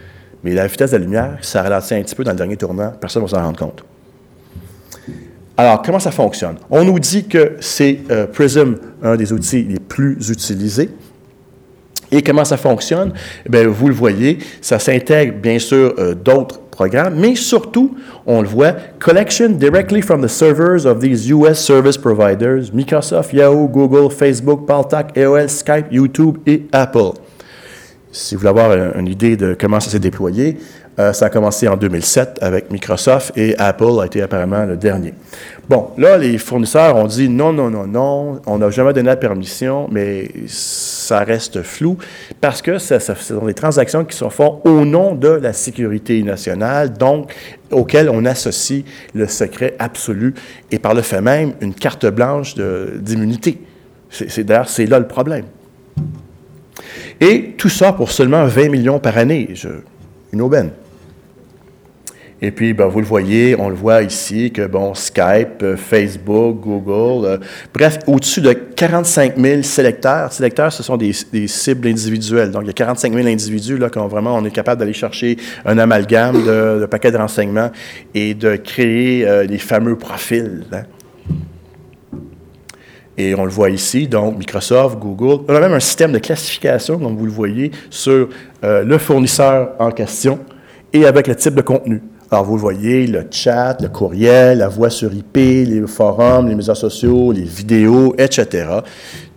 Mais 0.44 0.54
la 0.54 0.68
vitesse 0.68 0.92
de 0.92 0.98
la 0.98 1.04
lumière, 1.04 1.38
ça 1.42 1.62
ralentit 1.62 1.94
un 1.94 2.02
petit 2.02 2.16
peu 2.16 2.24
dans 2.24 2.32
le 2.32 2.38
dernier 2.38 2.58
tournant, 2.58 2.94
personne 3.00 3.24
ne 3.24 3.28
va 3.28 3.38
s'en 3.38 3.44
rendre 3.44 3.60
compte. 3.60 3.84
Alors, 5.58 5.82
comment 5.82 6.00
ça 6.00 6.12
fonctionne? 6.12 6.56
On 6.70 6.84
nous 6.84 7.00
dit 7.00 7.28
que 7.28 7.58
c'est 7.60 8.00
euh, 8.10 8.26
Prism, 8.26 8.78
un 9.04 9.16
des 9.16 9.32
outils 9.32 9.64
les 9.64 9.80
plus 9.80 10.30
utilisés. 10.30 10.90
Et 12.12 12.22
comment 12.22 12.44
ça 12.44 12.58
fonctionne? 12.58 13.14
Bien, 13.48 13.68
vous 13.68 13.88
le 13.88 13.94
voyez, 13.94 14.40
ça 14.60 14.80
s'intègre 14.80 15.36
bien 15.38 15.60
sûr 15.60 15.94
euh, 15.98 16.14
d'autres 16.14 16.60
programmes, 16.60 17.16
mais 17.16 17.36
surtout, 17.36 17.96
on 18.26 18.42
le 18.42 18.48
voit, 18.48 18.74
collection 19.00 19.50
directly 19.50 20.02
from 20.02 20.22
the 20.22 20.28
servers 20.28 20.86
of 20.86 21.00
these 21.00 21.30
US 21.30 21.60
service 21.60 21.98
providers, 21.98 22.74
Microsoft, 22.74 23.32
Yahoo, 23.32 23.68
Google, 23.68 24.10
Facebook, 24.10 24.66
Paltalk, 24.66 25.16
AOL, 25.18 25.48
Skype, 25.48 25.86
YouTube 25.92 26.40
et 26.48 26.64
Apple. 26.72 27.14
Si 28.12 28.36
vous 28.36 28.40
voulez 28.40 28.50
avoir 28.50 28.98
une 28.98 29.08
idée 29.08 29.38
de 29.38 29.56
comment 29.58 29.80
ça 29.80 29.90
s'est 29.90 30.00
déployé, 30.00 30.58
euh, 31.00 31.14
ça 31.14 31.28
a 31.28 31.30
commencé 31.30 31.70
en 31.70 31.78
2007 31.78 32.40
avec 32.42 32.70
Microsoft 32.70 33.32
et 33.38 33.58
Apple 33.58 34.02
a 34.02 34.06
été 34.06 34.22
apparemment 34.22 34.66
le 34.66 34.76
dernier. 34.76 35.14
Bon, 35.70 35.92
là, 35.98 36.18
les 36.18 36.38
fournisseurs 36.38 36.98
ont 36.98 37.08
dit 37.08 37.30
non, 37.30 37.54
non, 37.54 37.70
non, 37.70 37.88
non, 37.88 38.42
on 38.46 38.58
n'a 38.58 38.70
jamais 38.70 38.92
donné 38.92 39.08
la 39.08 39.16
permission, 39.16 39.88
mais 39.90 40.30
ça 40.48 41.20
reste 41.20 41.62
flou 41.62 41.98
parce 42.42 42.62
que 42.62 42.78
ce 42.78 43.00
sont 43.00 43.46
des 43.46 43.54
transactions 43.54 44.04
qui 44.04 44.18
se 44.18 44.28
font 44.28 44.60
au 44.66 44.84
nom 44.84 45.16
de 45.16 45.30
la 45.30 45.54
sécurité 45.54 46.22
nationale, 46.24 46.92
donc 46.92 47.34
auquel 47.72 48.10
on 48.10 48.26
associe 48.26 48.84
le 49.14 49.28
secret 49.28 49.76
absolu 49.80 50.34
et 50.72 50.80
par 50.80 50.94
le 50.94 51.02
fait 51.02 51.22
même 51.22 51.54
une 51.62 51.74
carte 51.74 52.06
blanche 52.06 52.56
d'immunité. 52.56 53.62
D'ailleurs, 54.40 54.68
c'est 54.68 54.88
là 54.88 55.00
le 55.00 55.08
problème. 55.08 55.46
Et 57.22 57.54
tout 57.56 57.70
ça 57.70 57.94
pour 57.94 58.12
seulement 58.12 58.46
20 58.46 58.70
millions 58.70 59.00
par 59.00 59.18
année. 59.18 59.54
une 60.34 60.42
aubaine. 60.42 60.72
Et 62.44 62.50
puis, 62.50 62.74
ben, 62.74 62.88
vous 62.88 63.02
le 63.02 63.06
voyez, 63.06 63.56
on 63.60 63.70
le 63.70 63.76
voit 63.76 64.02
ici, 64.02 64.52
que 64.52 64.66
bon, 64.66 64.96
Skype, 64.96 65.62
euh, 65.62 65.78
Facebook, 65.78 66.60
Google, 66.60 67.28
euh, 67.28 67.38
bref, 67.72 68.00
au-dessus 68.08 68.42
de 68.42 68.52
45 68.52 69.38
000 69.38 69.62
sélecteurs. 69.62 70.34
Sélecteurs, 70.34 70.74
ce 70.74 70.82
sont 70.82 70.98
des, 70.98 71.12
des, 71.32 71.48
cibles 71.48 71.88
individuelles. 71.88 72.50
Donc, 72.50 72.64
il 72.64 72.68
y 72.68 72.72
a 72.72 72.74
45 72.74 73.14
000 73.14 73.28
individus 73.28 73.78
là, 73.78 73.90
quand 73.92 74.08
vraiment 74.08 74.36
on 74.36 74.44
est 74.44 74.52
capable 74.52 74.80
d'aller 74.80 74.94
chercher 74.94 75.38
un 75.66 75.78
amalgame 75.78 76.44
de, 76.44 76.88
paquets 76.88 77.12
de 77.12 77.18
renseignements 77.18 77.70
et 78.16 78.34
de 78.34 78.56
créer 78.56 79.28
euh, 79.28 79.44
les 79.44 79.60
fameux 79.60 79.96
profils. 79.96 80.64
Hein. 80.74 80.82
Et 83.18 83.36
on 83.36 83.46
le 83.46 83.52
voit 83.52 83.70
ici, 83.70 84.08
donc 84.08 84.38
Microsoft, 84.38 84.98
Google. 84.98 85.44
On 85.48 85.56
a 85.56 85.60
même 85.60 85.74
un 85.74 85.80
système 85.80 86.12
de 86.12 86.20
classification, 86.20 86.98
comme 86.98 87.18
vous 87.18 87.26
le 87.26 87.32
voyez, 87.32 87.72
sur 87.90 88.30
euh, 88.64 88.84
le 88.84 88.98
fournisseur 88.98 89.72
en 89.80 89.92
question 89.92 90.40
et 90.94 91.06
avec 91.06 91.28
le 91.28 91.36
type 91.36 91.56
de 91.56 91.62
contenu. 91.62 92.02
Alors, 92.32 92.46
vous 92.46 92.56
le 92.56 92.62
voyez, 92.62 93.08
le 93.08 93.26
chat, 93.30 93.76
le 93.82 93.90
courriel, 93.90 94.60
la 94.60 94.70
voix 94.70 94.90
sur 94.90 95.14
IP, 95.14 95.36
les 95.36 95.84
forums, 95.86 96.48
les 96.48 96.56
médias 96.56 96.76
sociaux, 96.76 97.34
les 97.34 97.44
vidéos, 97.44 98.16
etc. 98.18 98.68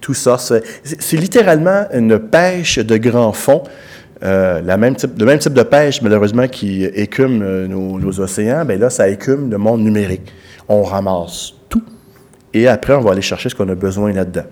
Tout 0.00 0.14
ça, 0.14 0.36
c'est 0.38 1.16
littéralement 1.16 1.86
une 1.92 2.20
pêche 2.20 2.78
de 2.78 2.96
grand 2.96 3.32
fond. 3.32 3.64
Euh, 4.22 4.62
même 4.76 4.94
type, 4.94 5.18
le 5.18 5.26
même 5.26 5.38
type 5.38 5.54
de 5.54 5.64
pêche, 5.64 6.00
malheureusement, 6.02 6.46
qui 6.46 6.84
écume 6.84 7.42
euh, 7.42 7.66
nos, 7.66 7.98
nos, 7.98 8.20
océans, 8.20 8.64
bien 8.64 8.76
là, 8.76 8.90
ça 8.90 9.08
écume 9.08 9.50
le 9.50 9.58
monde 9.58 9.80
numérique. 9.82 10.32
On 10.68 10.82
ramasse 10.82 11.54
et 12.54 12.68
après, 12.68 12.94
on 12.94 13.00
va 13.00 13.12
aller 13.12 13.22
chercher 13.22 13.48
ce 13.48 13.54
qu'on 13.54 13.68
a 13.68 13.74
besoin 13.74 14.12
là-dedans. 14.12 14.44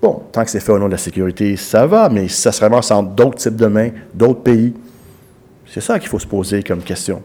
Bon, 0.00 0.22
tant 0.30 0.44
que 0.44 0.50
c'est 0.50 0.60
fait 0.60 0.70
au 0.70 0.78
nom 0.78 0.86
de 0.86 0.92
la 0.92 0.98
sécurité, 0.98 1.56
ça 1.56 1.86
va, 1.86 2.08
mais 2.08 2.28
ça 2.28 2.52
se 2.52 2.60
ramasse 2.60 2.90
entre 2.92 3.10
d'autres 3.10 3.38
types 3.38 3.56
de 3.56 3.66
mains, 3.66 3.90
d'autres 4.14 4.42
pays, 4.42 4.72
c'est 5.66 5.80
ça 5.80 5.98
qu'il 5.98 6.08
faut 6.08 6.18
se 6.18 6.26
poser 6.26 6.62
comme 6.62 6.82
question. 6.82 7.22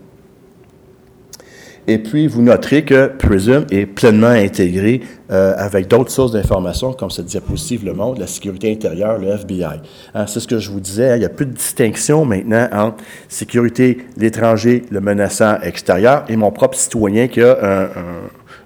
Et 1.86 1.98
puis, 1.98 2.28
vous 2.28 2.42
noterez 2.42 2.86
que 2.86 3.08
Prism 3.08 3.66
est 3.70 3.86
pleinement 3.86 4.28
intégré 4.28 5.02
euh, 5.32 5.54
avec 5.58 5.90
d'autres 5.90 6.12
sources 6.12 6.32
d'informations, 6.32 6.94
comme 6.94 7.12
cette 7.12 7.26
diapositive 7.26 7.84
le 7.84 7.94
montre, 7.94 8.22
la 8.22 8.28
sécurité 8.28 8.72
intérieure, 8.72 9.18
le 9.18 9.28
FBI. 9.32 9.82
Hein, 10.16 10.26
c'est 10.26 10.40
ce 10.40 10.48
que 10.48 10.60
je 10.60 10.72
vous 10.72 10.80
disais, 10.80 11.12
hein, 11.12 11.16
il 11.18 11.20
n'y 11.20 11.26
a 11.26 11.30
plus 11.30 11.46
de 11.46 11.52
distinction 11.52 12.24
maintenant 12.24 12.70
entre 12.72 13.04
sécurité, 13.28 13.98
l'étranger, 14.16 14.84
le 14.92 15.02
menaçant 15.02 15.60
extérieur 15.60 16.24
et 16.30 16.38
mon 16.38 16.52
propre 16.52 16.78
citoyen 16.78 17.28
qui 17.28 17.42
a 17.42 17.58
un 17.62 18.16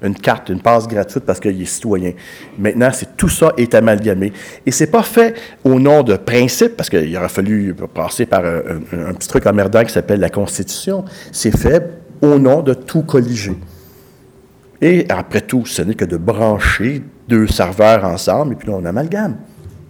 une 0.01 0.15
carte, 0.15 0.49
une 0.49 0.61
passe 0.61 0.87
gratuite 0.87 1.23
parce 1.25 1.39
qu'il 1.39 1.61
est 1.61 1.65
citoyen. 1.65 2.13
Maintenant, 2.57 2.89
c'est 2.93 3.15
tout 3.17 3.29
ça 3.29 3.53
est 3.57 3.73
amalgamé. 3.73 4.31
Et 4.65 4.71
c'est 4.71 4.91
pas 4.91 5.03
fait 5.03 5.35
au 5.63 5.79
nom 5.79 6.03
de 6.03 6.15
principe, 6.15 6.77
parce 6.77 6.89
qu'il 6.89 7.15
aurait 7.17 7.29
fallu 7.29 7.75
passer 7.93 8.25
par 8.25 8.45
un, 8.45 8.61
un, 8.93 9.09
un 9.09 9.13
petit 9.13 9.27
truc 9.27 9.45
emmerdant 9.45 9.83
qui 9.83 9.91
s'appelle 9.91 10.19
la 10.19 10.29
Constitution. 10.29 11.05
C'est 11.31 11.55
fait 11.55 11.83
au 12.21 12.37
nom 12.39 12.61
de 12.61 12.73
tout 12.73 13.03
colligé. 13.03 13.53
Et 14.81 15.05
après 15.09 15.41
tout, 15.41 15.65
ce 15.65 15.81
n'est 15.81 15.95
que 15.95 16.05
de 16.05 16.17
brancher 16.17 17.01
deux 17.27 17.47
serveurs 17.47 18.05
ensemble, 18.05 18.53
et 18.53 18.55
puis 18.55 18.67
là, 18.67 18.75
on 18.77 18.85
amalgame. 18.85 19.37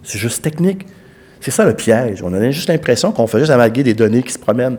C'est 0.02 0.18
juste 0.18 0.42
technique. 0.42 0.86
C'est 1.40 1.50
ça 1.50 1.64
le 1.64 1.74
piège. 1.74 2.22
On 2.22 2.32
a 2.32 2.50
juste 2.50 2.68
l'impression 2.68 3.12
qu'on 3.12 3.26
fait 3.26 3.40
juste 3.40 3.50
amalguer 3.50 3.82
des 3.82 3.94
données 3.94 4.22
qui 4.22 4.32
se 4.32 4.38
promènent. 4.38 4.78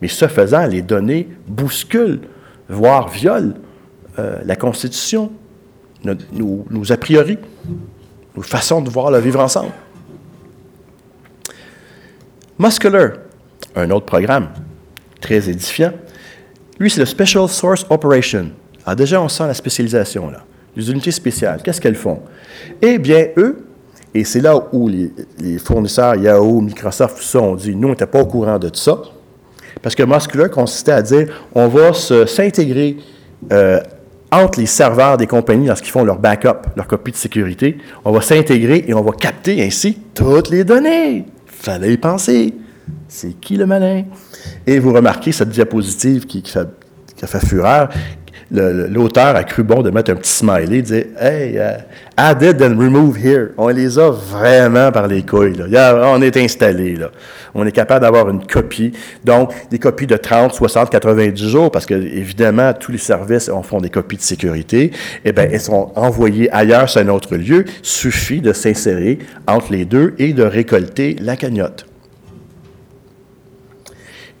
Mais 0.00 0.08
ce 0.08 0.26
faisant, 0.26 0.66
les 0.66 0.82
données 0.82 1.28
bousculent, 1.46 2.20
voire 2.68 3.08
violent 3.08 3.52
euh, 4.18 4.38
la 4.44 4.56
Constitution, 4.56 5.32
nos, 6.04 6.92
a 6.92 6.96
priori, 6.96 7.38
nos 8.36 8.42
façons 8.42 8.80
de 8.80 8.90
voir 8.90 9.10
le 9.10 9.18
vivre 9.18 9.40
ensemble. 9.40 9.72
Muscular, 12.58 13.12
un 13.74 13.90
autre 13.90 14.06
programme 14.06 14.48
très 15.20 15.48
édifiant. 15.48 15.92
Lui, 16.78 16.90
c'est 16.90 17.00
le 17.00 17.06
Special 17.06 17.48
Source 17.48 17.86
Operation. 17.90 18.50
Alors 18.84 18.96
déjà, 18.96 19.20
on 19.20 19.28
sent 19.28 19.46
la 19.46 19.54
spécialisation 19.54 20.30
là. 20.30 20.44
Les 20.76 20.90
unités 20.90 21.12
spéciales, 21.12 21.62
qu'est-ce 21.62 21.80
qu'elles 21.80 21.94
font? 21.94 22.20
Eh 22.82 22.98
bien, 22.98 23.28
eux, 23.36 23.64
et 24.12 24.24
c'est 24.24 24.40
là 24.40 24.56
où 24.72 24.88
les, 24.88 25.12
les, 25.38 25.58
fournisseurs 25.58 26.16
Yahoo, 26.16 26.60
Microsoft, 26.60 27.16
tout 27.18 27.22
ça, 27.22 27.40
ont 27.40 27.54
dit, 27.54 27.74
nous, 27.74 27.88
on 27.88 27.90
n'était 27.92 28.06
pas 28.06 28.20
au 28.20 28.26
courant 28.26 28.58
de 28.58 28.68
tout 28.68 28.80
ça. 28.80 29.00
Parce 29.82 29.94
que 29.94 30.02
Muscular 30.02 30.50
consistait 30.50 30.92
à 30.92 31.02
dire, 31.02 31.28
on 31.54 31.68
va 31.68 31.92
s'intégrer 31.92 32.96
euh, 33.52 33.80
entre 34.42 34.60
les 34.60 34.66
serveurs 34.66 35.16
des 35.16 35.26
compagnies 35.26 35.66
lorsqu'ils 35.66 35.90
font 35.90 36.04
leur 36.04 36.18
backup, 36.18 36.66
leur 36.76 36.86
copie 36.86 37.12
de 37.12 37.16
sécurité. 37.16 37.78
On 38.04 38.12
va 38.12 38.20
s'intégrer 38.20 38.84
et 38.86 38.94
on 38.94 39.02
va 39.02 39.12
capter 39.12 39.62
ainsi 39.62 39.98
toutes 40.14 40.50
les 40.50 40.64
données. 40.64 41.26
Fallait 41.46 41.92
y 41.92 41.96
penser. 41.96 42.54
C'est 43.08 43.40
qui 43.40 43.56
le 43.56 43.66
malin? 43.66 44.04
Et 44.66 44.78
vous 44.78 44.92
remarquez 44.92 45.32
cette 45.32 45.50
diapositive 45.50 46.26
qui, 46.26 46.42
qui, 46.42 46.58
a 46.58 47.26
fait 47.26 47.46
fureur. 47.46 47.88
L'auteur 48.54 49.34
a 49.34 49.42
cru 49.42 49.64
bon 49.64 49.82
de 49.82 49.90
mettre 49.90 50.12
un 50.12 50.14
petit 50.14 50.30
smiley, 50.30 50.80
dire 50.80 51.06
Hey, 51.18 51.58
uh, 51.58 51.82
added 52.16 52.62
and 52.62 52.78
remove 52.78 53.16
here. 53.16 53.48
On 53.58 53.66
les 53.68 53.98
a 53.98 54.10
vraiment 54.10 54.92
par 54.92 55.08
les 55.08 55.22
couilles. 55.22 55.60
On 55.60 56.22
est 56.22 56.36
installé. 56.36 56.96
On 57.52 57.66
est 57.66 57.72
capable 57.72 58.02
d'avoir 58.02 58.28
une 58.30 58.46
copie. 58.46 58.92
Donc, 59.24 59.52
des 59.70 59.80
copies 59.80 60.06
de 60.06 60.16
30, 60.16 60.54
60, 60.54 60.88
90 60.88 61.48
jours, 61.48 61.70
parce 61.72 61.84
que, 61.84 61.94
évidemment, 61.94 62.72
tous 62.74 62.92
les 62.92 62.98
services 62.98 63.48
en 63.48 63.64
font 63.64 63.80
des 63.80 63.90
copies 63.90 64.18
de 64.18 64.22
sécurité. 64.22 64.92
Eh 65.24 65.32
bien, 65.32 65.48
elles 65.50 65.60
sont 65.60 65.90
envoyées 65.96 66.48
ailleurs 66.52 66.88
sur 66.88 67.00
un 67.00 67.08
autre 67.08 67.34
lieu. 67.36 67.64
Suffit 67.82 68.40
de 68.40 68.52
s'insérer 68.52 69.18
entre 69.48 69.72
les 69.72 69.84
deux 69.84 70.14
et 70.18 70.32
de 70.32 70.44
récolter 70.44 71.16
la 71.20 71.36
cagnotte. 71.36 71.86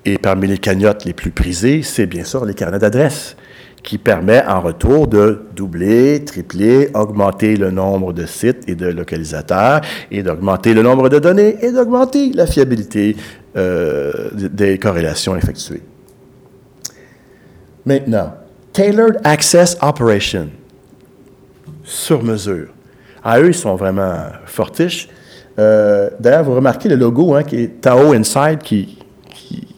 Et 0.04 0.18
parmi 0.18 0.46
les 0.46 0.58
cagnottes 0.58 1.04
les 1.04 1.14
plus 1.14 1.30
prisées, 1.30 1.82
c'est 1.82 2.06
bien 2.06 2.24
sûr 2.24 2.44
les 2.44 2.54
carnets 2.54 2.78
d'adresses 2.78 3.36
qui 3.84 3.98
permet 3.98 4.42
en 4.46 4.60
retour 4.62 5.06
de 5.06 5.42
doubler, 5.54 6.24
tripler, 6.24 6.90
augmenter 6.94 7.56
le 7.56 7.70
nombre 7.70 8.12
de 8.14 8.24
sites 8.24 8.66
et 8.66 8.74
de 8.74 8.86
localisateurs 8.86 9.82
et 10.10 10.22
d'augmenter 10.22 10.72
le 10.72 10.82
nombre 10.82 11.10
de 11.10 11.18
données 11.18 11.58
et 11.60 11.70
d'augmenter 11.70 12.32
la 12.32 12.46
fiabilité 12.46 13.14
euh, 13.56 14.30
des 14.32 14.78
corrélations 14.78 15.36
effectuées. 15.36 15.82
Maintenant, 17.84 18.32
Tailored 18.72 19.20
Access 19.22 19.76
Operation, 19.82 20.48
sur 21.84 22.24
mesure. 22.24 22.68
Ah, 23.22 23.38
eux, 23.40 23.48
ils 23.48 23.54
sont 23.54 23.76
vraiment 23.76 24.16
fortiches. 24.46 25.08
Euh, 25.58 26.08
D'ailleurs, 26.18 26.44
vous 26.44 26.54
remarquez 26.54 26.88
le 26.88 26.96
logo 26.96 27.34
hein, 27.34 27.42
qui 27.42 27.56
est 27.56 27.80
Tao 27.80 28.12
Inside, 28.12 28.58
qui, 28.62 28.98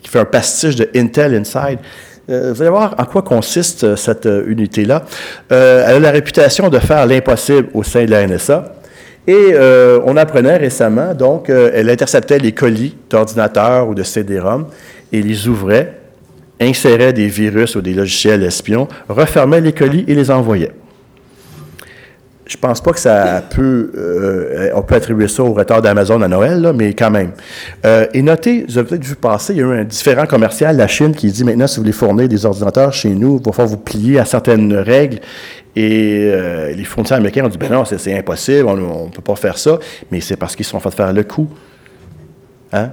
fait 0.04 0.20
un 0.20 0.24
pastiche 0.24 0.76
de 0.76 0.88
Intel 0.94 1.34
Inside. 1.34 1.80
Euh, 2.28 2.52
vous 2.52 2.60
allez 2.60 2.70
voir 2.70 2.94
en 2.98 3.04
quoi 3.04 3.22
consiste 3.22 3.84
euh, 3.84 3.94
cette 3.94 4.26
euh, 4.26 4.44
unité-là. 4.48 5.04
Elle 5.48 5.56
a 5.56 6.00
la 6.00 6.10
réputation 6.10 6.68
de 6.68 6.78
faire 6.78 7.06
l'impossible 7.06 7.68
au 7.72 7.84
sein 7.84 8.04
de 8.04 8.10
la 8.10 8.26
NSA. 8.26 8.72
Et 9.28 9.56
on 10.04 10.16
apprenait 10.16 10.56
récemment, 10.56 11.12
donc, 11.12 11.48
elle 11.48 11.90
interceptait 11.90 12.38
les 12.38 12.52
colis 12.52 12.94
d'ordinateurs 13.10 13.88
ou 13.88 13.94
de 13.96 14.04
CD-ROM 14.04 14.68
et 15.12 15.20
les 15.20 15.48
ouvrait, 15.48 15.94
insérait 16.60 17.12
des 17.12 17.26
virus 17.26 17.74
ou 17.74 17.80
des 17.80 17.92
logiciels 17.92 18.44
espions, 18.44 18.86
refermait 19.08 19.60
les 19.60 19.72
colis 19.72 20.04
et 20.06 20.14
les 20.14 20.30
envoyait 20.30 20.70
je 22.46 22.56
pense 22.56 22.80
pas 22.80 22.92
que 22.92 23.00
ça 23.00 23.42
peut, 23.42 23.90
euh, 23.96 24.70
on 24.74 24.82
peut 24.82 24.94
attribuer 24.94 25.26
ça 25.26 25.42
au 25.42 25.52
retard 25.52 25.82
d'Amazon 25.82 26.22
à 26.22 26.28
Noël, 26.28 26.60
là, 26.60 26.72
mais 26.72 26.94
quand 26.94 27.10
même. 27.10 27.32
Euh, 27.84 28.06
et 28.14 28.22
notez, 28.22 28.64
vous 28.68 28.78
avez 28.78 28.88
peut-être 28.88 29.04
vu 29.04 29.16
passer, 29.16 29.54
il 29.54 29.58
y 29.58 29.62
a 29.62 29.66
eu 29.66 29.80
un 29.80 29.84
différent 29.84 30.26
commercial, 30.26 30.76
la 30.76 30.86
Chine, 30.86 31.12
qui 31.12 31.30
dit 31.30 31.42
maintenant, 31.42 31.66
si 31.66 31.76
vous 31.76 31.82
voulez 31.82 31.92
fournir 31.92 32.28
des 32.28 32.46
ordinateurs 32.46 32.92
chez 32.92 33.08
nous, 33.08 33.40
il 33.40 33.44
va 33.44 33.52
falloir 33.52 33.68
vous 33.68 33.82
plier 33.82 34.20
à 34.20 34.24
certaines 34.24 34.72
règles. 34.74 35.18
Et 35.74 36.30
euh, 36.32 36.72
les 36.72 36.84
fournisseurs 36.84 37.18
américains 37.18 37.44
ont 37.44 37.48
dit, 37.48 37.58
ben 37.58 37.70
non, 37.70 37.84
c'est 37.84 38.16
impossible, 38.16 38.68
on 38.68 39.06
ne 39.06 39.10
peut 39.10 39.22
pas 39.22 39.36
faire 39.36 39.58
ça, 39.58 39.78
mais 40.12 40.20
c'est 40.20 40.36
parce 40.36 40.54
qu'ils 40.54 40.64
se 40.64 40.70
sont 40.70 40.80
fait 40.80 40.94
faire 40.94 41.12
le 41.12 41.24
coup. 41.24 41.48
Hein? 42.72 42.92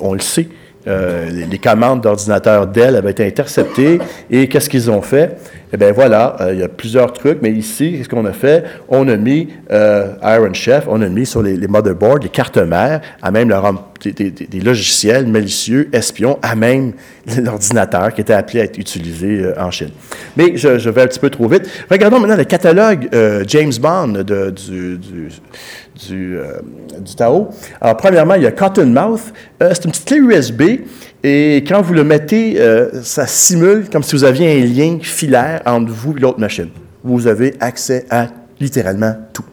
on 0.00 0.14
le 0.14 0.20
sait. 0.20 0.48
Euh, 0.88 1.28
les, 1.50 1.58
commandes 1.58 2.00
d'ordinateurs 2.00 2.66
Dell 2.66 2.96
avaient 2.96 3.10
été 3.10 3.26
interceptées. 3.26 3.98
Et 4.30 4.48
qu'est-ce 4.48 4.70
qu'ils 4.70 4.90
ont 4.90 5.02
fait? 5.02 5.36
Eh 5.70 5.76
bien 5.76 5.92
voilà, 5.92 6.36
euh, 6.40 6.54
il 6.54 6.60
y 6.60 6.62
a 6.62 6.68
plusieurs 6.68 7.12
trucs, 7.12 7.42
mais 7.42 7.50
ici, 7.50 7.96
qu'est-ce 7.96 8.08
qu'on 8.08 8.24
a 8.24 8.32
fait? 8.32 8.64
On 8.88 9.06
a 9.08 9.16
mis 9.16 9.48
euh, 9.70 10.14
Iron 10.22 10.54
Chef, 10.54 10.84
on 10.88 11.02
a 11.02 11.08
mis 11.08 11.26
sur 11.26 11.42
les, 11.42 11.56
les 11.56 11.66
motherboards, 11.68 12.20
les 12.22 12.30
cartes 12.30 12.56
mères, 12.56 13.02
à 13.20 13.30
même 13.30 13.50
leur, 13.50 13.70
des, 14.02 14.60
logiciels 14.60 15.26
malicieux, 15.26 15.90
espions, 15.92 16.38
à 16.40 16.54
même 16.54 16.92
l'ordinateur 17.42 18.14
qui 18.14 18.22
était 18.22 18.32
appelé 18.32 18.60
à 18.60 18.64
être 18.64 18.78
utilisé 18.78 19.44
en 19.58 19.70
Chine. 19.70 19.90
Mais 20.38 20.56
je, 20.56 20.88
vais 20.88 21.02
un 21.02 21.06
petit 21.06 21.20
peu 21.20 21.28
trop 21.28 21.48
vite. 21.48 21.68
Regardons 21.90 22.18
maintenant 22.18 22.36
le 22.36 22.44
catalogue 22.44 23.10
James 23.46 23.72
Bond 23.78 24.22
de, 24.24 24.50
du, 24.50 24.98
du, 26.06 26.38
euh, 26.38 26.60
du, 27.00 27.14
Tao. 27.14 27.48
Alors, 27.80 27.96
premièrement, 27.96 28.34
il 28.34 28.42
y 28.42 28.46
a 28.46 28.52
Cottonmouth. 28.52 29.32
C'est 29.60 29.84
une 29.84 29.90
petite 29.90 30.04
clé 30.06 30.18
USB 30.18 30.62
et 31.24 31.64
quand 31.66 31.82
vous 31.82 31.94
le 31.94 32.04
mettez, 32.04 32.58
ça 33.02 33.26
simule 33.26 33.86
comme 33.90 34.02
si 34.04 34.14
vous 34.14 34.24
aviez 34.24 34.62
un 34.62 34.64
lien 34.64 34.98
filaire 35.02 35.62
entre 35.66 35.92
vous 35.92 36.16
et 36.16 36.20
l'autre 36.20 36.38
machine. 36.38 36.68
Vous 37.02 37.26
avez 37.26 37.54
accès 37.60 38.06
à 38.10 38.28
littéralement 38.60 39.14
tout. 39.32 39.44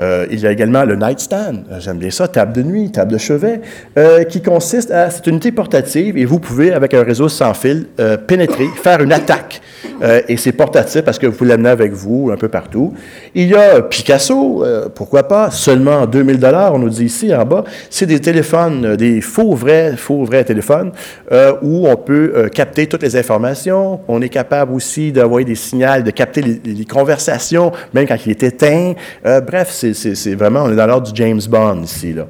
Euh, 0.00 0.26
il 0.30 0.40
y 0.40 0.46
a 0.46 0.50
également 0.50 0.84
le 0.84 0.96
nightstand, 0.96 1.64
euh, 1.70 1.78
j'aime 1.78 1.98
bien 1.98 2.10
ça, 2.10 2.26
table 2.26 2.52
de 2.52 2.62
nuit, 2.62 2.90
table 2.90 3.12
de 3.12 3.18
chevet, 3.18 3.60
euh, 3.98 4.24
qui 4.24 4.40
consiste 4.40 4.90
à, 4.90 5.10
c'est 5.10 5.26
une 5.26 5.34
unité 5.34 5.52
portative 5.52 6.16
et 6.16 6.24
vous 6.24 6.38
pouvez, 6.38 6.72
avec 6.72 6.94
un 6.94 7.02
réseau 7.02 7.28
sans 7.28 7.52
fil, 7.52 7.86
euh, 7.98 8.16
pénétrer, 8.16 8.66
faire 8.82 9.02
une 9.02 9.12
attaque. 9.12 9.60
Euh, 10.02 10.22
et 10.28 10.36
c'est 10.36 10.52
portatif 10.52 11.02
parce 11.02 11.18
que 11.18 11.26
vous 11.26 11.44
l'amenez 11.44 11.68
avec 11.68 11.92
vous 11.92 12.30
un 12.32 12.36
peu 12.36 12.48
partout. 12.48 12.94
Il 13.34 13.48
y 13.48 13.54
a 13.54 13.82
Picasso, 13.82 14.64
euh, 14.64 14.88
pourquoi 14.94 15.24
pas, 15.24 15.50
seulement 15.50 16.06
2000 16.06 16.38
dollars, 16.38 16.74
on 16.74 16.78
nous 16.78 16.88
dit 16.88 17.04
ici 17.04 17.34
en 17.34 17.44
bas. 17.44 17.64
C'est 17.90 18.06
des 18.06 18.20
téléphones, 18.20 18.84
euh, 18.84 18.96
des 18.96 19.20
faux 19.20 19.54
vrais, 19.54 19.96
faux 19.96 20.24
vrais 20.24 20.44
téléphones 20.44 20.92
euh, 21.32 21.54
où 21.62 21.88
on 21.88 21.96
peut 21.96 22.32
euh, 22.34 22.48
capter 22.48 22.86
toutes 22.86 23.02
les 23.02 23.16
informations. 23.16 24.00
On 24.08 24.20
est 24.22 24.28
capable 24.28 24.72
aussi 24.72 25.12
d'envoyer 25.12 25.44
des 25.44 25.54
signaux, 25.54 26.02
de 26.04 26.10
capter 26.10 26.42
les, 26.42 26.60
les 26.64 26.84
conversations, 26.84 27.72
même 27.94 28.06
quand 28.06 28.16
il 28.24 28.30
est 28.30 28.42
éteint. 28.42 28.94
Euh, 29.26 29.40
bref, 29.40 29.70
c'est, 29.70 30.34
vraiment, 30.34 30.64
on 30.64 30.72
est 30.72 30.76
dans 30.76 30.86
l'ordre 30.86 31.10
du 31.10 31.22
James 31.22 31.40
Bond 31.48 31.82
ici, 31.82 32.12
là. 32.12 32.26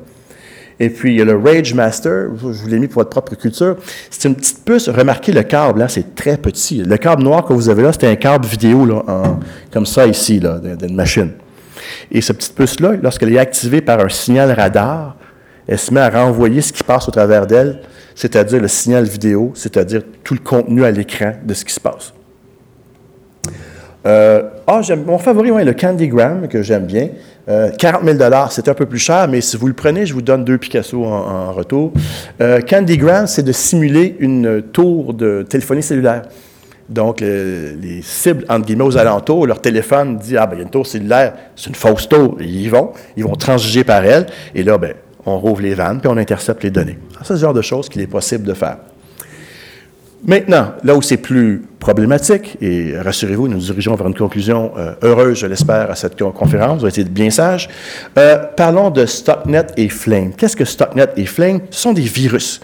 Et 0.82 0.88
puis, 0.88 1.12
il 1.12 1.18
y 1.18 1.20
a 1.20 1.26
le 1.26 1.36
Rage 1.36 1.74
Master, 1.74 2.28
je 2.38 2.46
vous 2.46 2.66
l'ai 2.66 2.78
mis 2.78 2.88
pour 2.88 3.00
votre 3.00 3.10
propre 3.10 3.34
culture. 3.34 3.76
C'est 4.08 4.26
une 4.26 4.34
petite 4.34 4.64
puce. 4.64 4.88
Remarquez 4.88 5.30
le 5.30 5.42
câble, 5.42 5.80
là, 5.80 5.88
c'est 5.88 6.14
très 6.14 6.38
petit. 6.38 6.82
Le 6.82 6.96
câble 6.96 7.22
noir 7.22 7.44
que 7.44 7.52
vous 7.52 7.68
avez 7.68 7.82
là, 7.82 7.92
c'est 7.92 8.08
un 8.08 8.16
câble 8.16 8.46
vidéo, 8.46 8.86
là, 8.86 9.04
comme 9.70 9.84
ça 9.84 10.06
ici, 10.06 10.40
là, 10.40 10.58
d'une 10.58 10.96
machine. 10.96 11.32
Et 12.10 12.22
cette 12.22 12.38
petite 12.38 12.54
puce-là, 12.54 12.94
lorsqu'elle 13.02 13.32
est 13.32 13.38
activée 13.38 13.82
par 13.82 14.00
un 14.00 14.08
signal 14.08 14.52
radar, 14.52 15.16
elle 15.68 15.78
se 15.78 15.92
met 15.92 16.00
à 16.00 16.08
renvoyer 16.08 16.62
ce 16.62 16.72
qui 16.72 16.82
passe 16.82 17.06
au 17.08 17.12
travers 17.12 17.46
d'elle, 17.46 17.82
c'est-à-dire 18.14 18.60
le 18.60 18.68
signal 18.68 19.04
vidéo, 19.04 19.52
c'est-à-dire 19.54 20.02
tout 20.24 20.34
le 20.34 20.40
contenu 20.40 20.82
à 20.84 20.90
l'écran 20.90 21.34
de 21.44 21.52
ce 21.52 21.64
qui 21.64 21.74
se 21.74 21.80
passe. 21.80 22.14
Euh, 24.06 24.42
ah, 24.66 24.80
j'aime, 24.82 25.04
mon 25.04 25.18
favori, 25.18 25.50
ouais, 25.50 25.64
le 25.64 25.74
Candygram, 25.74 26.48
que 26.48 26.62
j'aime 26.62 26.86
bien. 26.86 27.10
Euh, 27.48 27.70
40 27.70 28.04
000 28.04 28.18
c'est 28.50 28.68
un 28.68 28.74
peu 28.74 28.86
plus 28.86 28.98
cher, 28.98 29.26
mais 29.28 29.40
si 29.40 29.56
vous 29.56 29.66
le 29.66 29.72
prenez, 29.72 30.06
je 30.06 30.14
vous 30.14 30.22
donne 30.22 30.44
deux 30.44 30.58
Picasso 30.58 31.04
en, 31.04 31.52
retour. 31.52 31.92
Euh, 32.40 32.60
Candygram, 32.60 33.26
c'est 33.26 33.42
de 33.42 33.52
simuler 33.52 34.16
une 34.20 34.62
tour 34.72 35.14
de 35.14 35.44
téléphonie 35.48 35.82
cellulaire. 35.82 36.22
Donc, 36.88 37.20
le- 37.20 37.76
les 37.80 38.02
cibles, 38.02 38.44
entre 38.48 38.66
guillemets, 38.66 38.84
aux 38.84 38.96
alentours, 38.98 39.46
leur 39.46 39.60
téléphone 39.60 40.16
dit 40.16 40.36
Ah, 40.36 40.46
ben, 40.46 40.56
il 40.56 40.58
y 40.58 40.60
a 40.62 40.64
une 40.64 40.70
tour 40.70 40.86
cellulaire, 40.86 41.34
c'est 41.56 41.68
une 41.70 41.76
fausse 41.76 42.08
tour. 42.08 42.36
Ils 42.40 42.62
y 42.62 42.68
vont, 42.68 42.90
ils 43.16 43.24
vont 43.24 43.36
transiger 43.36 43.84
par 43.84 44.04
elle, 44.04 44.26
et 44.54 44.62
là, 44.62 44.76
ben, 44.76 44.94
on 45.24 45.38
rouvre 45.38 45.60
les 45.62 45.74
vannes, 45.74 46.00
puis 46.00 46.10
on 46.12 46.16
intercepte 46.16 46.62
les 46.64 46.70
données. 46.70 46.98
C'est 47.22 47.34
ce 47.34 47.40
genre 47.40 47.54
de 47.54 47.62
choses 47.62 47.88
qu'il 47.88 48.02
est 48.02 48.06
possible 48.08 48.44
de 48.44 48.54
faire. 48.54 48.78
Maintenant, 50.26 50.72
là 50.84 50.94
où 50.94 51.00
c'est 51.00 51.16
plus 51.16 51.62
problématique, 51.78 52.58
et 52.60 52.92
rassurez-vous, 52.98 53.48
nous 53.48 53.54
nous 53.54 53.62
dirigeons 53.62 53.94
vers 53.94 54.06
une 54.06 54.14
conclusion 54.14 54.70
euh, 54.76 54.92
heureuse, 55.02 55.38
je 55.38 55.46
l'espère, 55.46 55.90
à 55.90 55.94
cette 55.94 56.18
con- 56.18 56.30
conférence, 56.30 56.80
vous 56.80 56.84
avez 56.86 57.00
été 57.00 57.08
bien 57.10 57.30
sages. 57.30 57.70
Euh, 58.18 58.36
parlons 58.54 58.90
de 58.90 59.06
Stocknet 59.06 59.66
et 59.78 59.88
Flame. 59.88 60.32
Qu'est-ce 60.36 60.56
que 60.56 60.66
Stocknet 60.66 61.08
et 61.16 61.24
Flame? 61.24 61.60
Ce 61.70 61.80
sont 61.80 61.94
des 61.94 62.02
virus 62.02 62.60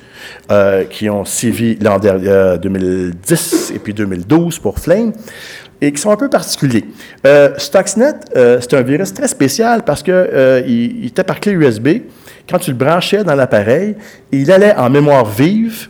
euh, 0.50 0.84
qui 0.84 1.08
ont 1.08 1.24
sévi 1.24 1.78
l'an 1.80 1.98
dernier, 1.98 2.28
euh, 2.28 2.58
2010 2.58 3.72
et 3.74 3.78
puis 3.78 3.94
2012 3.94 4.58
pour 4.58 4.78
Flame 4.78 5.12
et 5.80 5.92
qui 5.92 6.00
sont 6.00 6.10
un 6.10 6.16
peu 6.16 6.28
particuliers. 6.28 6.84
Euh, 7.26 7.54
Stuxnet, 7.56 8.12
c'est 8.34 8.74
un 8.74 8.82
virus 8.82 9.14
très 9.14 9.28
spécial 9.28 9.82
parce 9.82 10.02
que 10.02 10.10
euh, 10.12 10.62
il 10.66 11.06
était 11.06 11.24
par 11.24 11.40
clé 11.40 11.52
USB. 11.52 11.88
Quand 12.48 12.58
tu 12.58 12.70
le 12.70 12.76
branchais 12.76 13.24
dans 13.24 13.34
l'appareil, 13.34 13.94
il 14.30 14.52
allait 14.52 14.74
en 14.76 14.90
mémoire 14.90 15.24
vive 15.24 15.88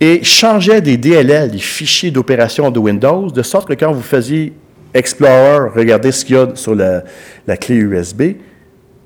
et 0.00 0.22
changeait 0.24 0.80
des 0.80 0.96
DLL, 0.96 1.50
des 1.50 1.58
fichiers 1.58 2.10
d'opération 2.10 2.70
de 2.70 2.78
Windows, 2.78 3.30
de 3.30 3.42
sorte 3.42 3.68
que 3.68 3.74
quand 3.74 3.92
vous 3.92 4.02
faisiez 4.02 4.52
Explorer, 4.96 5.68
regardez 5.74 6.10
ce 6.10 6.24
qu'il 6.24 6.36
y 6.36 6.38
a 6.38 6.48
sur 6.54 6.74
la, 6.74 7.04
la 7.46 7.58
clé 7.58 7.74
USB, 7.74 8.22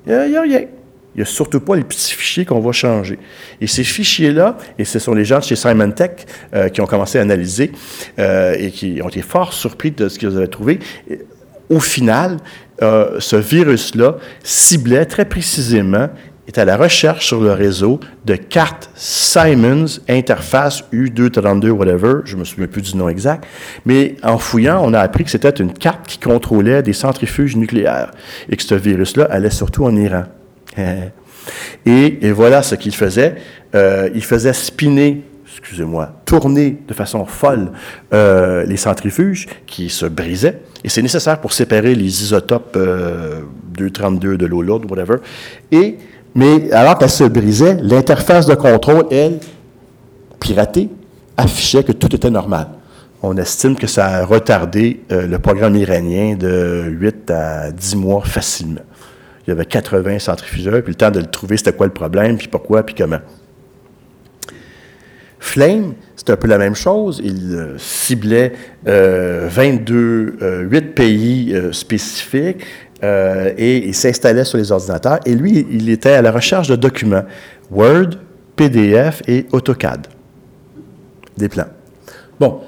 il 0.07 0.13
n'y 0.13 0.37
a, 0.37 0.43
rien. 0.43 0.61
Il 0.61 1.17
n'y 1.17 1.23
a 1.23 1.25
surtout 1.25 1.59
pas 1.59 1.75
les 1.75 1.83
petits 1.83 2.15
fichiers 2.15 2.45
qu'on 2.45 2.61
va 2.61 2.71
changer. 2.71 3.19
Et 3.61 3.67
ces 3.67 3.83
fichiers-là, 3.83 4.57
et 4.79 4.85
ce 4.85 5.01
sont 5.01 5.15
les 5.15 5.25
gens 5.25 5.41
de 5.41 5.45
chez 5.45 5.57
Simon 5.57 5.91
Tech 5.91 6.13
euh, 6.55 6.69
qui 6.69 6.81
ont 6.81 6.87
commencé 6.87 7.19
à 7.19 7.23
analyser 7.23 7.73
euh, 8.21 8.55
et 8.57 8.71
qui 8.71 9.01
ont 9.03 9.09
été 9.09 9.21
fort 9.21 9.53
surpris 9.53 9.91
de 9.91 10.09
ce 10.09 10.17
qu'ils 10.17 10.37
avaient 10.37 10.47
trouvé. 10.47 10.79
Au 11.69 11.81
final, 11.81 12.37
euh, 12.83 13.19
ce 13.19 13.35
virus-là 13.35 14.17
ciblait 14.45 15.07
très 15.07 15.25
précisément, 15.25 16.09
est 16.51 16.59
à 16.59 16.65
la 16.65 16.77
recherche 16.77 17.27
sur 17.27 17.41
le 17.41 17.53
réseau 17.53 18.01
de 18.25 18.35
cartes 18.35 18.91
Simons 18.95 20.01
interface 20.09 20.83
U232, 20.93 21.71
whatever, 21.71 22.15
je 22.25 22.37
me 22.37 22.45
souviens 22.45 22.67
plus 22.67 22.83
du 22.83 22.97
nom 22.97 23.09
exact, 23.09 23.47
mais 23.87 24.17
en 24.23 24.39
fouillant, 24.39 24.83
on 24.85 24.93
a 24.93 25.01
appris 25.01 25.25
que 25.25 25.31
c'était 25.31 25.51
une 25.51 25.73
carte 25.73 26.07
qui 26.07 26.19
contrôlait 26.19 26.83
des 26.83 26.93
centrifuges 26.93 27.57
nucléaires 27.57 28.11
et 28.49 28.57
que 28.57 28.63
ce 28.63 28.75
virus-là 28.75 29.29
allait 29.31 29.51
surtout 29.51 29.85
en 29.85 29.95
Iran. 29.95 30.25
Et, 31.87 32.27
et 32.27 32.33
voilà 32.33 32.63
ce 32.63 32.75
qu'il 32.75 32.95
faisait. 32.95 33.37
Euh, 33.75 34.11
il 34.15 34.25
faisait 34.25 34.53
spinner, 34.53 35.23
excusez-moi, 35.47 36.21
tourner 36.25 36.79
de 36.87 36.95
façon 36.95 37.25
folle 37.27 37.71
euh, 38.13 38.65
les 38.65 38.77
centrifuges 38.77 39.47
qui 39.67 39.89
se 39.89 40.07
brisaient. 40.07 40.61
Et 40.83 40.89
c'est 40.89 41.03
nécessaire 41.03 41.41
pour 41.41 41.53
séparer 41.53 41.95
les 41.95 42.23
isotopes 42.23 42.75
euh, 42.77 43.41
232 43.77 44.37
de 44.37 44.47
l'eau 44.47 44.63
lourde, 44.63 44.91
whatever. 44.91 45.17
Et, 45.71 45.97
mais 46.35 46.71
alors 46.73 46.99
qu'elle 46.99 47.11
se 47.11 47.25
brisait, 47.25 47.79
l'interface 47.83 48.47
de 48.47 48.55
contrôle, 48.55 49.07
elle, 49.11 49.41
piratée, 50.39 50.89
affichait 51.37 51.83
que 51.83 51.93
tout 51.93 52.15
était 52.15 52.31
normal. 52.31 52.69
On 53.23 53.37
estime 53.37 53.77
que 53.77 53.87
ça 53.87 54.07
a 54.07 54.25
retardé 54.25 55.03
euh, 55.13 55.27
le 55.27 55.39
programme 55.39 55.77
iranien 55.77 56.37
de 56.37 56.87
8 56.89 57.31
à 57.31 57.71
10 57.71 57.97
mois 57.97 58.23
facilement. 58.25 58.81
Il 59.47 59.51
y 59.51 59.53
avait 59.53 59.67
80 59.67 60.21
centrifugeurs, 60.21 60.83
puis 60.83 60.93
le 60.93 60.97
temps 60.97 61.11
de 61.11 61.21
le 61.21 61.27
trouver, 61.27 61.57
c'était 61.57 61.73
quoi 61.73 61.87
le 61.87 61.93
problème, 61.93 62.39
puis 62.39 62.49
pourquoi, 62.49 62.83
puis 62.85 62.95
comment. 62.95 63.21
Flame, 65.41 65.95
c'est 66.17 66.31
un 66.31 66.37
peu 66.37 66.49
la 66.49 66.59
même 66.59 66.75
chose. 66.75 67.21
Il 67.25 67.55
euh, 67.55 67.79
ciblait 67.79 68.53
euh, 68.87 69.49
22, 69.51 70.37
euh, 70.43 70.61
8 70.69 70.95
pays 70.95 71.57
spécifiques 71.73 72.63
euh, 73.03 73.53
et 73.57 73.79
il 73.89 73.95
s'installait 73.95 74.45
sur 74.45 74.59
les 74.59 74.71
ordinateurs. 74.73 75.21
Et 75.27 75.35
lui, 75.35 75.67
il 75.71 75.89
était 75.89 76.13
à 76.13 76.23
la 76.23 76.33
recherche 76.33 76.69
de 76.69 76.77
documents 76.77 77.25
Word, 77.71 78.11
PDF 78.57 79.23
et 79.27 79.47
AutoCAD. 79.53 80.07
Des 81.37 81.49
plans. 81.49 81.69
Bon. 82.39 82.61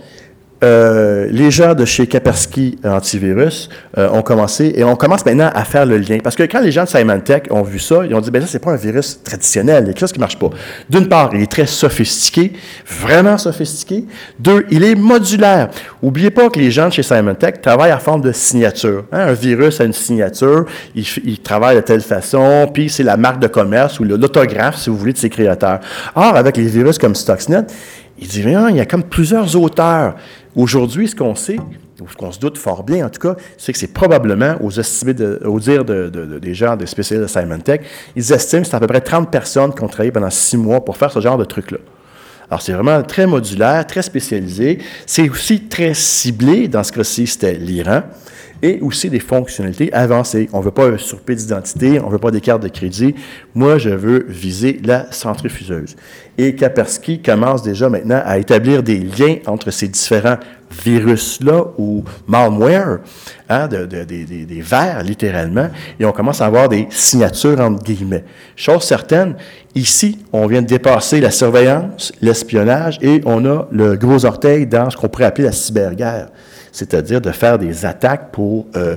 Euh, 0.62 1.26
les 1.30 1.50
gens 1.50 1.74
de 1.74 1.84
chez 1.84 2.06
Kaspersky 2.06 2.78
Antivirus 2.84 3.68
euh, 3.98 4.08
ont 4.10 4.22
commencé, 4.22 4.72
et 4.76 4.84
on 4.84 4.94
commence 4.94 5.26
maintenant 5.26 5.50
à 5.52 5.64
faire 5.64 5.86
le 5.86 5.98
lien. 5.98 6.18
Parce 6.22 6.36
que 6.36 6.44
quand 6.44 6.60
les 6.60 6.70
gens 6.70 6.84
de 6.84 6.88
Symantec 6.88 7.48
ont 7.50 7.62
vu 7.62 7.80
ça, 7.80 8.04
ils 8.04 8.14
ont 8.14 8.20
dit, 8.20 8.30
ben 8.30 8.40
ça, 8.42 8.48
c'est 8.48 8.60
pas 8.60 8.72
un 8.72 8.76
virus 8.76 9.20
traditionnel, 9.24 9.84
il 9.84 9.86
y 9.86 9.90
a 9.90 9.92
quelque 9.92 10.00
chose 10.00 10.12
qui 10.12 10.20
marche 10.20 10.38
pas. 10.38 10.50
D'une 10.88 11.08
part, 11.08 11.30
il 11.34 11.42
est 11.42 11.50
très 11.50 11.66
sophistiqué, 11.66 12.52
vraiment 12.86 13.38
sophistiqué. 13.38 14.04
Deux, 14.38 14.64
il 14.70 14.84
est 14.84 14.94
modulaire. 14.94 15.70
Oubliez 16.00 16.30
pas 16.30 16.48
que 16.48 16.58
les 16.58 16.70
gens 16.70 16.88
de 16.88 16.92
chez 16.92 17.02
Symantec 17.02 17.60
travaillent 17.60 17.92
en 17.92 17.98
forme 17.98 18.20
de 18.20 18.30
signature. 18.32 19.04
Hein, 19.10 19.28
Un 19.28 19.32
virus 19.32 19.80
a 19.80 19.84
une 19.84 19.92
signature, 19.92 20.66
il, 20.94 21.38
travaille 21.40 21.76
de 21.76 21.80
telle 21.80 22.02
façon, 22.02 22.70
puis 22.72 22.88
c'est 22.88 23.02
la 23.02 23.16
marque 23.16 23.40
de 23.40 23.48
commerce 23.48 23.98
ou 23.98 24.04
l'autographe, 24.04 24.76
si 24.76 24.90
vous 24.90 24.96
voulez, 24.96 25.12
de 25.12 25.18
ses 25.18 25.30
créateurs. 25.30 25.80
Or, 26.14 26.36
avec 26.36 26.56
les 26.56 26.66
virus 26.66 26.98
comme 26.98 27.16
Stuxnet, 27.16 27.66
il 28.18 28.28
dit, 28.28 28.44
il 28.44 28.76
y 28.76 28.80
a 28.80 28.86
comme 28.86 29.02
plusieurs 29.02 29.56
auteurs. 29.56 30.14
Aujourd'hui, 30.54 31.08
ce 31.08 31.16
qu'on 31.16 31.34
sait, 31.34 31.56
ou 32.00 32.08
ce 32.10 32.16
qu'on 32.16 32.30
se 32.32 32.38
doute 32.38 32.58
fort 32.58 32.82
bien 32.82 33.06
en 33.06 33.10
tout 33.10 33.20
cas, 33.20 33.36
c'est 33.56 33.72
que 33.72 33.78
c'est 33.78 33.92
probablement, 33.92 34.56
aux, 34.60 34.70
estimés 34.70 35.14
de- 35.14 35.40
au 35.44 35.58
dire 35.60 35.84
de- 35.84 36.08
de- 36.10 36.26
de- 36.26 36.38
des 36.38 36.54
gens 36.54 36.76
des 36.76 36.86
spécialistes 36.86 37.32
de 37.34 37.40
Symantec, 37.40 37.82
ils 38.16 38.32
estiment 38.32 38.62
que 38.62 38.68
c'est 38.68 38.74
à 38.76 38.80
peu 38.80 38.86
près 38.86 39.00
30 39.00 39.30
personnes 39.30 39.72
qui 39.74 39.82
ont 39.82 39.88
travaillé 39.88 40.12
pendant 40.12 40.30
six 40.30 40.56
mois 40.56 40.84
pour 40.84 40.96
faire 40.96 41.10
ce 41.10 41.20
genre 41.20 41.38
de 41.38 41.44
truc-là. 41.44 41.78
Alors, 42.50 42.60
c'est 42.60 42.72
vraiment 42.72 43.02
très 43.02 43.26
modulaire, 43.26 43.86
très 43.86 44.02
spécialisé. 44.02 44.78
C'est 45.06 45.26
aussi 45.30 45.62
très 45.68 45.94
ciblé. 45.94 46.68
Dans 46.68 46.82
ce 46.82 46.92
cas-ci, 46.92 47.26
c'était 47.26 47.54
l'Iran. 47.54 48.02
Et 48.64 48.78
aussi 48.80 49.10
des 49.10 49.18
fonctionnalités 49.18 49.92
avancées. 49.92 50.48
On 50.52 50.60
ne 50.60 50.64
veut 50.64 50.70
pas 50.70 50.86
un 50.88 50.96
surpris 50.96 51.34
d'identité, 51.34 51.98
on 52.00 52.06
ne 52.06 52.12
veut 52.12 52.18
pas 52.18 52.30
des 52.30 52.40
cartes 52.40 52.62
de 52.62 52.68
crédit. 52.68 53.14
Moi, 53.56 53.78
je 53.78 53.90
veux 53.90 54.24
viser 54.28 54.80
la 54.84 55.10
centrifugeuse. 55.10 55.96
Et 56.38 56.54
Kaspersky 56.54 57.20
commence 57.20 57.62
déjà 57.62 57.88
maintenant 57.88 58.22
à 58.24 58.38
établir 58.38 58.82
des 58.84 58.98
liens 58.98 59.36
entre 59.46 59.70
ces 59.72 59.88
différents 59.88 60.36
virus-là 60.84 61.64
ou 61.76 62.02
malware, 62.26 63.00
hein, 63.48 63.66
de- 63.68 63.84
de- 63.84 64.04
des- 64.04 64.24
des- 64.24 64.46
des 64.46 64.60
vers, 64.62 65.02
littéralement, 65.02 65.68
et 66.00 66.04
on 66.06 66.12
commence 66.12 66.40
à 66.40 66.46
avoir 66.46 66.68
des 66.68 66.86
signatures 66.88 67.60
entre 67.60 67.82
guillemets. 67.84 68.24
Chose 68.56 68.82
certaine, 68.84 69.34
ici, 69.74 70.18
on 70.32 70.46
vient 70.46 70.62
de 70.62 70.66
dépasser 70.68 71.20
la 71.20 71.30
surveillance, 71.30 72.12
l'espionnage, 72.22 72.98
et 73.02 73.20
on 73.26 73.44
a 73.44 73.68
le 73.70 73.96
gros 73.96 74.24
orteil 74.24 74.66
dans 74.66 74.88
ce 74.88 74.96
qu'on 74.96 75.08
pourrait 75.08 75.26
appeler 75.26 75.48
la 75.48 75.52
cyberguerre, 75.52 76.28
c'est-à-dire 76.72 77.20
de 77.20 77.30
faire 77.30 77.58
des 77.58 77.84
attaques 77.84 78.32
pour 78.32 78.66
euh, 78.76 78.96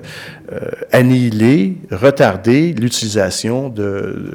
euh, 0.52 0.60
annihiler, 0.94 1.76
retarder 1.92 2.74
l'utilisation 2.74 3.70
de, 3.70 4.32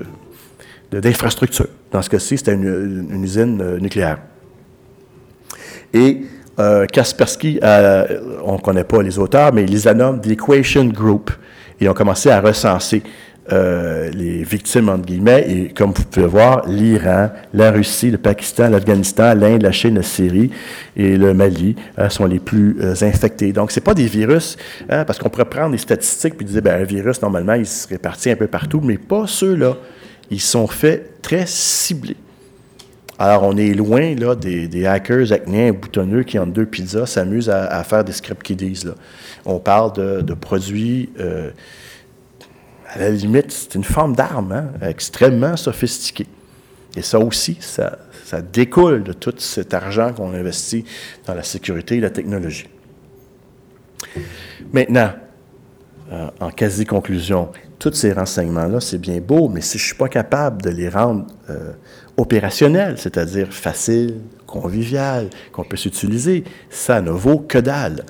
d'infrastructures. 0.92 1.68
Dans 1.90 2.02
ce 2.02 2.10
cas-ci, 2.10 2.36
c'était 2.36 2.52
une, 2.52 3.24
usine 3.24 3.60
euh, 3.60 3.78
nucléaire. 3.80 4.18
Et 5.92 6.22
Kaspersky, 6.92 7.58
on 8.44 8.52
ne 8.52 8.60
connaît 8.60 8.84
pas 8.84 9.02
les 9.02 9.18
auteurs, 9.18 9.50
mais 9.50 9.62
ils 9.62 9.70
les 9.72 9.94
nomment 9.94 10.20
The 10.20 10.32
Equation 10.32 10.84
Group. 10.84 11.30
Et 11.80 11.88
ont 11.88 11.94
commencé 11.94 12.28
à 12.28 12.38
recenser 12.38 13.02
euh, 13.52 14.10
les 14.10 14.44
victimes, 14.44 14.88
entre 14.88 15.06
guillemets, 15.06 15.44
et 15.48 15.68
comme 15.70 15.92
vous 15.92 16.04
pouvez 16.04 16.26
voir, 16.26 16.68
l'Iran, 16.68 17.30
la 17.52 17.72
Russie, 17.72 18.10
le 18.10 18.18
Pakistan, 18.18 18.68
l'Afghanistan, 18.68 19.34
l'Inde, 19.34 19.62
la 19.62 19.72
Chine, 19.72 19.96
la 19.96 20.02
Syrie 20.02 20.50
et 20.94 21.16
le 21.16 21.34
Mali 21.34 21.74
euh, 21.98 22.08
sont 22.10 22.26
les 22.26 22.38
plus 22.38 22.76
euh, 22.80 22.94
infectés. 23.00 23.52
Donc, 23.52 23.72
ce 23.72 23.80
pas 23.80 23.94
des 23.94 24.06
virus, 24.06 24.56
hein, 24.88 25.04
parce 25.04 25.18
qu'on 25.18 25.30
pourrait 25.30 25.46
prendre 25.46 25.72
des 25.72 25.78
statistiques 25.78 26.36
puis 26.36 26.46
dire, 26.46 26.62
ben, 26.62 26.80
un 26.80 26.84
virus, 26.84 27.20
normalement, 27.22 27.54
il 27.54 27.66
se 27.66 27.88
répartit 27.88 28.30
un 28.30 28.36
peu 28.36 28.46
partout, 28.46 28.80
mais 28.84 28.98
pas 28.98 29.26
ceux-là. 29.26 29.76
Ils 30.30 30.40
sont 30.40 30.68
faits 30.68 31.20
très 31.22 31.44
ciblés. 31.46 32.16
Alors, 33.18 33.42
on 33.42 33.56
est 33.56 33.74
loin 33.74 34.14
là, 34.14 34.36
des, 34.36 34.86
hackers 34.86 35.32
acnéens 35.32 35.72
boutonneux 35.72 36.22
qui, 36.22 36.38
en 36.38 36.46
deux 36.46 36.66
pizzas, 36.66 37.06
s'amusent 37.06 37.50
à, 37.50 37.82
faire 37.82 38.04
des 38.04 38.12
script 38.12 38.42
kiddies. 38.42 38.84
Là. 38.84 38.92
On 39.44 39.58
parle 39.58 40.22
de, 40.22 40.34
produits 40.34 41.10
à 42.92 42.98
la 42.98 43.10
limite, 43.10 43.52
c'est 43.52 43.74
une 43.76 43.84
forme 43.84 44.16
d'arme 44.16 44.52
hein, 44.52 44.66
extrêmement 44.82 45.56
sophistiquée. 45.56 46.26
Et 46.96 47.02
ça 47.02 47.20
aussi, 47.20 47.56
ça, 47.60 47.98
découle 48.52 49.02
de 49.02 49.12
tout 49.12 49.34
cet 49.38 49.74
argent 49.74 50.12
qu'on 50.12 50.34
investit 50.34 50.84
dans 51.26 51.34
la 51.34 51.42
sécurité 51.42 51.96
et 51.96 52.00
la 52.00 52.10
technologie. 52.10 52.68
Maintenant, 54.72 55.10
euh, 56.12 56.28
en 56.40 56.50
quasi-conclusion, 56.50 57.50
tous 57.78 57.92
ces 57.92 58.12
renseignements-là, 58.12 58.80
c'est 58.80 58.98
bien 58.98 59.20
beau, 59.20 59.48
mais 59.48 59.60
si 59.60 59.78
je 59.78 59.84
ne 59.84 59.86
suis 59.86 59.96
pas 59.96 60.08
capable 60.08 60.62
de 60.62 60.70
les 60.70 60.88
rendre 60.88 61.26
euh, 61.48 61.72
opérationnels, 62.16 62.98
c'est-à-dire 62.98 63.48
faciles, 63.52 64.16
convivial, 64.46 65.30
qu'on 65.52 65.64
peut 65.64 65.76
s'utiliser, 65.76 66.44
ça 66.68 67.00
ne 67.00 67.10
vaut 67.10 67.38
que 67.38 67.58
dalle. 67.58 68.04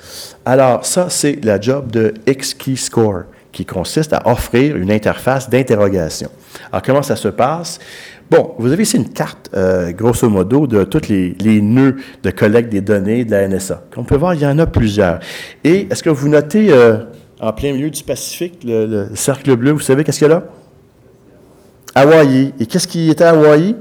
Alors, 0.44 0.84
ça, 0.84 1.08
c'est 1.10 1.42
la 1.44 1.60
job 1.60 1.90
de 1.90 2.14
X-Key-Score 2.26 3.24
qui 3.52 3.64
consiste 3.64 4.12
à 4.12 4.22
offrir 4.28 4.76
une 4.76 4.90
interface 4.90 5.50
d'interrogation. 5.50 6.28
Alors, 6.70 6.82
comment 6.82 7.02
ça 7.02 7.16
se 7.16 7.28
passe? 7.28 7.78
Bon, 8.30 8.54
vous 8.58 8.70
avez 8.70 8.84
ici 8.84 8.96
une 8.96 9.08
carte, 9.08 9.50
euh, 9.54 9.90
grosso 9.90 10.28
modo, 10.28 10.68
de 10.68 10.84
tous 10.84 11.08
les, 11.08 11.60
nœuds 11.60 11.96
de 12.22 12.30
collecte 12.30 12.70
des 12.70 12.80
données 12.80 13.24
de 13.24 13.32
la 13.32 13.48
NSA. 13.48 13.82
Comme 13.90 14.04
on 14.04 14.06
peut 14.06 14.16
voir, 14.16 14.34
il 14.34 14.42
y 14.42 14.46
en 14.46 14.58
a 14.58 14.66
plusieurs. 14.66 15.18
Et 15.64 15.88
est-ce 15.90 16.02
que 16.02 16.10
vous 16.10 16.28
notez 16.28 16.68
euh, 16.70 16.98
en 17.40 17.52
plein 17.52 17.72
milieu 17.72 17.90
du 17.90 18.04
Pacifique, 18.04 18.60
le, 18.64 19.08
cercle 19.14 19.56
bleu, 19.56 19.72
vous 19.72 19.80
savez 19.80 20.04
qu'est-ce 20.04 20.18
qu'il 20.20 20.28
y 20.28 20.30
a 20.30 20.34
là? 20.34 20.44
Hawaii. 21.96 22.54
Et 22.60 22.66
qu'est-ce 22.66 22.86
qui 22.86 23.10
était 23.10 23.24
à 23.24 23.30
Hawaii? 23.30 23.74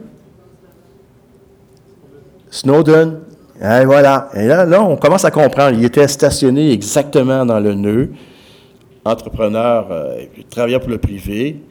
Snowden. 2.49 3.19
Et 3.61 3.85
voilà. 3.85 4.29
Et 4.33 4.47
là, 4.47 4.65
là, 4.65 4.81
on 4.81 4.95
commence 4.95 5.25
à 5.25 5.31
comprendre. 5.31 5.77
Il 5.77 5.85
était 5.85 6.07
stationné 6.07 6.71
exactement 6.71 7.45
dans 7.45 7.59
le 7.59 7.75
nœud 7.75 8.09
entrepreneur, 9.05 9.87
euh, 9.91 10.25
pour 10.79 10.89
le 10.89 10.97
privé, 10.97 11.61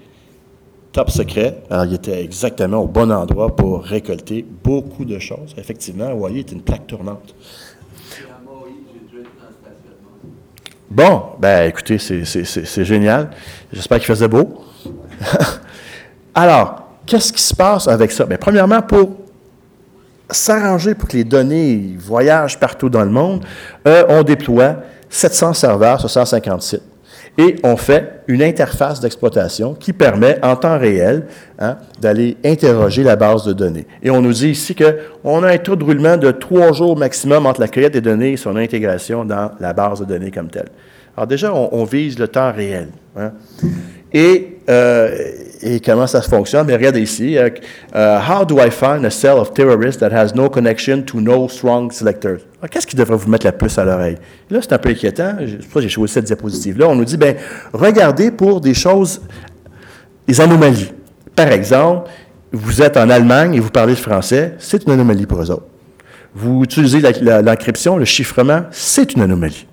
top 0.92 1.10
secret. 1.10 1.62
Alors, 1.70 1.84
il 1.84 1.94
était 1.94 2.22
exactement 2.22 2.78
au 2.78 2.86
bon 2.86 3.12
endroit 3.12 3.54
pour 3.54 3.82
récolter 3.82 4.44
beaucoup 4.64 5.04
de 5.04 5.18
choses. 5.18 5.54
Effectivement, 5.56 6.14
voyez, 6.14 6.40
est 6.40 6.52
une 6.52 6.62
plaque 6.62 6.86
tournante. 6.86 7.34
Bon, 10.90 11.22
ben 11.38 11.68
écoutez, 11.68 11.98
c'est 11.98 12.84
génial. 12.84 13.30
J'espère 13.72 13.98
qu'il 13.98 14.06
faisait 14.06 14.28
beau. 14.28 14.64
Alors, 16.34 16.88
qu'est-ce 17.04 17.30
qui 17.30 17.42
se 17.42 17.54
passe 17.54 17.88
avec 17.88 18.10
ça? 18.10 18.24
Bien, 18.24 18.38
premièrement, 18.38 18.80
pour 18.80 19.10
s'arranger 20.30 20.94
pour 20.94 21.08
que 21.08 21.16
les 21.18 21.24
données 21.24 21.94
voyagent 21.98 22.58
partout 22.58 22.88
dans 22.88 23.04
le 23.04 23.10
monde, 23.10 23.44
on 23.84 24.22
déploie 24.22 24.76
700 25.10 25.52
serveurs 25.54 26.00
sur 26.00 26.08
150 26.08 26.62
sites 26.62 26.82
et 27.38 27.54
on 27.62 27.76
fait 27.76 28.22
une 28.26 28.42
interface 28.42 29.00
d'exploitation 29.00 29.74
qui 29.74 29.92
permet 29.92 30.44
en 30.44 30.56
temps 30.56 30.76
réel 30.76 31.26
hein, 31.60 31.78
d'aller 32.00 32.36
interroger 32.44 33.04
la 33.04 33.14
base 33.14 33.44
de 33.44 33.52
données. 33.52 33.86
Et 34.02 34.10
on 34.10 34.20
nous 34.20 34.32
dit 34.32 34.50
ici 34.50 34.74
qu'on 34.74 35.44
a 35.44 35.48
un 35.48 35.58
taux 35.58 35.76
de 35.76 35.84
roulement 35.84 36.16
de 36.16 36.32
trois 36.32 36.72
jours 36.72 36.96
maximum 36.96 37.46
entre 37.46 37.60
la 37.60 37.68
cueillette 37.68 37.92
des 37.92 38.00
données 38.00 38.32
et 38.32 38.36
son 38.36 38.56
intégration 38.56 39.24
dans 39.24 39.52
la 39.60 39.72
base 39.72 40.00
de 40.00 40.04
données 40.04 40.32
comme 40.32 40.50
telle. 40.50 40.68
Alors 41.16 41.28
déjà, 41.28 41.54
on, 41.54 41.84
vise 41.84 42.18
le 42.18 42.26
temps 42.26 42.52
réel. 42.52 42.88
Hein. 43.16 43.32
Et, 44.12 44.58
euh, 44.68 45.08
et, 45.62 45.80
comment 45.80 46.06
ça 46.06 46.22
fonctionne? 46.22 46.66
Mais 46.66 46.74
regardez 46.74 47.00
ici. 47.00 47.36
Euh, 47.36 47.50
euh, 47.94 48.18
how 48.18 48.44
do 48.44 48.58
I 48.58 48.70
find 48.70 49.04
a 49.04 49.10
cell 49.10 49.38
of 49.38 49.52
terrorists 49.52 50.00
that 50.00 50.12
has 50.12 50.34
no 50.34 50.48
connection 50.48 51.02
to 51.02 51.20
no 51.20 51.48
strong 51.48 51.92
selectors? 51.92 52.38
Qu'est-ce 52.70 52.86
qui 52.86 52.96
devrait 52.96 53.16
vous 53.16 53.28
mettre 53.28 53.46
la 53.46 53.52
puce 53.52 53.78
à 53.78 53.84
l'oreille? 53.84 54.16
Là, 54.50 54.58
c'est 54.60 54.72
un 54.72 54.78
peu 54.78 54.90
inquiétant. 54.90 55.36
C'est 55.38 55.56
pour 55.58 55.64
ça 55.64 55.74
que 55.74 55.80
j'ai 55.82 55.88
choisi 55.88 56.14
cette 56.14 56.24
diapositive-là. 56.24 56.88
On 56.88 56.96
nous 56.96 57.04
dit, 57.04 57.16
ben, 57.16 57.36
regardez 57.72 58.30
pour 58.30 58.60
des 58.60 58.74
choses, 58.74 59.20
des 60.26 60.40
anomalies. 60.40 60.92
Par 61.36 61.52
exemple, 61.52 62.10
vous 62.50 62.82
êtes 62.82 62.96
en 62.96 63.08
Allemagne 63.10 63.54
et 63.54 63.60
vous 63.60 63.70
parlez 63.70 63.92
le 63.92 63.98
français, 63.98 64.54
c'est 64.58 64.84
une 64.84 64.92
anomalie 64.92 65.26
pour 65.26 65.40
eux 65.40 65.50
autres. 65.50 65.66
Vous 66.34 66.62
utilisez 66.64 67.00
l'encryption, 67.00 67.96
le 67.96 68.04
chiffrement, 68.04 68.62
c'est 68.72 69.14
une 69.14 69.22
anomalie. 69.22 69.67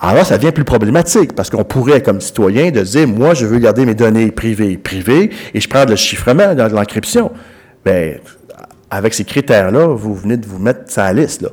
Alors 0.00 0.26
ça 0.26 0.38
devient 0.38 0.52
plus 0.52 0.64
problématique 0.64 1.34
parce 1.34 1.50
qu'on 1.50 1.64
pourrait, 1.64 2.02
comme 2.02 2.20
citoyen, 2.20 2.70
de 2.70 2.80
dire, 2.80 3.06
moi, 3.06 3.34
je 3.34 3.46
veux 3.46 3.58
garder 3.58 3.86
mes 3.86 3.94
données 3.94 4.30
privées 4.30 4.76
privées 4.76 5.30
et 5.54 5.60
je 5.60 5.68
prends 5.68 5.84
le 5.84 5.96
chiffrement 5.96 6.54
dans 6.54 6.72
l'encryption. 6.72 7.30
Bien, 7.84 8.14
avec 8.90 9.14
ces 9.14 9.24
critères-là, 9.24 9.86
vous 9.86 10.14
venez 10.14 10.36
de 10.36 10.46
vous 10.46 10.58
mettre 10.58 10.82
ça 10.86 11.06
à 11.06 11.12
la 11.12 11.22
liste. 11.22 11.42
Là. 11.42 11.48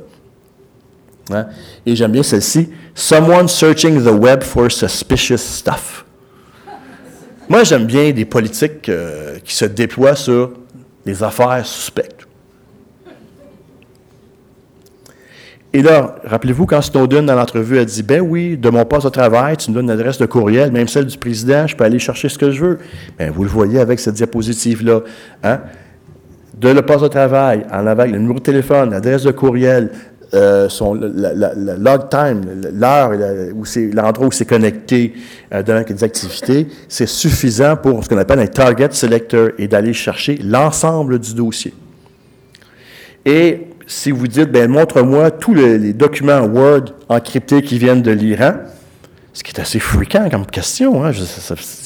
Hein? 1.32 1.46
Et 1.86 1.96
j'aime 1.96 2.12
bien 2.12 2.22
celle-ci. 2.22 2.70
Someone 2.94 3.48
searching 3.48 4.02
the 4.02 4.12
web 4.12 4.42
for 4.42 4.70
suspicious 4.70 5.38
stuff. 5.38 6.04
Moi, 7.48 7.64
j'aime 7.64 7.86
bien 7.86 8.12
des 8.12 8.24
politiques 8.24 8.88
euh, 8.88 9.38
qui 9.44 9.54
se 9.54 9.64
déploient 9.64 10.14
sur 10.14 10.52
les 11.04 11.22
affaires 11.22 11.64
suspectes. 11.64 12.26
Et 15.72 15.82
là, 15.82 16.16
rappelez-vous, 16.24 16.66
quand 16.66 16.82
Snowden, 16.82 17.26
dans 17.26 17.36
l'entrevue, 17.36 17.78
a 17.78 17.84
dit 17.84 18.02
Ben 18.02 18.20
oui, 18.20 18.56
de 18.56 18.70
mon 18.70 18.84
poste 18.84 19.06
de 19.06 19.10
travail, 19.10 19.56
tu 19.56 19.70
me 19.70 19.76
donnes 19.76 19.84
une 19.84 19.90
adresse 19.92 20.18
de 20.18 20.26
courriel, 20.26 20.72
même 20.72 20.88
celle 20.88 21.06
du 21.06 21.16
président, 21.16 21.66
je 21.66 21.76
peux 21.76 21.84
aller 21.84 22.00
chercher 22.00 22.28
ce 22.28 22.38
que 22.38 22.50
je 22.50 22.64
veux. 22.64 22.78
Bien, 23.18 23.30
vous 23.30 23.44
le 23.44 23.50
voyez 23.50 23.78
avec 23.78 24.00
cette 24.00 24.14
diapositive-là. 24.14 25.00
Hein? 25.44 25.60
De 26.58 26.70
le 26.70 26.82
poste 26.82 27.04
de 27.04 27.08
travail, 27.08 27.64
en 27.72 27.86
avec 27.86 28.10
le 28.10 28.18
numéro 28.18 28.40
de 28.40 28.44
téléphone, 28.44 28.90
l'adresse 28.90 29.22
de 29.22 29.30
courriel, 29.30 29.92
euh, 30.34 30.68
son, 30.68 30.94
log 30.94 32.08
time, 32.08 32.42
l'heure, 32.72 33.10
où 33.54 33.64
c'est 33.64 33.90
l'endroit 33.92 34.26
où 34.26 34.32
c'est 34.32 34.44
connecté 34.44 35.14
euh, 35.52 35.62
dans 35.62 35.82
des 35.84 36.04
activités, 36.04 36.68
c'est 36.88 37.08
suffisant 37.08 37.76
pour 37.76 38.04
ce 38.04 38.08
qu'on 38.08 38.18
appelle 38.18 38.40
un 38.40 38.46
target 38.46 38.90
selector 38.92 39.50
et 39.58 39.66
d'aller 39.68 39.92
chercher 39.92 40.38
l'ensemble 40.44 41.18
du 41.18 41.34
dossier. 41.34 41.74
Et 43.24 43.69
si 43.90 44.12
vous 44.12 44.28
dites, 44.28 44.50
ben 44.52 44.70
montre-moi 44.70 45.32
tous 45.32 45.52
les, 45.52 45.92
documents 45.92 46.42
Word 46.42 46.84
encryptés 47.08 47.62
qui 47.62 47.78
viennent 47.78 48.02
de 48.02 48.12
l'Iran, 48.12 48.52
ce 49.32 49.42
qui 49.42 49.52
est 49.52 49.60
assez 49.60 49.80
fréquent 49.80 50.28
comme 50.30 50.46
question, 50.46 51.04
hein, 51.04 51.10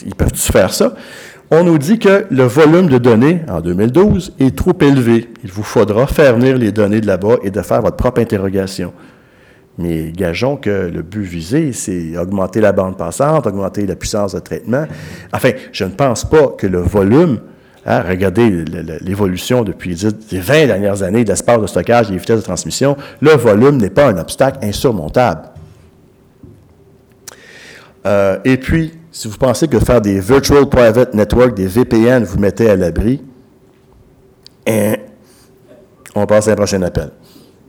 ils 0.04 0.14
peuvent 0.14 0.34
faire 0.34 0.72
ça? 0.72 0.94
On 1.50 1.64
nous 1.64 1.78
dit 1.78 1.98
que 1.98 2.26
le 2.30 2.44
volume 2.44 2.88
de 2.88 2.98
données 2.98 3.40
en 3.48 3.60
2012 3.60 4.34
est 4.38 4.56
trop 4.56 4.76
élevé. 4.80 5.30
Il 5.44 5.50
vous 5.50 5.62
faudra 5.62 6.06
faire 6.06 6.36
venir 6.36 6.56
les 6.56 6.72
données 6.72 7.00
de 7.00 7.06
là-bas 7.06 7.36
et 7.42 7.50
de 7.50 7.62
faire 7.62 7.82
votre 7.82 7.96
propre 7.96 8.20
interrogation. 8.20 8.92
Mais 9.78 10.12
gageons 10.12 10.56
que 10.56 10.90
le 10.92 11.02
but 11.02 11.22
visé, 11.22 11.72
c'est 11.72 12.16
augmenter 12.16 12.60
la 12.60 12.72
bande 12.72 12.96
passante, 12.96 13.46
augmenter 13.46 13.86
la 13.86 13.96
puissance 13.96 14.34
de 14.34 14.40
traitement. 14.40 14.86
Enfin, 15.32 15.50
je 15.72 15.84
ne 15.84 15.90
pense 15.90 16.24
pas 16.24 16.48
que 16.58 16.66
le 16.66 16.80
volume 16.80 17.40
Hein, 17.86 18.02
regardez 18.08 18.64
l'évolution 19.02 19.62
depuis 19.62 19.94
les 20.30 20.40
20 20.40 20.66
dernières 20.66 21.02
années 21.02 21.22
de 21.22 21.28
l'espace 21.28 21.60
de 21.60 21.66
stockage 21.66 22.08
et 22.08 22.12
des 22.12 22.18
vitesses 22.18 22.40
de 22.40 22.44
transmission. 22.44 22.96
Le 23.20 23.32
volume 23.32 23.76
n'est 23.76 23.90
pas 23.90 24.08
un 24.08 24.16
obstacle 24.16 24.58
insurmontable. 24.62 25.48
Euh, 28.06 28.38
et 28.44 28.56
puis, 28.56 28.94
si 29.12 29.28
vous 29.28 29.36
pensez 29.36 29.68
que 29.68 29.78
faire 29.80 30.00
des 30.00 30.18
Virtual 30.18 30.66
Private 30.66 31.14
Network, 31.14 31.54
des 31.54 31.66
VPN, 31.66 32.24
vous 32.24 32.38
mettez 32.38 32.70
à 32.70 32.76
l'abri, 32.76 33.22
hein, 34.66 34.94
on 36.14 36.24
passe 36.26 36.48
à 36.48 36.52
un 36.52 36.56
prochain 36.56 36.80
appel. 36.82 37.10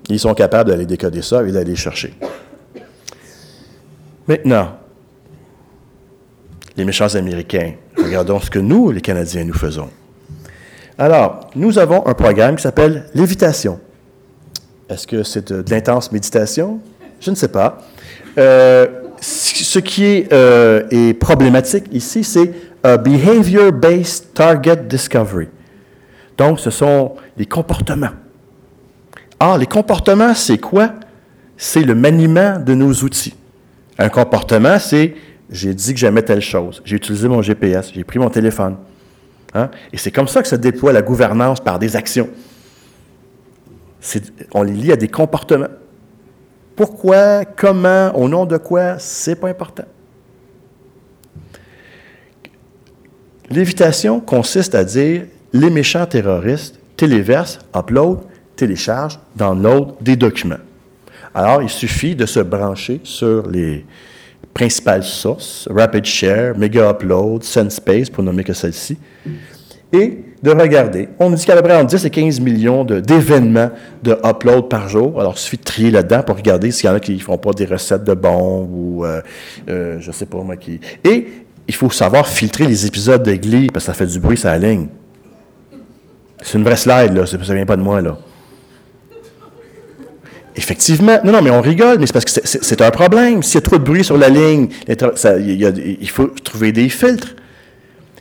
Ils 0.07 0.19
sont 0.19 0.33
capables 0.33 0.69
d'aller 0.69 0.85
décoder 0.85 1.21
ça 1.21 1.43
et 1.43 1.51
d'aller 1.51 1.75
chercher. 1.75 2.13
Maintenant, 4.27 4.77
les 6.77 6.85
méchants 6.85 7.13
Américains, 7.15 7.73
regardons 7.97 8.39
ce 8.39 8.49
que 8.49 8.59
nous, 8.59 8.91
les 8.91 9.01
Canadiens, 9.01 9.43
nous 9.43 9.53
faisons. 9.53 9.89
Alors, 10.97 11.49
nous 11.55 11.77
avons 11.77 12.05
un 12.07 12.13
programme 12.13 12.55
qui 12.55 12.63
s'appelle 12.63 13.05
Lévitation. 13.13 13.79
Est-ce 14.89 15.07
que 15.07 15.23
c'est 15.23 15.51
de, 15.51 15.63
l'intense 15.69 16.11
méditation? 16.11 16.79
Je 17.19 17.31
ne 17.31 17.35
sais 17.35 17.47
pas. 17.47 17.79
Euh, 18.37 18.87
ce 19.19 19.79
qui 19.79 20.05
est, 20.05 20.33
euh, 20.33 20.83
est, 20.91 21.13
problématique 21.13 21.85
ici, 21.91 22.23
c'est 22.23 22.51
Behavior-Based 22.83 24.33
Target 24.33 24.77
Discovery. 24.87 25.47
Donc, 26.37 26.59
ce 26.59 26.69
sont 26.69 27.15
les 27.37 27.45
comportements. 27.45 28.11
Ah, 29.39 29.57
les 29.59 29.65
comportements, 29.65 30.33
c'est 30.33 30.59
quoi? 30.59 30.93
C'est 31.57 31.83
le 31.83 31.95
maniement 31.95 32.59
de 32.59 32.73
nos 32.73 32.91
outils. 32.91 33.33
Un 33.97 34.09
comportement, 34.09 34.77
c'est 34.79 35.15
j'ai 35.49 35.73
dit 35.73 35.93
que 35.93 35.99
j'aimais 35.99 36.21
telle 36.21 36.41
chose, 36.41 36.81
j'ai 36.85 36.95
utilisé 36.95 37.27
mon 37.27 37.41
GPS, 37.41 37.91
j'ai 37.93 38.03
pris 38.03 38.19
mon 38.19 38.29
téléphone. 38.29 38.77
Hein? 39.55 39.71
Et 39.93 39.97
c'est 39.97 40.11
comme 40.11 40.27
ça 40.27 40.41
que 40.41 40.47
se 40.47 40.55
déploie 40.55 40.91
la 40.91 41.01
gouvernance 41.01 41.61
par 41.61 41.79
des 41.79 41.95
actions. 41.95 42.29
On 44.53 44.61
les 44.61 44.73
lie 44.73 44.91
à 44.91 44.97
des 44.97 45.07
comportements. 45.07 45.69
Pourquoi, 46.75 47.45
comment, 47.45 48.11
au 48.15 48.27
nom 48.27 48.45
de 48.45 48.57
quoi, 48.57 48.99
c'est 48.99 49.35
pas 49.35 49.47
important. 49.47 49.85
L'évitation 53.49 54.19
consiste 54.19 54.75
à 54.75 54.83
dire 54.83 55.23
les 55.53 55.69
méchants 55.69 56.05
terroristes 56.05 56.77
téléversent, 56.97 57.59
upload, 57.73 58.19
téléchargent, 58.57 59.19
download 59.35 59.93
des 60.01 60.17
documents. 60.17 60.55
Alors, 61.33 61.61
il 61.61 61.69
suffit 61.69 62.15
de 62.15 62.25
se 62.25 62.41
brancher 62.41 62.99
sur 63.03 63.47
les 63.47 63.85
principales 64.55 65.03
sources, 65.03 65.67
Rapid 65.69 66.05
Share, 66.05 66.57
Mega 66.57 66.89
Upload, 66.89 67.43
SendSpace, 67.43 68.09
pour 68.09 68.23
nommer 68.23 68.43
que 68.45 68.53
celle-ci, 68.53 68.97
et 69.91 70.19
de 70.41 70.51
regarder. 70.51 71.09
On 71.19 71.29
nous 71.29 71.35
dit 71.35 71.45
qu'à 71.45 71.55
peu 71.57 71.61
près 71.61 71.75
entre 71.75 71.87
10 71.87 72.05
et 72.05 72.09
15 72.09 72.39
millions 72.39 72.85
d'événements 72.85 73.69
de, 74.01 74.17
upload 74.23 74.69
par 74.69 74.87
jour. 74.87 75.19
Alors, 75.19 75.33
il 75.35 75.39
suffit 75.39 75.57
de 75.57 75.63
trier 75.63 75.91
là-dedans 75.91 76.23
pour 76.23 76.37
regarder 76.37 76.71
s'il 76.71 76.89
y 76.89 76.91
en 76.91 76.95
a 76.95 76.99
qui 77.01 77.15
ne 77.15 77.19
font 77.19 77.37
pas 77.37 77.51
des 77.51 77.65
recettes 77.65 78.05
de 78.05 78.13
bombes 78.13 78.69
ou, 78.71 79.05
euh, 79.05 79.21
euh, 79.69 79.97
je 79.99 80.07
ne 80.07 80.13
sais 80.13 80.25
pas 80.25 80.37
moi, 80.37 80.55
qui... 80.55 80.79
Et 81.03 81.27
il 81.67 81.75
faut 81.75 81.89
savoir 81.89 82.25
filtrer 82.25 82.65
les 82.65 82.85
épisodes 82.85 83.23
de 83.23 83.33
Glee, 83.33 83.67
parce 83.67 83.85
que 83.85 83.91
ça 83.91 83.93
fait 83.93 84.07
du 84.07 84.19
bruit, 84.19 84.37
ça 84.37 84.57
la 84.57 84.69
ligne. 84.69 84.87
C'est 86.41 86.57
une 86.57 86.63
vraie 86.63 86.77
slide, 86.77 87.13
là. 87.13 87.25
Ça 87.25 87.37
ne 87.37 87.43
vient 87.43 87.65
pas 87.65 87.75
de 87.75 87.81
moi, 87.81 88.01
là. 88.01 88.17
Effectivement. 90.57 91.19
Non, 91.23 91.33
non, 91.33 91.41
mais 91.41 91.49
on 91.49 91.61
rigole, 91.61 91.99
mais 91.99 92.07
c'est 92.07 92.13
parce 92.13 92.25
que 92.25 92.41
c'est 92.43 92.81
un 92.81 92.91
problème. 92.91 93.43
S'il 93.43 93.55
y 93.55 93.57
a 93.57 93.61
trop 93.61 93.77
de 93.77 93.83
bruit 93.83 94.03
sur 94.03 94.17
la 94.17 94.29
ligne, 94.29 94.69
il 94.87 96.09
faut 96.09 96.27
trouver 96.27 96.71
des 96.71 96.89
filtres. 96.89 97.35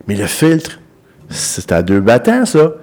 Mais 0.09 0.17
le 0.17 0.27
filtre, 0.27 0.81
c'est 1.29 1.71
à 1.73 1.83
deux 1.83 2.01
battants, 2.01 2.45
ça. 2.45 2.75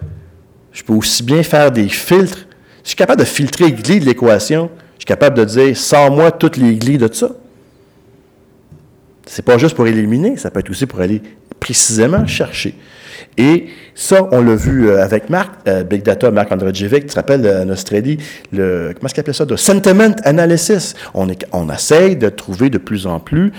Je 0.72 0.84
peux 0.84 0.94
aussi 0.94 1.24
bien 1.24 1.44
faire 1.44 1.70
des 1.72 1.90
filtres. 1.90 2.48
Je 2.84 2.90
suis 2.90 2.96
capable 2.96 3.20
de 3.20 3.26
filtrer 3.26 3.72
gli 3.74 4.00
de 4.00 4.06
l'équation. 4.06 4.70
Je 4.94 5.00
suis 5.02 5.06
capable 5.06 5.38
de 5.38 5.46
dire, 5.46 5.76
sors-moi 5.76 6.32
toutes 6.32 6.58
les 6.58 6.76
glis 6.76 6.98
de 6.98 7.10
ça. 7.12 7.32
C'est 9.26 9.44
pas 9.44 9.58
juste 9.58 9.76
pour 9.76 9.88
éliminer, 9.88 10.38
ça 10.38 10.50
peut 10.50 10.60
être 10.60 10.70
aussi 10.70 10.86
pour 10.86 11.00
aller 11.02 11.22
précisément 11.60 12.26
chercher. 12.26 12.76
Et 13.38 13.68
ça, 13.96 14.28
on 14.32 14.42
l'a 14.42 14.56
vu 14.56 14.90
euh, 14.90 15.04
avec 15.04 15.30
Marc, 15.30 15.52
euh, 15.68 15.84
Big 15.84 16.04
Data, 16.04 16.32
Marc 16.32 16.52
Androjevic, 16.52 17.04
tu 17.04 17.10
te 17.10 17.16
rappelles 17.16 17.46
euh, 17.46 17.72
Australie, 17.72 18.18
le, 18.52 18.94
comment 18.94 19.06
est-ce 19.06 19.14
qu'il 19.14 19.22
appelait 19.22 19.34
ça, 19.34 19.46
de 19.46 19.56
sentiment 19.56 20.16
analysis. 20.24 20.96
On, 21.14 21.28
essaye 21.70 22.16
de 22.16 22.30
trouver 22.30 22.70
de 22.70 22.78
plus 22.78 23.08
en 23.08 23.20
plus 23.20 23.52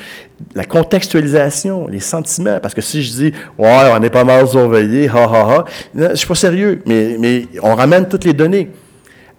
la 0.54 0.64
contextualisation, 0.64 1.86
les 1.88 2.00
sentiments. 2.00 2.58
Parce 2.60 2.74
que 2.74 2.80
si 2.80 3.02
je 3.02 3.12
dis, 3.12 3.32
ouais, 3.58 3.90
on 3.92 4.02
est 4.02 4.10
pas 4.10 4.24
mal 4.24 4.48
surveillé, 4.48 5.08
ha, 5.08 5.24
ha, 5.24 5.54
ha, 5.54 5.64
je 5.94 6.14
suis 6.14 6.26
pas 6.26 6.34
sérieux, 6.34 6.82
mais 6.86 7.46
on 7.62 7.74
ramène 7.74 8.08
toutes 8.08 8.24
les 8.24 8.34
données. 8.34 8.70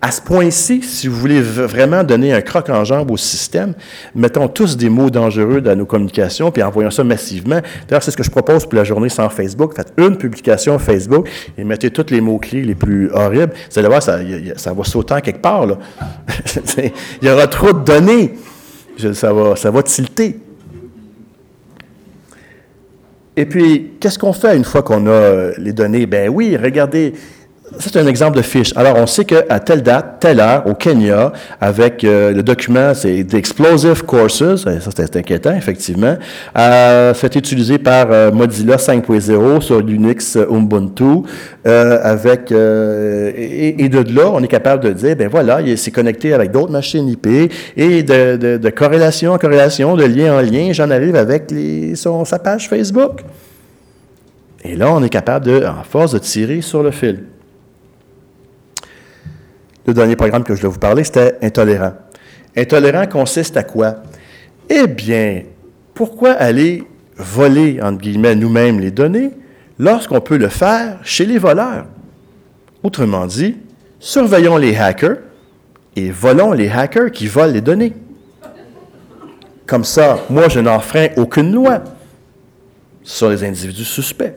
À 0.05 0.11
ce 0.11 0.19
point-ci, 0.19 0.83
si 0.83 1.07
vous 1.07 1.15
voulez 1.17 1.39
vraiment 1.39 2.03
donner 2.03 2.33
un 2.33 2.41
croc 2.41 2.69
en 2.69 2.83
jambe 2.83 3.09
au 3.09 3.15
système, 3.15 3.73
mettons 4.13 4.49
tous 4.49 4.75
des 4.75 4.89
mots 4.89 5.09
dangereux 5.09 5.61
dans 5.61 5.77
nos 5.77 5.85
communications, 5.85 6.51
puis 6.51 6.61
envoyons 6.61 6.91
ça 6.91 7.05
massivement. 7.05 7.61
D'ailleurs, 7.87 8.03
c'est 8.03 8.11
ce 8.11 8.17
que 8.17 8.23
je 8.23 8.29
propose 8.29 8.65
pour 8.65 8.73
la 8.73 8.83
journée 8.83 9.07
sans 9.07 9.29
Facebook. 9.29 9.73
Faites 9.73 9.93
une 9.95 10.17
publication 10.17 10.77
Facebook 10.77 11.29
et 11.57 11.63
mettez 11.63 11.89
tous 11.89 12.11
les 12.11 12.19
mots-clés 12.19 12.63
les 12.63 12.75
plus 12.75 13.09
horribles. 13.11 13.53
Vous 13.71 13.79
allez 13.79 13.87
voir, 13.87 14.03
ça, 14.03 14.19
ça 14.57 14.73
va 14.73 14.83
sauter 14.83 15.21
quelque 15.23 15.41
part. 15.41 15.67
Là. 15.67 15.77
Il 17.21 17.29
y 17.29 17.31
aura 17.31 17.47
trop 17.47 17.71
de 17.71 17.85
données. 17.85 18.33
ça, 19.13 19.31
va, 19.31 19.55
ça 19.55 19.71
va 19.71 19.83
tilter. 19.83 20.37
Et 23.37 23.45
puis, 23.45 23.93
qu'est-ce 24.01 24.19
qu'on 24.19 24.33
fait 24.33 24.57
une 24.57 24.65
fois 24.65 24.83
qu'on 24.83 25.07
a 25.07 25.51
les 25.57 25.71
données? 25.71 26.05
Ben 26.07 26.27
oui, 26.27 26.57
regardez, 26.57 27.13
c'est 27.79 27.97
un 27.97 28.07
exemple 28.07 28.37
de 28.37 28.41
fiche. 28.41 28.71
Alors, 28.75 28.97
on 28.97 29.07
sait 29.07 29.25
qu'à 29.25 29.59
telle 29.59 29.83
date, 29.83 30.17
telle 30.19 30.39
heure, 30.39 30.65
au 30.67 30.73
Kenya, 30.73 31.31
avec 31.59 32.03
euh, 32.03 32.31
le 32.31 32.43
document, 32.43 32.93
c'est 32.93 33.23
d'Explosive 33.23 34.03
Courses, 34.03 34.55
ça 34.55 34.91
c'est 34.95 35.15
inquiétant, 35.15 35.53
effectivement, 35.55 36.15
euh, 36.57 37.13
c'est 37.15 37.35
utilisé 37.35 37.77
par 37.77 38.07
euh, 38.11 38.31
Mozilla 38.31 38.77
5.0 38.77 39.61
sur 39.61 39.81
Linux 39.81 40.37
Ubuntu, 40.49 41.23
euh, 41.65 41.99
avec, 42.03 42.51
et, 42.51 43.89
de 43.89 44.15
là, 44.15 44.31
on 44.33 44.41
est 44.43 44.47
capable 44.47 44.83
de 44.83 44.91
dire, 44.91 45.15
ben 45.15 45.27
voilà, 45.29 45.61
il 45.61 45.77
s'est 45.77 45.91
connecté 45.91 46.33
avec 46.33 46.51
d'autres 46.51 46.71
machines 46.71 47.07
IP, 47.07 47.51
et 47.77 48.03
de, 48.03 48.57
de, 48.57 48.69
corrélation 48.69 49.33
en 49.33 49.37
corrélation, 49.37 49.95
de 49.95 50.05
lien 50.05 50.37
en 50.37 50.41
lien, 50.41 50.71
j'en 50.73 50.89
arrive 50.89 51.15
avec 51.15 51.53
son, 51.95 52.25
sa 52.25 52.39
page 52.39 52.69
Facebook. 52.69 53.21
Et 54.65 54.75
là, 54.75 54.93
on 54.93 55.03
est 55.03 55.09
capable, 55.09 55.45
de, 55.45 55.65
en 55.65 55.83
force, 55.83 56.13
de 56.13 56.19
tirer 56.19 56.61
sur 56.61 56.83
le 56.83 56.91
fil. 56.91 57.23
Le 59.85 59.93
dernier 59.93 60.15
programme 60.15 60.43
que 60.43 60.55
je 60.55 60.61
vais 60.61 60.67
vous 60.67 60.79
parler, 60.79 61.03
c'était 61.03 61.37
intolérant. 61.41 61.93
Intolérant 62.55 63.05
consiste 63.07 63.57
à 63.57 63.63
quoi? 63.63 63.95
Eh 64.69 64.87
bien, 64.87 65.43
pourquoi 65.93 66.31
aller 66.31 66.83
voler, 67.17 67.79
entre 67.81 67.99
guillemets, 67.99 68.35
nous-mêmes 68.35 68.79
les 68.79 68.91
données 68.91 69.31
lorsqu'on 69.77 70.21
peut 70.21 70.37
le 70.37 70.47
faire 70.47 70.99
chez 71.03 71.25
les 71.25 71.37
voleurs? 71.37 71.85
Autrement 72.81 73.25
dit, 73.25 73.57
surveillons 73.99 74.57
les 74.57 74.75
hackers 74.75 75.17
et 75.95 76.11
volons 76.11 76.53
les 76.53 76.69
hackers 76.69 77.11
qui 77.11 77.27
volent 77.27 77.53
les 77.53 77.61
données. 77.61 77.93
Comme 79.65 79.83
ça, 79.83 80.19
moi, 80.29 80.49
je 80.49 80.59
n'enfreins 80.59 81.09
aucune 81.17 81.53
loi 81.53 81.83
sur 83.03 83.29
les 83.29 83.43
individus 83.43 83.85
suspects. 83.85 84.33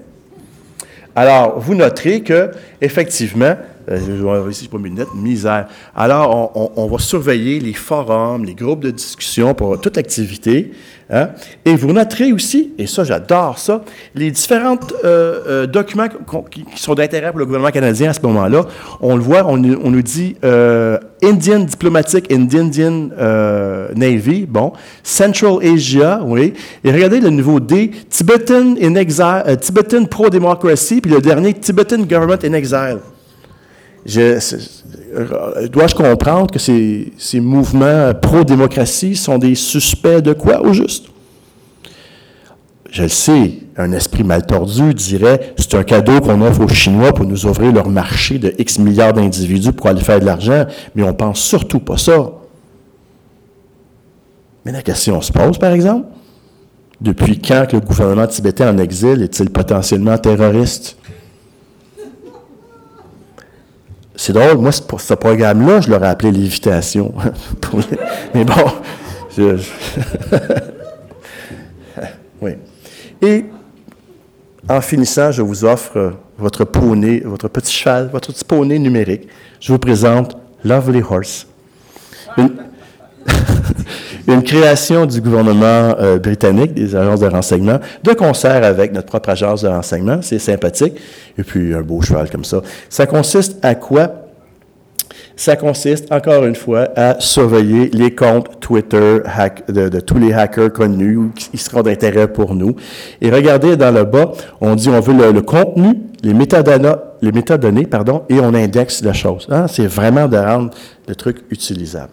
Alors, 1.14 1.58
vous 1.58 1.74
noterez 1.74 2.22
que, 2.22 2.50
effectivement, 2.80 3.56
euh, 3.88 4.50
ici 4.50 4.68
pas 4.68 4.78
mes 4.78 4.88
lunettes, 4.88 5.14
misère. 5.14 5.68
Alors, 5.94 6.52
on, 6.76 6.86
va 6.86 6.98
surveiller 6.98 7.60
les 7.60 7.72
forums, 7.72 8.44
les 8.44 8.54
groupes 8.54 8.80
de 8.80 8.90
discussion 8.90 9.54
pour 9.54 9.80
toute 9.80 9.96
activité. 9.96 10.72
Hein. 11.08 11.28
Et 11.64 11.76
vous 11.76 11.92
noterez 11.92 12.32
aussi, 12.32 12.72
et 12.78 12.88
ça, 12.88 13.04
j'adore 13.04 13.60
ça, 13.60 13.84
les 14.16 14.32
différents 14.32 14.78
euh, 15.04 15.40
euh, 15.46 15.66
documents 15.66 16.08
qui, 16.50 16.64
sont 16.74 16.94
d'intérêt 16.94 17.30
pour 17.30 17.38
le 17.38 17.46
gouvernement 17.46 17.70
canadien 17.70 18.10
à 18.10 18.12
ce 18.12 18.20
moment-là. 18.22 18.66
On 19.00 19.14
le 19.14 19.22
voit, 19.22 19.46
on, 19.46 19.56
nous 19.56 20.02
dit 20.02 20.34
Indian 21.22 21.60
Diplomatic 21.60 22.32
and 22.32 22.48
Indian 22.52 23.08
Navy, 23.94 24.46
bon, 24.46 24.72
Central 25.04 25.58
Asia, 25.62 26.20
oui. 26.24 26.54
Et 26.82 26.90
regardez 26.90 27.20
le 27.20 27.30
niveau 27.30 27.60
D, 27.60 27.92
Tibetan 28.10 28.74
in 28.82 28.96
Exile, 28.96 29.44
Tibetan 29.60 30.06
Pro-Democracy, 30.06 31.00
puis 31.00 31.12
le 31.12 31.20
dernier, 31.20 31.54
Tibetan 31.54 32.02
Government 32.02 32.44
in 32.44 32.52
Exile. 32.52 32.98
Dois-je 34.06 35.94
comprendre 35.94 36.50
que 36.50 36.58
ces, 36.58 37.40
mouvements 37.40 38.12
pro-démocratie 38.14 39.16
sont 39.16 39.38
des 39.38 39.54
suspects 39.54 40.20
de 40.20 40.32
quoi, 40.32 40.62
au 40.64 40.72
juste? 40.72 41.06
Je 42.90 43.02
le 43.02 43.08
sais, 43.08 43.58
un 43.76 43.92
esprit 43.92 44.24
mal 44.24 44.46
tordu 44.46 44.94
dirait 44.94 45.54
c'est 45.58 45.74
un 45.74 45.82
cadeau 45.82 46.20
qu'on 46.20 46.40
offre 46.40 46.62
aux 46.62 46.68
Chinois 46.68 47.12
pour 47.12 47.26
nous 47.26 47.44
ouvrir 47.44 47.72
leur 47.72 47.88
marché 47.88 48.38
de 48.38 48.54
X 48.58 48.78
milliards 48.78 49.12
d'individus 49.12 49.72
pour 49.72 49.88
aller 49.88 50.00
faire 50.00 50.20
de 50.20 50.24
l'argent, 50.24 50.64
mais 50.94 51.02
on 51.02 51.12
pense 51.12 51.40
surtout 51.40 51.80
pas 51.80 51.98
ça. 51.98 52.32
Mais 54.64 54.72
la 54.72 54.82
question 54.82 55.20
se 55.20 55.32
pose, 55.32 55.58
par 55.58 55.72
exemple, 55.72 56.06
depuis 57.00 57.38
quand 57.38 57.72
le 57.72 57.80
gouvernement 57.80 58.26
tibétain 58.26 58.72
en 58.74 58.78
exil 58.78 59.22
est-il 59.22 59.50
potentiellement 59.50 60.16
terroriste? 60.16 60.96
C'est 64.16 64.32
drôle, 64.32 64.56
moi, 64.58 64.70
pour 64.88 65.00
ce 65.00 65.14
programme-là, 65.14 65.80
je 65.82 65.90
l'aurais 65.90 66.08
appelé 66.08 66.32
lévitation. 66.32 67.14
Mais 68.34 68.44
bon, 68.44 68.54
oui. 72.40 72.52
Et 73.22 73.44
en 74.68 74.80
finissant, 74.80 75.30
je 75.30 75.42
vous 75.42 75.64
offre 75.64 76.14
votre 76.38 76.64
poney, 76.64 77.20
votre 77.24 77.48
petit 77.48 77.72
cheval, 77.72 78.08
votre 78.10 78.32
petit 78.32 78.44
poney 78.44 78.78
numérique. 78.78 79.28
Je 79.60 79.72
vous 79.72 79.78
présente 79.78 80.36
Lovely 80.64 81.02
Horse. 81.08 81.46
création 84.42 85.06
du 85.06 85.20
gouvernement 85.20 85.94
euh, 85.98 86.18
britannique, 86.18 86.74
des 86.74 86.96
agences 86.96 87.20
de 87.20 87.26
renseignement, 87.26 87.78
de 88.02 88.12
concert 88.12 88.64
avec 88.64 88.92
notre 88.92 89.06
propre 89.06 89.30
agence 89.30 89.62
de 89.62 89.68
renseignement. 89.68 90.18
C'est 90.22 90.38
sympathique. 90.38 90.94
Et 91.38 91.42
puis, 91.42 91.74
un 91.74 91.82
beau 91.82 92.00
cheval 92.02 92.28
comme 92.30 92.44
ça. 92.44 92.60
Ça 92.88 93.06
consiste 93.06 93.58
à 93.62 93.74
quoi? 93.74 94.26
Ça 95.38 95.54
consiste, 95.54 96.10
encore 96.10 96.46
une 96.46 96.54
fois, 96.54 96.88
à 96.96 97.20
surveiller 97.20 97.90
les 97.92 98.14
comptes 98.14 98.58
Twitter 98.58 99.18
de, 99.68 100.00
tous 100.00 100.18
les 100.18 100.32
hackers 100.32 100.72
connus 100.72 101.30
qui 101.34 101.58
seront 101.58 101.82
d'intérêt 101.82 102.26
pour 102.26 102.54
nous. 102.54 102.74
Et 103.20 103.30
regardez 103.30 103.76
dans 103.76 103.90
le 103.90 104.04
bas, 104.04 104.32
on 104.62 104.74
dit 104.74 104.88
on 104.88 105.00
veut 105.00 105.32
le, 105.32 105.42
contenu, 105.42 105.92
les 106.22 106.32
métadonnées, 106.32 106.94
les 107.20 107.32
métadonnées, 107.32 107.86
pardon, 107.86 108.22
et 108.30 108.40
on 108.40 108.54
indexe 108.54 109.02
la 109.02 109.12
chose. 109.12 109.46
Hein? 109.50 109.66
C'est 109.68 109.86
vraiment 109.86 110.26
de 110.26 110.38
rendre 110.38 110.70
le 111.06 111.14
truc 111.14 111.44
utilisable. 111.50 112.12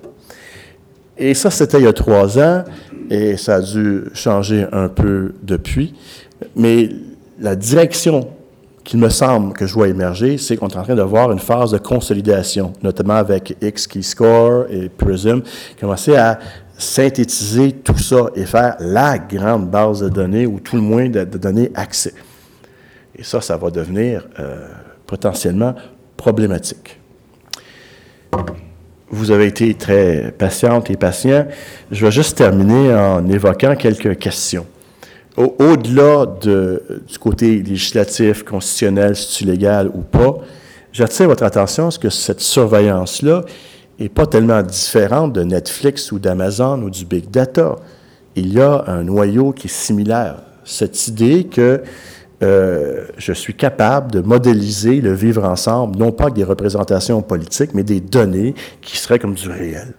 Et 1.17 1.33
ça, 1.33 1.51
c'était 1.51 1.79
il 1.79 1.83
y 1.83 1.87
a 1.87 1.93
trois 1.93 2.39
ans, 2.39 2.63
et 3.09 3.37
ça 3.37 3.55
a 3.55 3.61
dû 3.61 4.05
changer 4.13 4.65
un 4.71 4.89
peu 4.89 5.33
depuis. 5.43 5.93
Mais 6.55 6.89
la 7.39 7.55
direction 7.55 8.29
qu'il 8.83 8.99
me 8.99 9.09
semble 9.09 9.53
que 9.53 9.65
je 9.65 9.73
vois 9.73 9.87
émerger, 9.87 10.37
c'est 10.37 10.57
qu'on 10.57 10.67
est 10.67 10.75
en 10.75 10.83
train 10.83 10.95
de 10.95 11.01
voir 11.01 11.31
une 11.31 11.39
phase 11.39 11.71
de 11.71 11.77
consolidation, 11.77 12.73
notamment 12.81 13.15
avec 13.15 13.55
X-Keyscore 13.61 14.65
et 14.69 14.89
Prism, 14.89 15.41
commencer 15.79 16.15
à 16.15 16.39
synthétiser 16.77 17.71
tout 17.71 17.97
ça 17.97 18.29
et 18.35 18.45
faire 18.45 18.75
la 18.79 19.17
grande 19.17 19.69
base 19.69 20.01
de 20.01 20.09
données 20.09 20.45
où 20.45 20.59
tout 20.59 20.75
le 20.75 20.81
moins 20.81 21.07
de, 21.07 21.23
donner 21.23 21.71
accès. 21.75 22.13
Et 23.15 23.23
ça, 23.23 23.39
ça 23.39 23.55
va 23.55 23.69
devenir 23.69 24.27
euh, 24.39 24.67
potentiellement 25.05 25.75
problématique. 26.17 26.99
Vous 29.15 29.29
avez 29.29 29.45
été 29.45 29.75
très 29.75 30.33
patiente 30.35 30.89
et 30.89 30.97
patient. 30.97 31.45
Je 31.91 32.03
vais 32.03 32.11
juste 32.11 32.35
terminer 32.35 32.95
en 32.95 33.29
évoquant 33.29 33.75
quelques 33.75 34.17
questions. 34.17 34.65
Au-delà 35.37 36.25
du 36.41 37.19
côté 37.19 37.61
législatif, 37.61 38.41
constitutionnel, 38.41 39.15
si 39.15 39.45
légal 39.45 39.91
ou 39.93 39.99
pas, 39.99 40.39
j'attire 40.91 41.27
votre 41.27 41.43
attention 41.43 41.89
à 41.89 41.91
ce 41.91 41.99
que 41.99 42.09
cette 42.09 42.39
surveillance-là 42.39 43.43
n'est 43.99 44.09
pas 44.09 44.25
tellement 44.25 44.63
différente 44.63 45.31
de 45.31 45.43
Netflix 45.43 46.11
ou 46.11 46.17
d'Amazon 46.17 46.81
ou 46.81 46.89
du 46.89 47.05
Big 47.05 47.29
Data. 47.29 47.75
Il 48.35 48.51
y 48.51 48.59
a 48.59 48.83
un 48.87 49.03
noyau 49.03 49.51
qui 49.51 49.67
est 49.67 49.69
similaire. 49.69 50.37
Cette 50.65 51.07
idée 51.07 51.43
que 51.43 51.83
euh, 52.41 53.05
je 53.17 53.31
suis 53.31 53.53
capable 53.53 54.11
de 54.11 54.21
modéliser 54.21 55.01
le 55.01 55.13
vivre 55.13 55.43
ensemble, 55.43 55.97
non 55.97 56.11
pas 56.11 56.25
avec 56.25 56.35
des 56.35 56.43
représentations 56.43 57.21
politiques, 57.21 57.73
mais 57.73 57.83
des 57.83 58.01
données 58.01 58.55
qui 58.81 58.97
seraient 58.97 59.19
comme 59.19 59.33
du 59.33 59.49
réel. 59.49 59.93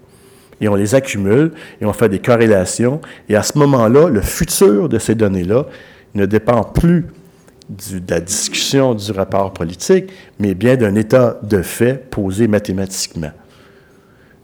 Et 0.61 0.69
on 0.69 0.74
les 0.74 0.94
accumule 0.94 1.52
et 1.81 1.85
on 1.85 1.93
fait 1.93 2.09
des 2.09 2.19
corrélations. 2.19 3.01
Et 3.28 3.36
à 3.36 3.43
ce 3.43 3.59
moment-là, 3.59 4.09
le 4.09 4.20
futur 4.20 4.89
de 4.89 4.98
ces 4.98 5.15
données-là 5.15 5.66
ne 6.15 6.27
dépend 6.27 6.62
plus 6.62 7.06
de 7.69 8.01
la 8.11 8.20
discussion 8.20 8.94
du 8.94 9.11
rapport 9.12 9.52
politique, 9.52 10.11
mais 10.39 10.55
bien 10.55 10.77
d'un 10.77 10.94
état 10.94 11.39
de 11.43 11.62
fait 11.62 12.11
posé 12.11 12.47
mathématiquement. 12.47 13.32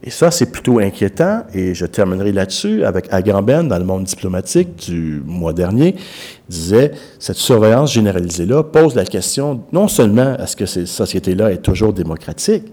Et 0.03 0.09
ça, 0.09 0.31
c'est 0.31 0.51
plutôt 0.51 0.79
inquiétant, 0.79 1.43
et 1.53 1.75
je 1.75 1.85
terminerai 1.85 2.33
là-dessus 2.33 2.85
avec 2.85 3.13
Agamben 3.13 3.69
dans 3.69 3.79
le 3.79 3.85
monde 3.85 4.05
diplomatique 4.05 4.77
du 4.77 5.23
mois 5.27 5.53
dernier, 5.53 5.95
disait, 6.49 6.93
cette 7.19 7.37
surveillance 7.37 7.93
généralisée-là 7.93 8.63
pose 8.63 8.95
la 8.95 9.05
question 9.05 9.63
non 9.73 9.89
seulement 9.89 10.39
est-ce 10.39 10.57
que 10.57 10.65
cette 10.65 10.87
société-là 10.87 11.53
est 11.53 11.61
toujours 11.63 11.93
démocratique, 11.93 12.65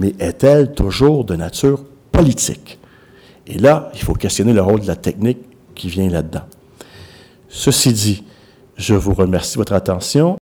mais 0.00 0.14
est-elle 0.18 0.72
toujours 0.72 1.24
de 1.24 1.36
nature 1.36 1.84
politique? 2.12 2.78
Et 3.46 3.58
là, 3.58 3.90
il 3.94 4.00
faut 4.00 4.14
questionner 4.14 4.54
le 4.54 4.62
rôle 4.62 4.80
de 4.80 4.86
la 4.86 4.96
technique 4.96 5.38
qui 5.74 5.88
vient 5.88 6.08
là-dedans. 6.08 6.44
Ceci 7.48 7.92
dit, 7.92 8.24
je 8.76 8.94
vous 8.94 9.12
remercie 9.12 9.54
de 9.54 9.58
votre 9.58 9.74
attention. 9.74 10.38